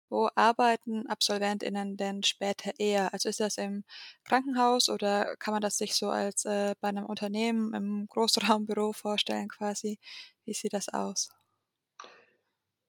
Wo 0.09 0.29
arbeiten 0.35 1.07
AbsolventInnen 1.07 1.97
denn 1.97 2.23
später 2.23 2.71
eher? 2.79 3.13
Also 3.13 3.29
ist 3.29 3.39
das 3.41 3.57
im 3.57 3.83
Krankenhaus 4.23 4.89
oder 4.89 5.35
kann 5.37 5.53
man 5.53 5.61
das 5.61 5.77
sich 5.77 5.95
so 5.95 6.09
als 6.09 6.45
äh, 6.45 6.75
bei 6.81 6.89
einem 6.89 7.05
Unternehmen 7.05 7.73
im 7.73 8.07
Großraumbüro 8.09 8.93
vorstellen 8.93 9.49
quasi? 9.49 9.99
Wie 10.45 10.53
sieht 10.53 10.73
das 10.73 10.89
aus? 10.89 11.29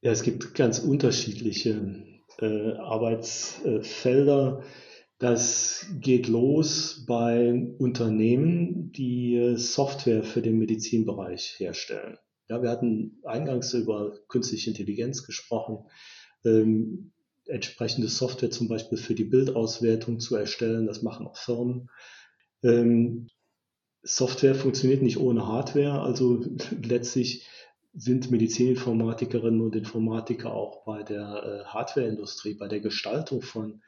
Ja, 0.02 0.12
es 0.12 0.22
gibt 0.22 0.54
ganz 0.54 0.78
unterschiedliche 0.78 2.13
Arbeitsfelder. 2.42 4.62
Das 5.18 5.86
geht 6.00 6.28
los 6.28 7.04
bei 7.06 7.74
Unternehmen, 7.78 8.92
die 8.92 9.36
äh, 9.36 9.56
Software 9.56 10.24
für 10.24 10.42
den 10.42 10.58
Medizinbereich 10.58 11.54
herstellen. 11.58 12.18
Ja, 12.48 12.62
wir 12.62 12.70
hatten 12.70 13.20
eingangs 13.24 13.72
über 13.74 14.18
künstliche 14.28 14.70
Intelligenz 14.70 15.24
gesprochen. 15.24 15.86
Ähm, 16.44 17.12
entsprechende 17.46 18.08
Software 18.08 18.50
zum 18.50 18.68
Beispiel 18.68 18.98
für 18.98 19.14
die 19.14 19.24
Bildauswertung 19.24 20.20
zu 20.20 20.36
erstellen. 20.36 20.86
Das 20.86 21.02
machen 21.02 21.26
auch 21.26 21.36
Firmen. 21.36 21.90
Ähm, 22.62 23.28
Software 24.02 24.54
funktioniert 24.54 25.02
nicht 25.02 25.18
ohne 25.18 25.46
Hardware, 25.46 26.00
also 26.00 26.44
letztlich 26.82 27.46
sind 27.94 28.30
Medizininformatikerinnen 28.30 29.60
und 29.60 29.76
Informatiker 29.76 30.52
auch 30.52 30.84
bei 30.84 31.02
der 31.02 31.20
äh, 31.20 31.64
Hardwareindustrie, 31.64 32.54
bei 32.54 32.68
der 32.68 32.80
Gestaltung 32.80 33.40
von, 33.40 33.82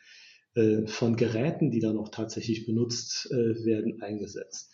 äh, 0.55 0.87
von 0.87 1.17
Geräten, 1.17 1.71
die 1.71 1.81
dann 1.81 1.99
auch 1.99 2.11
tatsächlich 2.11 2.67
benutzt 2.67 3.29
äh, 3.33 3.65
werden, 3.65 4.01
eingesetzt. 4.01 4.73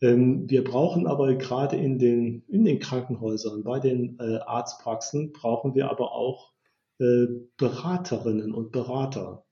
Ähm, 0.00 0.48
wir 0.48 0.64
brauchen 0.64 1.06
aber 1.06 1.34
gerade 1.34 1.76
in 1.76 1.98
den, 1.98 2.44
in 2.48 2.64
den 2.64 2.78
Krankenhäusern, 2.78 3.64
bei 3.64 3.80
den 3.80 4.18
äh, 4.20 4.38
Arztpraxen, 4.38 5.32
brauchen 5.32 5.74
wir 5.74 5.90
aber 5.90 6.12
auch 6.12 6.52
äh, 7.00 7.26
Beraterinnen 7.56 8.54
und 8.54 8.72
Berater, 8.72 9.44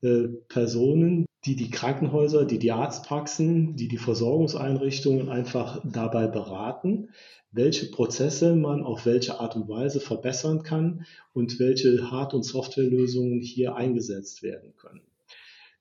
äh, 0.00 0.28
Personen, 0.48 1.26
die 1.44 1.56
die 1.56 1.70
Krankenhäuser, 1.70 2.44
die 2.44 2.58
die 2.58 2.72
Arztpraxen, 2.72 3.76
die 3.76 3.88
die 3.88 3.98
Versorgungseinrichtungen 3.98 5.28
einfach 5.28 5.82
dabei 5.84 6.26
beraten, 6.26 7.10
welche 7.52 7.90
Prozesse 7.90 8.56
man 8.56 8.82
auf 8.82 9.06
welche 9.06 9.38
Art 9.40 9.54
und 9.54 9.68
Weise 9.68 10.00
verbessern 10.00 10.62
kann 10.62 11.06
und 11.32 11.58
welche 11.60 12.10
Hard- 12.10 12.34
und 12.34 12.42
Softwarelösungen 12.42 13.40
hier 13.40 13.76
eingesetzt 13.76 14.42
werden 14.42 14.74
können, 14.76 15.02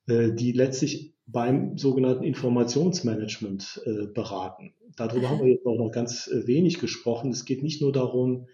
äh, 0.07 0.33
die 0.33 0.51
letztlich 0.51 1.13
beim 1.25 1.77
sogenannten 1.77 2.25
Informationsmanagement 2.25 3.81
beraten. 4.13 4.73
Darüber 4.97 5.29
haben 5.29 5.39
wir 5.39 5.53
jetzt 5.53 5.65
auch 5.65 5.77
noch 5.77 5.89
ganz 5.89 6.29
wenig 6.33 6.79
gesprochen. 6.79 7.31
Es 7.31 7.45
geht 7.45 7.63
nicht 7.63 7.81
nur 7.81 7.93
darum, 7.93 8.47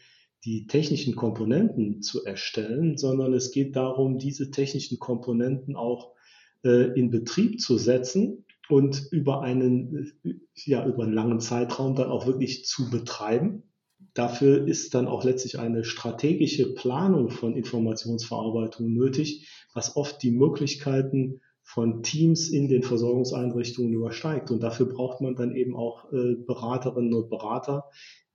die 0.46 0.68
technischen 0.68 1.16
Komponenten 1.16 2.02
zu 2.02 2.24
erstellen, 2.24 2.98
sondern 2.98 3.34
es 3.34 3.52
geht 3.52 3.76
darum, 3.76 4.20
diese 4.20 4.52
technischen 4.52 5.00
Komponenten 5.00 5.76
auch 5.76 6.14
äh, 6.64 6.94
in 7.00 7.10
Betrieb 7.10 7.62
zu 7.62 7.78
setzen 7.78 8.46
und 8.70 9.08
über 9.12 9.42
einen, 9.42 10.14
ja, 10.54 10.86
über 10.86 11.04
einen 11.04 11.14
langen 11.14 11.40
Zeitraum 11.40 11.96
dann 11.96 12.10
auch 12.10 12.28
wirklich 12.28 12.66
zu 12.66 12.90
betreiben. 12.90 13.64
Dafür 14.14 14.68
ist 14.68 14.94
dann 14.94 15.08
auch 15.08 15.24
letztlich 15.24 15.60
eine 15.60 15.84
strategische 15.84 16.74
Planung 16.74 17.30
von 17.30 17.56
Informationsverarbeitung 17.56 18.92
nötig, 18.94 19.50
was 19.74 19.96
oft 19.96 20.22
die 20.22 20.32
Möglichkeiten 20.32 21.42
von 21.64 22.02
Teams 22.02 22.50
in 22.50 22.68
den 22.68 22.82
Versorgungseinrichtungen 22.82 23.94
übersteigt. 23.94 24.50
Und 24.50 24.64
dafür 24.64 24.88
braucht 24.88 25.22
man 25.22 25.36
dann 25.36 25.56
eben 25.56 25.76
auch 25.76 26.12
äh, 26.12 26.36
Beraterinnen 26.36 27.14
und 27.14 27.30
Berater, 27.30 27.86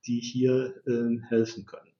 die 0.07 0.19
hier 0.19 0.73
äh, 0.85 1.17
helfen 1.27 1.65
können. 1.65 1.91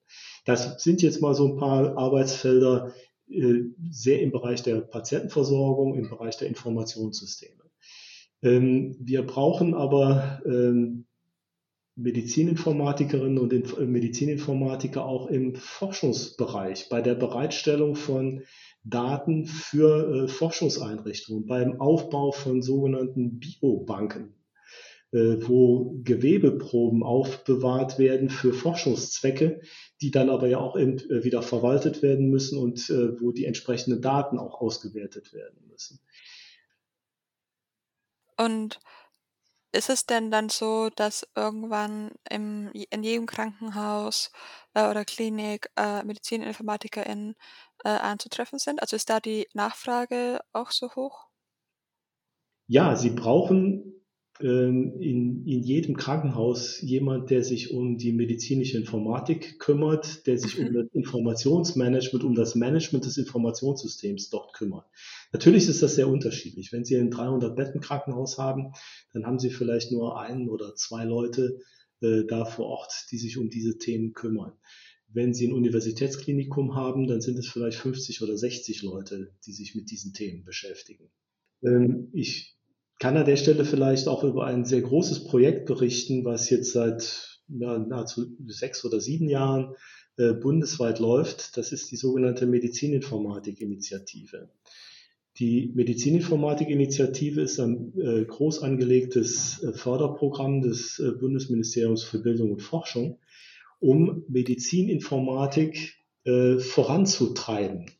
Das 0.44 0.82
sind 0.82 1.02
jetzt 1.02 1.20
mal 1.20 1.34
so 1.34 1.48
ein 1.48 1.56
paar 1.56 1.98
Arbeitsfelder 1.98 2.94
sehr 3.28 4.20
im 4.20 4.30
Bereich 4.30 4.62
der 4.62 4.80
Patientenversorgung, 4.80 5.94
im 5.96 6.08
Bereich 6.08 6.36
der 6.36 6.48
Informationssysteme. 6.48 7.62
Ähm, 8.42 8.96
wir 9.00 9.22
brauchen 9.22 9.74
aber 9.74 10.40
ähm, 10.46 11.06
Medizininformatikerinnen 11.96 13.38
und 13.38 13.52
äh, 13.52 13.86
Medizininformatiker 13.86 15.04
auch 15.04 15.28
im 15.28 15.54
Forschungsbereich, 15.54 16.88
bei 16.90 17.00
der 17.00 17.14
Bereitstellung 17.14 17.96
von 17.96 18.42
Daten 18.84 19.46
für 19.46 20.24
äh, 20.24 20.28
Forschungseinrichtungen, 20.28 21.46
beim 21.46 21.80
Aufbau 21.80 22.32
von 22.32 22.60
sogenannten 22.60 23.40
Biobanken, 23.40 24.24
äh, 24.24 24.35
wo 25.16 25.98
Gewebeproben 26.02 27.02
aufbewahrt 27.02 27.98
werden 27.98 28.28
für 28.28 28.52
Forschungszwecke, 28.52 29.60
die 30.00 30.10
dann 30.10 30.30
aber 30.30 30.48
ja 30.48 30.58
auch 30.58 30.76
äh, 30.76 31.24
wieder 31.24 31.42
verwaltet 31.42 32.02
werden 32.02 32.28
müssen 32.28 32.58
und 32.58 32.90
äh, 32.90 33.20
wo 33.20 33.32
die 33.32 33.46
entsprechenden 33.46 34.02
Daten 34.02 34.38
auch 34.38 34.60
ausgewertet 34.60 35.32
werden 35.32 35.66
müssen. 35.68 36.00
Und 38.36 38.80
ist 39.72 39.90
es 39.90 40.06
denn 40.06 40.30
dann 40.30 40.48
so, 40.48 40.90
dass 40.90 41.26
irgendwann 41.34 42.12
im, 42.30 42.70
in 42.72 43.02
jedem 43.02 43.26
Krankenhaus 43.26 44.32
äh, 44.74 44.88
oder 44.88 45.04
Klinik 45.04 45.70
äh, 45.76 46.02
MedizininformatikerInnen 46.02 47.34
äh, 47.84 47.88
anzutreffen 47.88 48.58
sind? 48.58 48.80
Also 48.80 48.96
ist 48.96 49.10
da 49.10 49.20
die 49.20 49.46
Nachfrage 49.52 50.40
auch 50.52 50.70
so 50.70 50.94
hoch? 50.94 51.26
Ja, 52.68 52.96
sie 52.96 53.10
brauchen 53.10 53.95
in, 54.40 55.46
in 55.46 55.62
jedem 55.62 55.96
Krankenhaus 55.96 56.80
jemand, 56.82 57.30
der 57.30 57.42
sich 57.42 57.70
um 57.70 57.96
die 57.96 58.12
medizinische 58.12 58.76
Informatik 58.76 59.58
kümmert, 59.58 60.26
der 60.26 60.38
sich 60.38 60.58
um 60.58 60.66
mhm. 60.66 60.74
das 60.74 60.86
Informationsmanagement, 60.92 62.24
um 62.24 62.34
das 62.34 62.54
Management 62.54 63.06
des 63.06 63.16
Informationssystems 63.16 64.28
dort 64.28 64.52
kümmert. 64.52 64.84
Natürlich 65.32 65.68
ist 65.68 65.82
das 65.82 65.94
sehr 65.94 66.08
unterschiedlich. 66.08 66.72
Wenn 66.72 66.84
Sie 66.84 66.96
ein 66.96 67.10
300-Betten-Krankenhaus 67.10 68.38
haben, 68.38 68.72
dann 69.12 69.24
haben 69.24 69.38
Sie 69.38 69.50
vielleicht 69.50 69.92
nur 69.92 70.20
einen 70.20 70.48
oder 70.48 70.74
zwei 70.74 71.04
Leute 71.04 71.58
äh, 72.00 72.24
da 72.24 72.44
vor 72.44 72.66
Ort, 72.66 73.06
die 73.10 73.18
sich 73.18 73.38
um 73.38 73.48
diese 73.48 73.78
Themen 73.78 74.12
kümmern. 74.12 74.52
Wenn 75.08 75.32
Sie 75.32 75.46
ein 75.46 75.54
Universitätsklinikum 75.54 76.74
haben, 76.74 77.06
dann 77.06 77.20
sind 77.20 77.38
es 77.38 77.48
vielleicht 77.48 77.78
50 77.78 78.22
oder 78.22 78.36
60 78.36 78.82
Leute, 78.82 79.32
die 79.46 79.52
sich 79.52 79.74
mit 79.74 79.90
diesen 79.90 80.12
Themen 80.12 80.44
beschäftigen. 80.44 81.08
Ähm, 81.62 82.10
ich 82.12 82.55
kann 82.98 83.16
an 83.16 83.26
der 83.26 83.36
Stelle 83.36 83.64
vielleicht 83.64 84.08
auch 84.08 84.24
über 84.24 84.46
ein 84.46 84.64
sehr 84.64 84.82
großes 84.82 85.24
Projekt 85.24 85.66
berichten, 85.66 86.24
was 86.24 86.50
jetzt 86.50 86.72
seit 86.72 87.40
ja, 87.48 87.78
nahezu 87.78 88.36
sechs 88.46 88.84
oder 88.84 89.00
sieben 89.00 89.28
Jahren 89.28 89.74
äh, 90.16 90.32
bundesweit 90.32 90.98
läuft. 90.98 91.56
Das 91.56 91.72
ist 91.72 91.90
die 91.90 91.96
sogenannte 91.96 92.46
Medizininformatik-Initiative. 92.46 94.48
Die 95.38 95.70
Medizininformatik-Initiative 95.74 97.42
ist 97.42 97.60
ein 97.60 97.92
äh, 98.00 98.24
groß 98.24 98.62
angelegtes 98.62 99.62
äh, 99.62 99.74
Förderprogramm 99.74 100.62
des 100.62 100.98
äh, 100.98 101.12
Bundesministeriums 101.12 102.02
für 102.02 102.20
Bildung 102.20 102.52
und 102.52 102.62
Forschung, 102.62 103.18
um 103.78 104.24
Medizininformatik 104.28 105.96
äh, 106.24 106.58
voranzutreiben. 106.58 107.90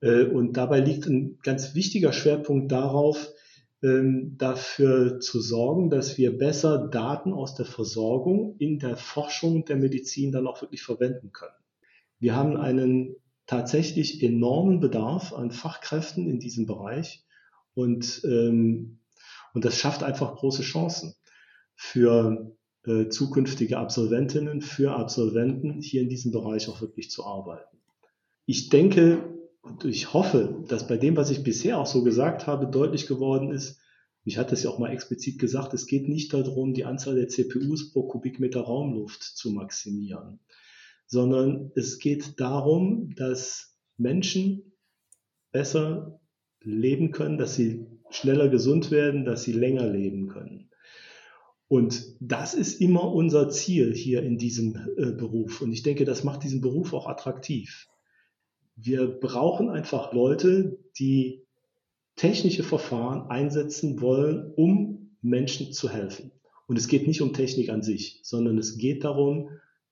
Äh, 0.00 0.24
und 0.24 0.56
dabei 0.56 0.80
liegt 0.80 1.06
ein 1.06 1.38
ganz 1.44 1.76
wichtiger 1.76 2.12
Schwerpunkt 2.12 2.72
darauf, 2.72 3.32
dafür 3.80 5.20
zu 5.20 5.40
sorgen, 5.42 5.90
dass 5.90 6.16
wir 6.16 6.38
besser 6.38 6.88
Daten 6.88 7.34
aus 7.34 7.54
der 7.54 7.66
Versorgung 7.66 8.56
in 8.58 8.78
der 8.78 8.96
Forschung 8.96 9.66
der 9.66 9.76
Medizin 9.76 10.32
dann 10.32 10.46
auch 10.46 10.62
wirklich 10.62 10.82
verwenden 10.82 11.32
können. 11.32 11.52
Wir 12.18 12.34
haben 12.34 12.56
einen 12.56 13.14
tatsächlich 13.46 14.22
enormen 14.22 14.80
Bedarf 14.80 15.34
an 15.34 15.50
Fachkräften 15.50 16.26
in 16.26 16.40
diesem 16.40 16.64
Bereich 16.64 17.24
und, 17.74 18.22
ähm, 18.24 19.00
und 19.52 19.64
das 19.64 19.78
schafft 19.78 20.02
einfach 20.02 20.36
große 20.36 20.62
Chancen 20.62 21.14
für 21.74 22.56
äh, 22.86 23.08
zukünftige 23.08 23.78
Absolventinnen, 23.78 24.62
für 24.62 24.96
Absolventen 24.96 25.80
hier 25.82 26.00
in 26.02 26.08
diesem 26.08 26.32
Bereich 26.32 26.68
auch 26.68 26.80
wirklich 26.80 27.10
zu 27.10 27.26
arbeiten. 27.26 27.78
Ich 28.46 28.70
denke, 28.70 29.33
und 29.64 29.84
ich 29.86 30.12
hoffe, 30.12 30.62
dass 30.68 30.86
bei 30.86 30.98
dem, 30.98 31.16
was 31.16 31.30
ich 31.30 31.42
bisher 31.42 31.78
auch 31.78 31.86
so 31.86 32.04
gesagt 32.04 32.46
habe, 32.46 32.66
deutlich 32.66 33.06
geworden 33.06 33.50
ist, 33.50 33.80
ich 34.22 34.38
hatte 34.38 34.54
es 34.54 34.62
ja 34.62 34.70
auch 34.70 34.78
mal 34.78 34.92
explizit 34.92 35.38
gesagt, 35.38 35.74
es 35.74 35.86
geht 35.86 36.08
nicht 36.08 36.32
darum, 36.32 36.74
die 36.74 36.84
Anzahl 36.84 37.14
der 37.14 37.28
CPUs 37.28 37.92
pro 37.92 38.04
Kubikmeter 38.06 38.60
Raumluft 38.60 39.22
zu 39.22 39.50
maximieren, 39.50 40.40
sondern 41.06 41.72
es 41.74 41.98
geht 41.98 42.40
darum, 42.40 43.14
dass 43.16 43.78
Menschen 43.96 44.72
besser 45.50 46.20
leben 46.60 47.10
können, 47.10 47.38
dass 47.38 47.54
sie 47.54 47.86
schneller 48.10 48.48
gesund 48.48 48.90
werden, 48.90 49.24
dass 49.24 49.44
sie 49.44 49.52
länger 49.52 49.86
leben 49.88 50.28
können. 50.28 50.70
Und 51.68 52.16
das 52.20 52.54
ist 52.54 52.80
immer 52.80 53.12
unser 53.12 53.48
Ziel 53.48 53.94
hier 53.94 54.22
in 54.22 54.36
diesem 54.36 54.76
äh, 54.96 55.12
Beruf. 55.12 55.62
Und 55.62 55.72
ich 55.72 55.82
denke, 55.82 56.04
das 56.04 56.22
macht 56.22 56.44
diesen 56.44 56.60
Beruf 56.60 56.92
auch 56.92 57.06
attraktiv. 57.06 57.88
Wir 58.76 59.06
brauchen 59.06 59.70
einfach 59.70 60.12
Leute, 60.12 60.78
die 60.98 61.46
technische 62.16 62.62
Verfahren 62.62 63.30
einsetzen 63.30 64.00
wollen, 64.00 64.52
um 64.54 65.16
Menschen 65.22 65.72
zu 65.72 65.90
helfen. 65.90 66.32
Und 66.66 66.78
es 66.78 66.88
geht 66.88 67.06
nicht 67.06 67.22
um 67.22 67.32
Technik 67.32 67.70
an 67.70 67.82
sich, 67.82 68.20
sondern 68.22 68.58
es 68.58 68.78
geht 68.78 69.04
darum, 69.04 69.50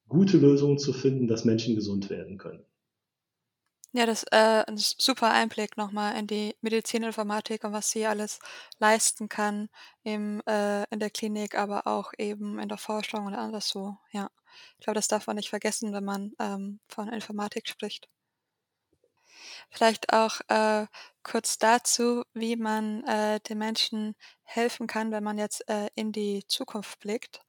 gute 0.08 0.38
Lösungen 0.38 0.78
zu 0.78 0.92
finden, 0.92 1.26
dass 1.26 1.44
Menschen 1.44 1.74
gesund 1.74 2.10
werden 2.10 2.38
können. 2.38 2.64
Ja, 3.94 4.06
das 4.06 4.22
ist 4.22 4.32
äh, 4.32 4.64
ein 4.66 4.78
super 4.78 5.30
Einblick 5.30 5.76
nochmal 5.76 6.18
in 6.18 6.26
die 6.26 6.54
Medizininformatik 6.62 7.62
und 7.64 7.72
was 7.74 7.90
sie 7.90 8.06
alles 8.06 8.38
leisten 8.78 9.28
kann 9.28 9.68
im, 10.02 10.40
äh, 10.46 10.84
in 10.90 10.98
der 10.98 11.10
Klinik, 11.10 11.58
aber 11.58 11.86
auch 11.86 12.12
eben 12.16 12.58
in 12.58 12.70
der 12.70 12.78
Forschung 12.78 13.26
und 13.26 13.34
anderswo. 13.34 13.98
Ja, 14.10 14.30
ich 14.78 14.84
glaube, 14.84 14.94
das 14.94 15.08
darf 15.08 15.26
man 15.26 15.36
nicht 15.36 15.50
vergessen, 15.50 15.92
wenn 15.92 16.04
man 16.04 16.32
ähm, 16.38 16.80
von 16.88 17.08
Informatik 17.08 17.68
spricht. 17.68 18.08
Vielleicht 19.70 20.12
auch 20.12 20.40
äh, 20.48 20.86
kurz 21.22 21.58
dazu, 21.58 22.24
wie 22.34 22.56
man 22.56 23.04
äh, 23.04 23.40
den 23.40 23.58
Menschen 23.58 24.14
helfen 24.42 24.86
kann, 24.86 25.12
wenn 25.12 25.24
man 25.24 25.38
jetzt 25.38 25.68
äh, 25.68 25.88
in 25.94 26.12
die 26.12 26.44
Zukunft 26.48 26.98
blickt. 27.00 27.40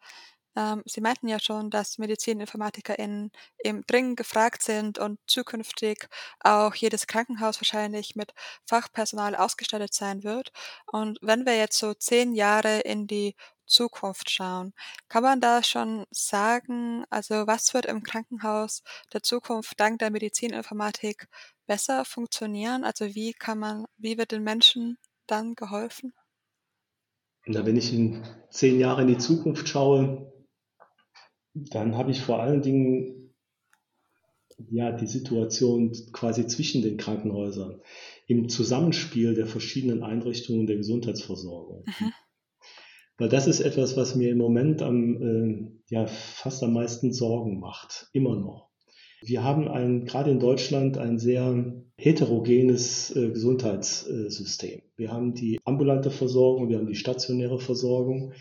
Ähm, 0.56 0.84
Sie 0.86 1.02
meinten 1.02 1.28
ja 1.28 1.40
schon, 1.40 1.70
dass 1.72 1.98
MedizininformatikerInnen 1.98 3.32
eben 3.64 3.82
dringend 3.88 4.18
gefragt 4.18 4.62
sind 4.64 5.00
und 5.00 5.20
zukünftig 5.28 6.08
auch 6.42 6.76
jedes 6.76 7.08
Krankenhaus 7.08 7.60
wahrscheinlich 7.60 8.16
mit 8.16 8.34
Fachpersonal 8.68 9.36
ausgestattet 9.36 9.94
sein 9.94 10.24
wird. 10.24 10.52
Und 10.92 11.18
wenn 11.22 11.46
wir 11.46 11.58
jetzt 11.58 11.80
so 11.80 11.94
zehn 11.94 12.34
Jahre 12.36 12.82
in 12.82 13.08
die 13.08 13.36
Zukunft 13.66 14.30
schauen, 14.30 14.74
kann 15.10 15.24
man 15.24 15.42
da 15.42 15.64
schon 15.64 16.06
sagen, 16.12 17.06
also 17.10 17.48
was 17.48 17.74
wird 17.74 17.86
im 17.86 18.04
Krankenhaus 18.04 18.84
der 19.14 19.24
Zukunft 19.24 19.80
dank 19.80 20.00
der 20.00 20.12
Medizininformatik 20.12 21.28
besser 21.66 22.06
funktionieren? 22.06 22.84
Also 22.84 23.06
wie 23.16 23.34
kann 23.34 23.60
man, 23.60 23.86
wie 23.98 24.18
wird 24.18 24.32
den 24.32 24.44
Menschen 24.44 24.98
dann 25.28 25.56
geholfen? 25.56 26.14
Na, 27.46 27.66
wenn 27.66 27.78
ich 27.78 27.94
in 27.94 28.24
zehn 28.50 28.80
Jahre 28.80 29.02
in 29.02 29.10
die 29.10 29.18
Zukunft 29.18 29.68
schaue, 29.68 30.32
dann 31.54 31.98
habe 31.98 32.12
ich 32.12 32.22
vor 32.22 32.42
allen 32.42 32.62
Dingen 32.62 33.36
ja 34.70 34.92
die 34.92 35.08
Situation 35.08 35.92
quasi 36.14 36.48
zwischen 36.48 36.82
den 36.82 36.98
Krankenhäusern 36.98 37.82
im 38.28 38.50
Zusammenspiel 38.50 39.36
der 39.36 39.48
verschiedenen 39.48 40.04
Einrichtungen 40.04 40.68
der 40.68 40.78
Gesundheitsversorgung. 40.78 41.84
Mhm. 41.86 42.14
Weil 43.18 43.30
das 43.30 43.48
ist 43.48 43.60
etwas, 43.60 43.96
was 43.96 44.16
mir 44.16 44.32
im 44.32 44.38
Moment 44.38 44.82
am, 44.82 45.22
äh, 45.22 45.72
ja, 45.88 46.08
fast 46.08 46.64
am 46.64 46.74
meisten 46.74 47.14
Sorgen 47.14 47.60
macht, 47.60 48.10
immer 48.14 48.36
noch. 48.36 48.73
Wir 49.26 49.44
haben 49.44 49.68
ein, 49.68 50.06
gerade 50.06 50.32
in 50.32 50.40
Deutschland 50.40 50.98
ein 50.98 51.18
sehr 51.18 51.74
heterogenes 51.96 53.16
äh, 53.16 53.30
Gesundheitssystem. 53.30 54.82
Wir 54.96 55.12
haben 55.12 55.34
die 55.34 55.60
ambulante 55.64 56.12
Versorgung, 56.12 56.70
wir 56.70 56.78
haben 56.78 56.88
die 56.88 56.96
stationäre 56.96 57.60
Versorgung 57.60 58.34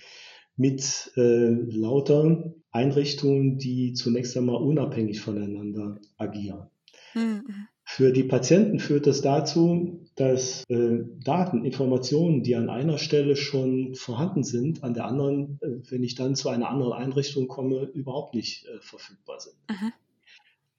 mit 0.56 1.12
äh, 1.16 1.50
lauter 1.50 2.52
Einrichtungen, 2.70 3.58
die 3.58 3.92
zunächst 3.92 4.36
einmal 4.36 4.56
unabhängig 4.56 5.20
voneinander 5.20 5.98
agieren. 6.16 6.68
Mhm. 7.14 7.68
Für 7.84 8.12
die 8.12 8.24
Patienten 8.24 8.78
führt 8.78 9.06
das 9.06 9.20
dazu, 9.20 10.06
dass 10.14 10.64
äh, 10.68 11.00
Daten, 11.24 11.64
Informationen, 11.64 12.42
die 12.42 12.54
an 12.54 12.70
einer 12.70 12.98
Stelle 12.98 13.36
schon 13.36 13.94
vorhanden 13.94 14.44
sind, 14.44 14.82
an 14.84 14.94
der 14.94 15.06
anderen, 15.06 15.58
äh, 15.62 15.90
wenn 15.90 16.02
ich 16.02 16.14
dann 16.14 16.34
zu 16.34 16.48
einer 16.48 16.68
anderen 16.68 16.92
Einrichtung 16.92 17.48
komme, 17.48 17.90
überhaupt 17.92 18.34
nicht 18.34 18.66
äh, 18.66 18.80
verfügbar 18.80 19.40
sind. 19.40 19.56
Mhm. 19.70 19.92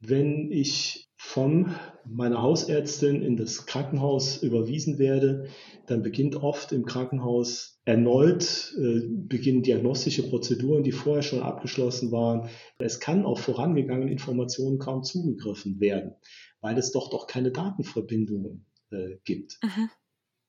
Wenn 0.05 0.51
ich 0.51 1.09
von 1.15 1.73
meiner 2.05 2.41
Hausärztin 2.41 3.21
in 3.21 3.37
das 3.37 3.65
Krankenhaus 3.65 4.43
überwiesen 4.43 4.99
werde, 4.99 5.47
dann 5.87 6.01
beginnt 6.01 6.35
oft 6.35 6.73
im 6.73 6.85
Krankenhaus 6.85 7.79
erneut, 7.85 8.73
äh, 8.77 9.01
beginnen 9.09 9.63
diagnostische 9.63 10.29
Prozeduren, 10.29 10.83
die 10.83 10.91
vorher 10.91 11.23
schon 11.23 11.41
abgeschlossen 11.41 12.11
waren. 12.11 12.49
Es 12.77 12.99
kann 12.99 13.25
auf 13.25 13.39
vorangegangene 13.39 14.11
Informationen 14.11 14.79
kaum 14.79 15.03
zugegriffen 15.03 15.79
werden 15.79 16.15
weil 16.63 16.77
es 16.77 16.91
doch 16.91 17.09
doch 17.11 17.27
keine 17.27 17.51
Datenverbindungen 17.51 18.65
äh, 18.89 19.17
gibt. 19.25 19.59
Mhm. 19.61 19.89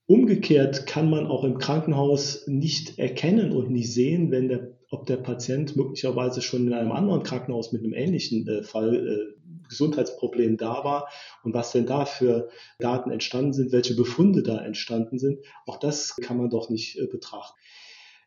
Umgekehrt 0.06 0.86
kann 0.86 1.10
man 1.10 1.26
auch 1.26 1.44
im 1.44 1.58
Krankenhaus 1.58 2.46
nicht 2.46 2.98
erkennen 2.98 3.52
und 3.52 3.70
nicht 3.70 3.92
sehen, 3.92 4.30
wenn 4.30 4.48
der, 4.48 4.78
ob 4.90 5.06
der 5.06 5.16
Patient 5.16 5.76
möglicherweise 5.76 6.40
schon 6.40 6.66
in 6.66 6.72
einem 6.72 6.92
anderen 6.92 7.22
Krankenhaus 7.24 7.72
mit 7.72 7.82
einem 7.82 7.94
ähnlichen 7.94 8.46
äh, 8.46 8.62
Fall 8.62 8.94
äh, 8.94 9.43
Gesundheitsproblem 9.68 10.56
da 10.56 10.84
war 10.84 11.08
und 11.42 11.54
was 11.54 11.72
denn 11.72 11.86
da 11.86 12.04
für 12.04 12.48
Daten 12.78 13.10
entstanden 13.10 13.52
sind, 13.52 13.72
welche 13.72 13.94
Befunde 13.94 14.42
da 14.42 14.64
entstanden 14.64 15.18
sind. 15.18 15.38
Auch 15.66 15.78
das 15.78 16.16
kann 16.16 16.36
man 16.36 16.50
doch 16.50 16.70
nicht 16.70 16.98
äh, 16.98 17.06
betrachten. 17.06 17.58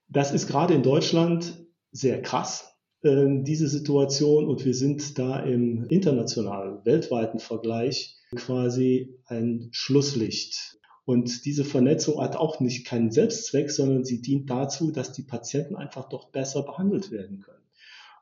Das 0.10 0.32
ist 0.32 0.48
gerade 0.48 0.74
in 0.74 0.84
Deutschland 0.84 1.66
sehr 1.92 2.22
krass, 2.22 2.78
ähm, 3.04 3.44
diese 3.44 3.68
Situation 3.68 4.48
und 4.48 4.66
wir 4.66 4.74
sind 4.74 5.20
da 5.20 5.40
im 5.40 5.86
internationalen, 5.86 6.84
weltweiten 6.86 7.40
Vergleich 7.40 8.18
quasi 8.36 9.20
ein 9.26 9.70
Schlusslicht. 9.72 10.78
Und 11.06 11.46
diese 11.46 11.64
Vernetzung 11.64 12.22
hat 12.22 12.36
auch 12.36 12.60
nicht 12.60 12.86
keinen 12.86 13.12
Selbstzweck, 13.12 13.72
sondern 13.72 14.04
sie 14.04 14.22
dient 14.22 14.50
dazu, 14.50 14.92
dass 14.92 15.14
die 15.14 15.24
Patienten 15.24 15.76
einfach 15.76 16.10
doch 16.10 16.32
besser 16.32 16.64
behandelt 16.64 17.12
werden 17.12 17.40
können. 17.40 17.57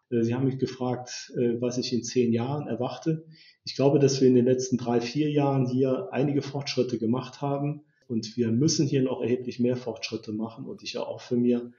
Äh, 0.09 0.23
sie 0.23 0.33
haben 0.33 0.45
mich 0.45 0.59
gefragt, 0.59 1.33
äh, 1.35 1.59
was 1.61 1.77
ich 1.77 1.93
in 1.93 2.03
zehn 2.03 2.31
Jahren 2.31 2.67
erwarte. 2.67 3.25
Ich 3.63 3.75
glaube, 3.75 3.99
dass 3.99 4.21
wir 4.21 4.27
in 4.27 4.35
den 4.35 4.45
letzten 4.45 4.77
drei, 4.77 5.01
vier 5.01 5.29
Jahren 5.29 5.67
hier 5.67 6.09
einige 6.11 6.41
Fortschritte 6.41 6.97
gemacht 6.97 7.41
haben 7.41 7.83
und 8.07 8.37
wir 8.37 8.51
müssen 8.51 8.87
hier 8.87 9.01
noch 9.01 9.21
erheblich 9.21 9.59
mehr 9.59 9.77
Fortschritte 9.77 10.31
machen 10.31 10.65
und 10.65 10.83
ich 10.83 10.95
erhoffe 10.95 11.35
mir, 11.35 11.71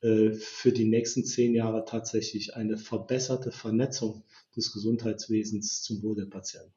äh, 0.00 0.32
für 0.32 0.72
die 0.72 0.86
nächsten 0.86 1.24
zehn 1.24 1.54
Jahre 1.54 1.84
tatsächlich 1.86 2.54
eine 2.54 2.76
verbesserte 2.76 3.50
Vernetzung 3.50 4.24
des 4.54 4.72
Gesundheitswesens 4.72 5.82
zum 5.82 6.02
Wohl 6.02 6.16
der 6.16 6.26
Patienten. 6.26 6.72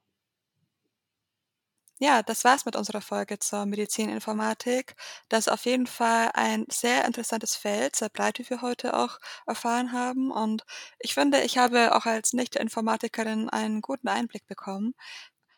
Ja, 2.00 2.22
das 2.22 2.44
war's 2.44 2.66
mit 2.66 2.76
unserer 2.76 3.02
Folge 3.02 3.40
zur 3.40 3.66
Medizininformatik. 3.66 4.96
Das 5.30 5.48
ist 5.48 5.52
auf 5.54 5.66
jeden 5.66 5.88
Fall 5.88 6.30
ein 6.34 6.66
sehr 6.70 7.06
interessantes 7.06 7.56
Feld, 7.56 7.96
sehr 7.96 8.10
breit, 8.10 8.38
wie 8.40 8.50
wir 8.50 8.62
heute 8.62 8.96
auch 8.96 9.20
erfahren 9.48 9.92
haben. 9.94 10.32
Und 10.32 10.64
ich 11.00 11.14
finde, 11.16 11.42
ich 11.42 11.58
habe 11.58 11.96
auch 11.96 12.06
als 12.06 12.34
Nicht-Informatikerin 12.34 13.50
einen 13.50 13.82
guten 13.82 14.08
Einblick 14.10 14.46
bekommen. 14.48 14.94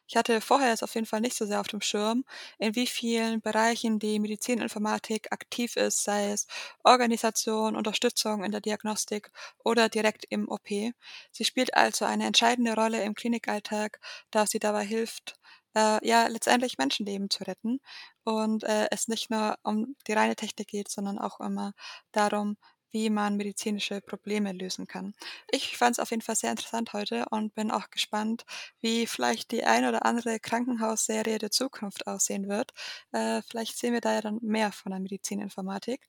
Ich 0.07 0.17
hatte 0.17 0.41
vorher 0.41 0.73
es 0.73 0.83
auf 0.83 0.95
jeden 0.95 1.05
Fall 1.07 1.21
nicht 1.21 1.35
so 1.37 1.45
sehr 1.45 1.59
auf 1.61 1.67
dem 1.67 1.81
Schirm, 1.81 2.25
in 2.59 2.75
wie 2.75 2.87
vielen 2.87 3.41
Bereichen 3.41 3.99
die 3.99 4.19
Medizininformatik 4.19 5.31
aktiv 5.31 5.75
ist, 5.77 6.03
sei 6.03 6.31
es 6.31 6.47
Organisation, 6.83 7.75
Unterstützung 7.75 8.43
in 8.43 8.51
der 8.51 8.61
Diagnostik 8.61 9.31
oder 9.63 9.89
direkt 9.89 10.25
im 10.29 10.49
OP. 10.49 10.93
Sie 11.31 11.45
spielt 11.45 11.75
also 11.75 12.05
eine 12.05 12.25
entscheidende 12.27 12.73
Rolle 12.75 13.03
im 13.03 13.15
Klinikalltag, 13.15 13.99
da 14.31 14.47
sie 14.47 14.59
dabei 14.59 14.85
hilft, 14.85 15.35
äh, 15.76 16.05
ja, 16.07 16.28
letztendlich 16.28 16.78
Menschenleben 16.78 17.30
zu 17.30 17.43
retten 17.43 17.80
und 18.24 18.63
äh, 18.63 18.88
es 18.91 19.07
nicht 19.07 19.30
nur 19.30 19.57
um 19.63 19.95
die 20.07 20.13
reine 20.13 20.36
Technik 20.36 20.67
geht, 20.67 20.89
sondern 20.89 21.20
auch 21.20 21.39
immer 21.39 21.74
darum, 22.11 22.57
wie 22.91 23.09
man 23.09 23.38
medizinische 23.38 24.01
Probleme 24.01 24.51
lösen 24.51 24.88
kann. 24.88 25.13
Ich 25.51 25.78
fand 25.78 25.93
es 25.95 25.99
auf 25.99 26.09
jeden 26.11 26.22
Fall 26.24 26.36
sehr 26.36 26.51
interessant 26.51 26.93
heute 26.93 27.26
und 27.30 27.53
bin 27.53 27.72
auch 27.72 27.89
gespannt, 27.91 28.45
wie 28.82 29.05
vielleicht 29.07 29.51
die 29.51 29.63
ein 29.63 29.86
oder 29.86 30.05
andere 30.05 30.39
Krankenhausserie 30.39 31.38
der 31.38 31.51
Zukunft 31.51 32.07
aussehen 32.07 32.47
wird. 32.49 32.72
Äh, 33.11 33.41
vielleicht 33.43 33.78
sehen 33.78 33.93
wir 33.93 34.01
da 34.01 34.13
ja 34.13 34.22
dann 34.22 34.39
mehr 34.41 34.72
von 34.72 34.91
der 34.91 34.99
Medizininformatik. 35.01 36.07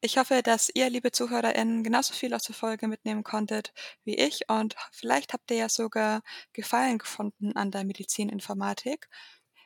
Ich 0.00 0.16
hoffe, 0.16 0.42
dass 0.44 0.70
ihr, 0.72 0.88
liebe 0.90 1.10
ZuhörerInnen, 1.10 1.82
genauso 1.82 2.14
viel 2.14 2.32
aus 2.32 2.44
der 2.44 2.54
Folge 2.54 2.86
mitnehmen 2.86 3.24
konntet 3.24 3.72
wie 4.04 4.14
ich 4.14 4.48
und 4.48 4.76
vielleicht 4.92 5.32
habt 5.32 5.50
ihr 5.50 5.56
ja 5.56 5.68
sogar 5.68 6.22
Gefallen 6.52 6.98
gefunden 6.98 7.56
an 7.56 7.72
der 7.72 7.82
Medizininformatik. 7.82 9.08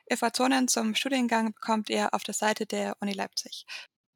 Informationen 0.07 0.67
zum 0.67 0.95
Studiengang 0.95 1.53
bekommt 1.53 1.89
ihr 1.91 2.15
auf 2.15 2.23
der 2.23 2.33
Seite 2.33 2.65
der 2.65 2.97
Uni 2.99 3.13
Leipzig. 3.13 3.65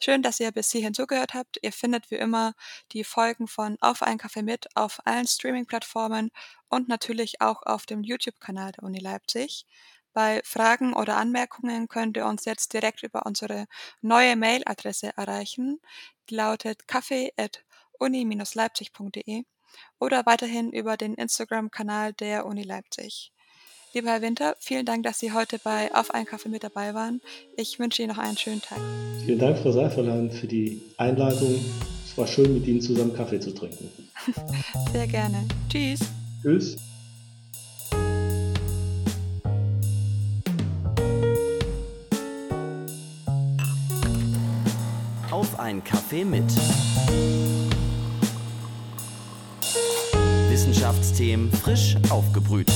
Schön, 0.01 0.24
dass 0.24 0.39
ihr 0.39 0.51
bis 0.51 0.72
hierhin 0.72 0.95
zugehört 0.95 1.36
habt. 1.36 1.59
Ihr 1.61 1.72
findet 1.72 2.09
wie 2.09 2.15
immer 2.15 2.53
die 2.93 3.03
Folgen 3.03 3.47
von 3.47 3.78
Auf 3.82 4.01
einen 4.01 4.18
Kaffee 4.18 4.43
mit 4.43 4.76
auf 4.76 4.99
allen 5.05 5.28
Streaming-Plattformen 5.28 6.32
und 6.70 6.88
natürlich 6.88 7.41
auch 7.41 7.61
auf 7.63 7.86
dem 7.86 8.03
YouTube-Kanal 8.03 8.72
der 8.72 8.84
Uni 8.84 8.99
Leipzig. 8.99 9.68
Bei 10.18 10.41
Fragen 10.43 10.93
oder 10.95 11.18
Anmerkungen 11.18 11.88
könnt 11.88 12.18
ihr 12.18 12.26
uns 12.26 12.45
jetzt 12.45 12.74
direkt 12.74 13.03
über 13.03 13.28
unsere 13.28 13.68
neue 14.01 14.36
Mailadresse 14.36 15.15
erreichen. 15.15 15.80
Die 16.32 16.34
lautet 16.34 16.88
kaffee.uni-leipzig.de 16.88 19.43
oder 19.99 20.26
weiterhin 20.26 20.72
über 20.72 20.97
den 20.97 21.13
Instagram-Kanal 21.13 22.13
der 22.13 22.47
Uni 22.47 22.63
Leipzig. 22.63 23.32
Lieber 23.93 24.09
Herr 24.09 24.24
Winter, 24.24 24.55
vielen 24.59 24.88
Dank, 24.88 25.03
dass 25.03 25.20
Sie 25.20 25.34
heute 25.34 25.59
bei 25.59 25.93
Auf 25.93 26.09
einen 26.09 26.26
Kaffee 26.26 26.49
mit 26.49 26.63
dabei 26.63 26.95
waren. 26.95 27.22
Ich 27.55 27.78
wünsche 27.78 28.01
Ihnen 28.01 28.15
noch 28.15 28.18
einen 28.18 28.39
schönen 28.39 28.63
Tag. 28.63 28.80
Vielen 29.24 29.38
Dank, 29.38 29.59
Frau 29.59 29.72
Seiferlein, 29.72 30.32
für 30.32 30.47
die 30.47 30.82
Einladung. 30.97 31.63
Es 32.03 32.18
war 32.18 32.26
schön, 32.26 32.55
mit 32.55 32.65
Ihnen 32.65 32.82
zusammen 32.82 33.13
Kaffee 33.13 33.39
zu 33.39 33.53
trinken. 33.53 34.09
Sehr 34.91 35.05
gerne. 35.05 35.47
Tschüss. 35.70 35.99
Tschüss. 36.41 36.76
Ein 45.68 45.84
Kaffee 45.84 46.24
mit. 46.24 46.45
Wissenschaftsthemen 50.47 51.51
frisch 51.51 51.97
aufgebrüht. 52.09 52.72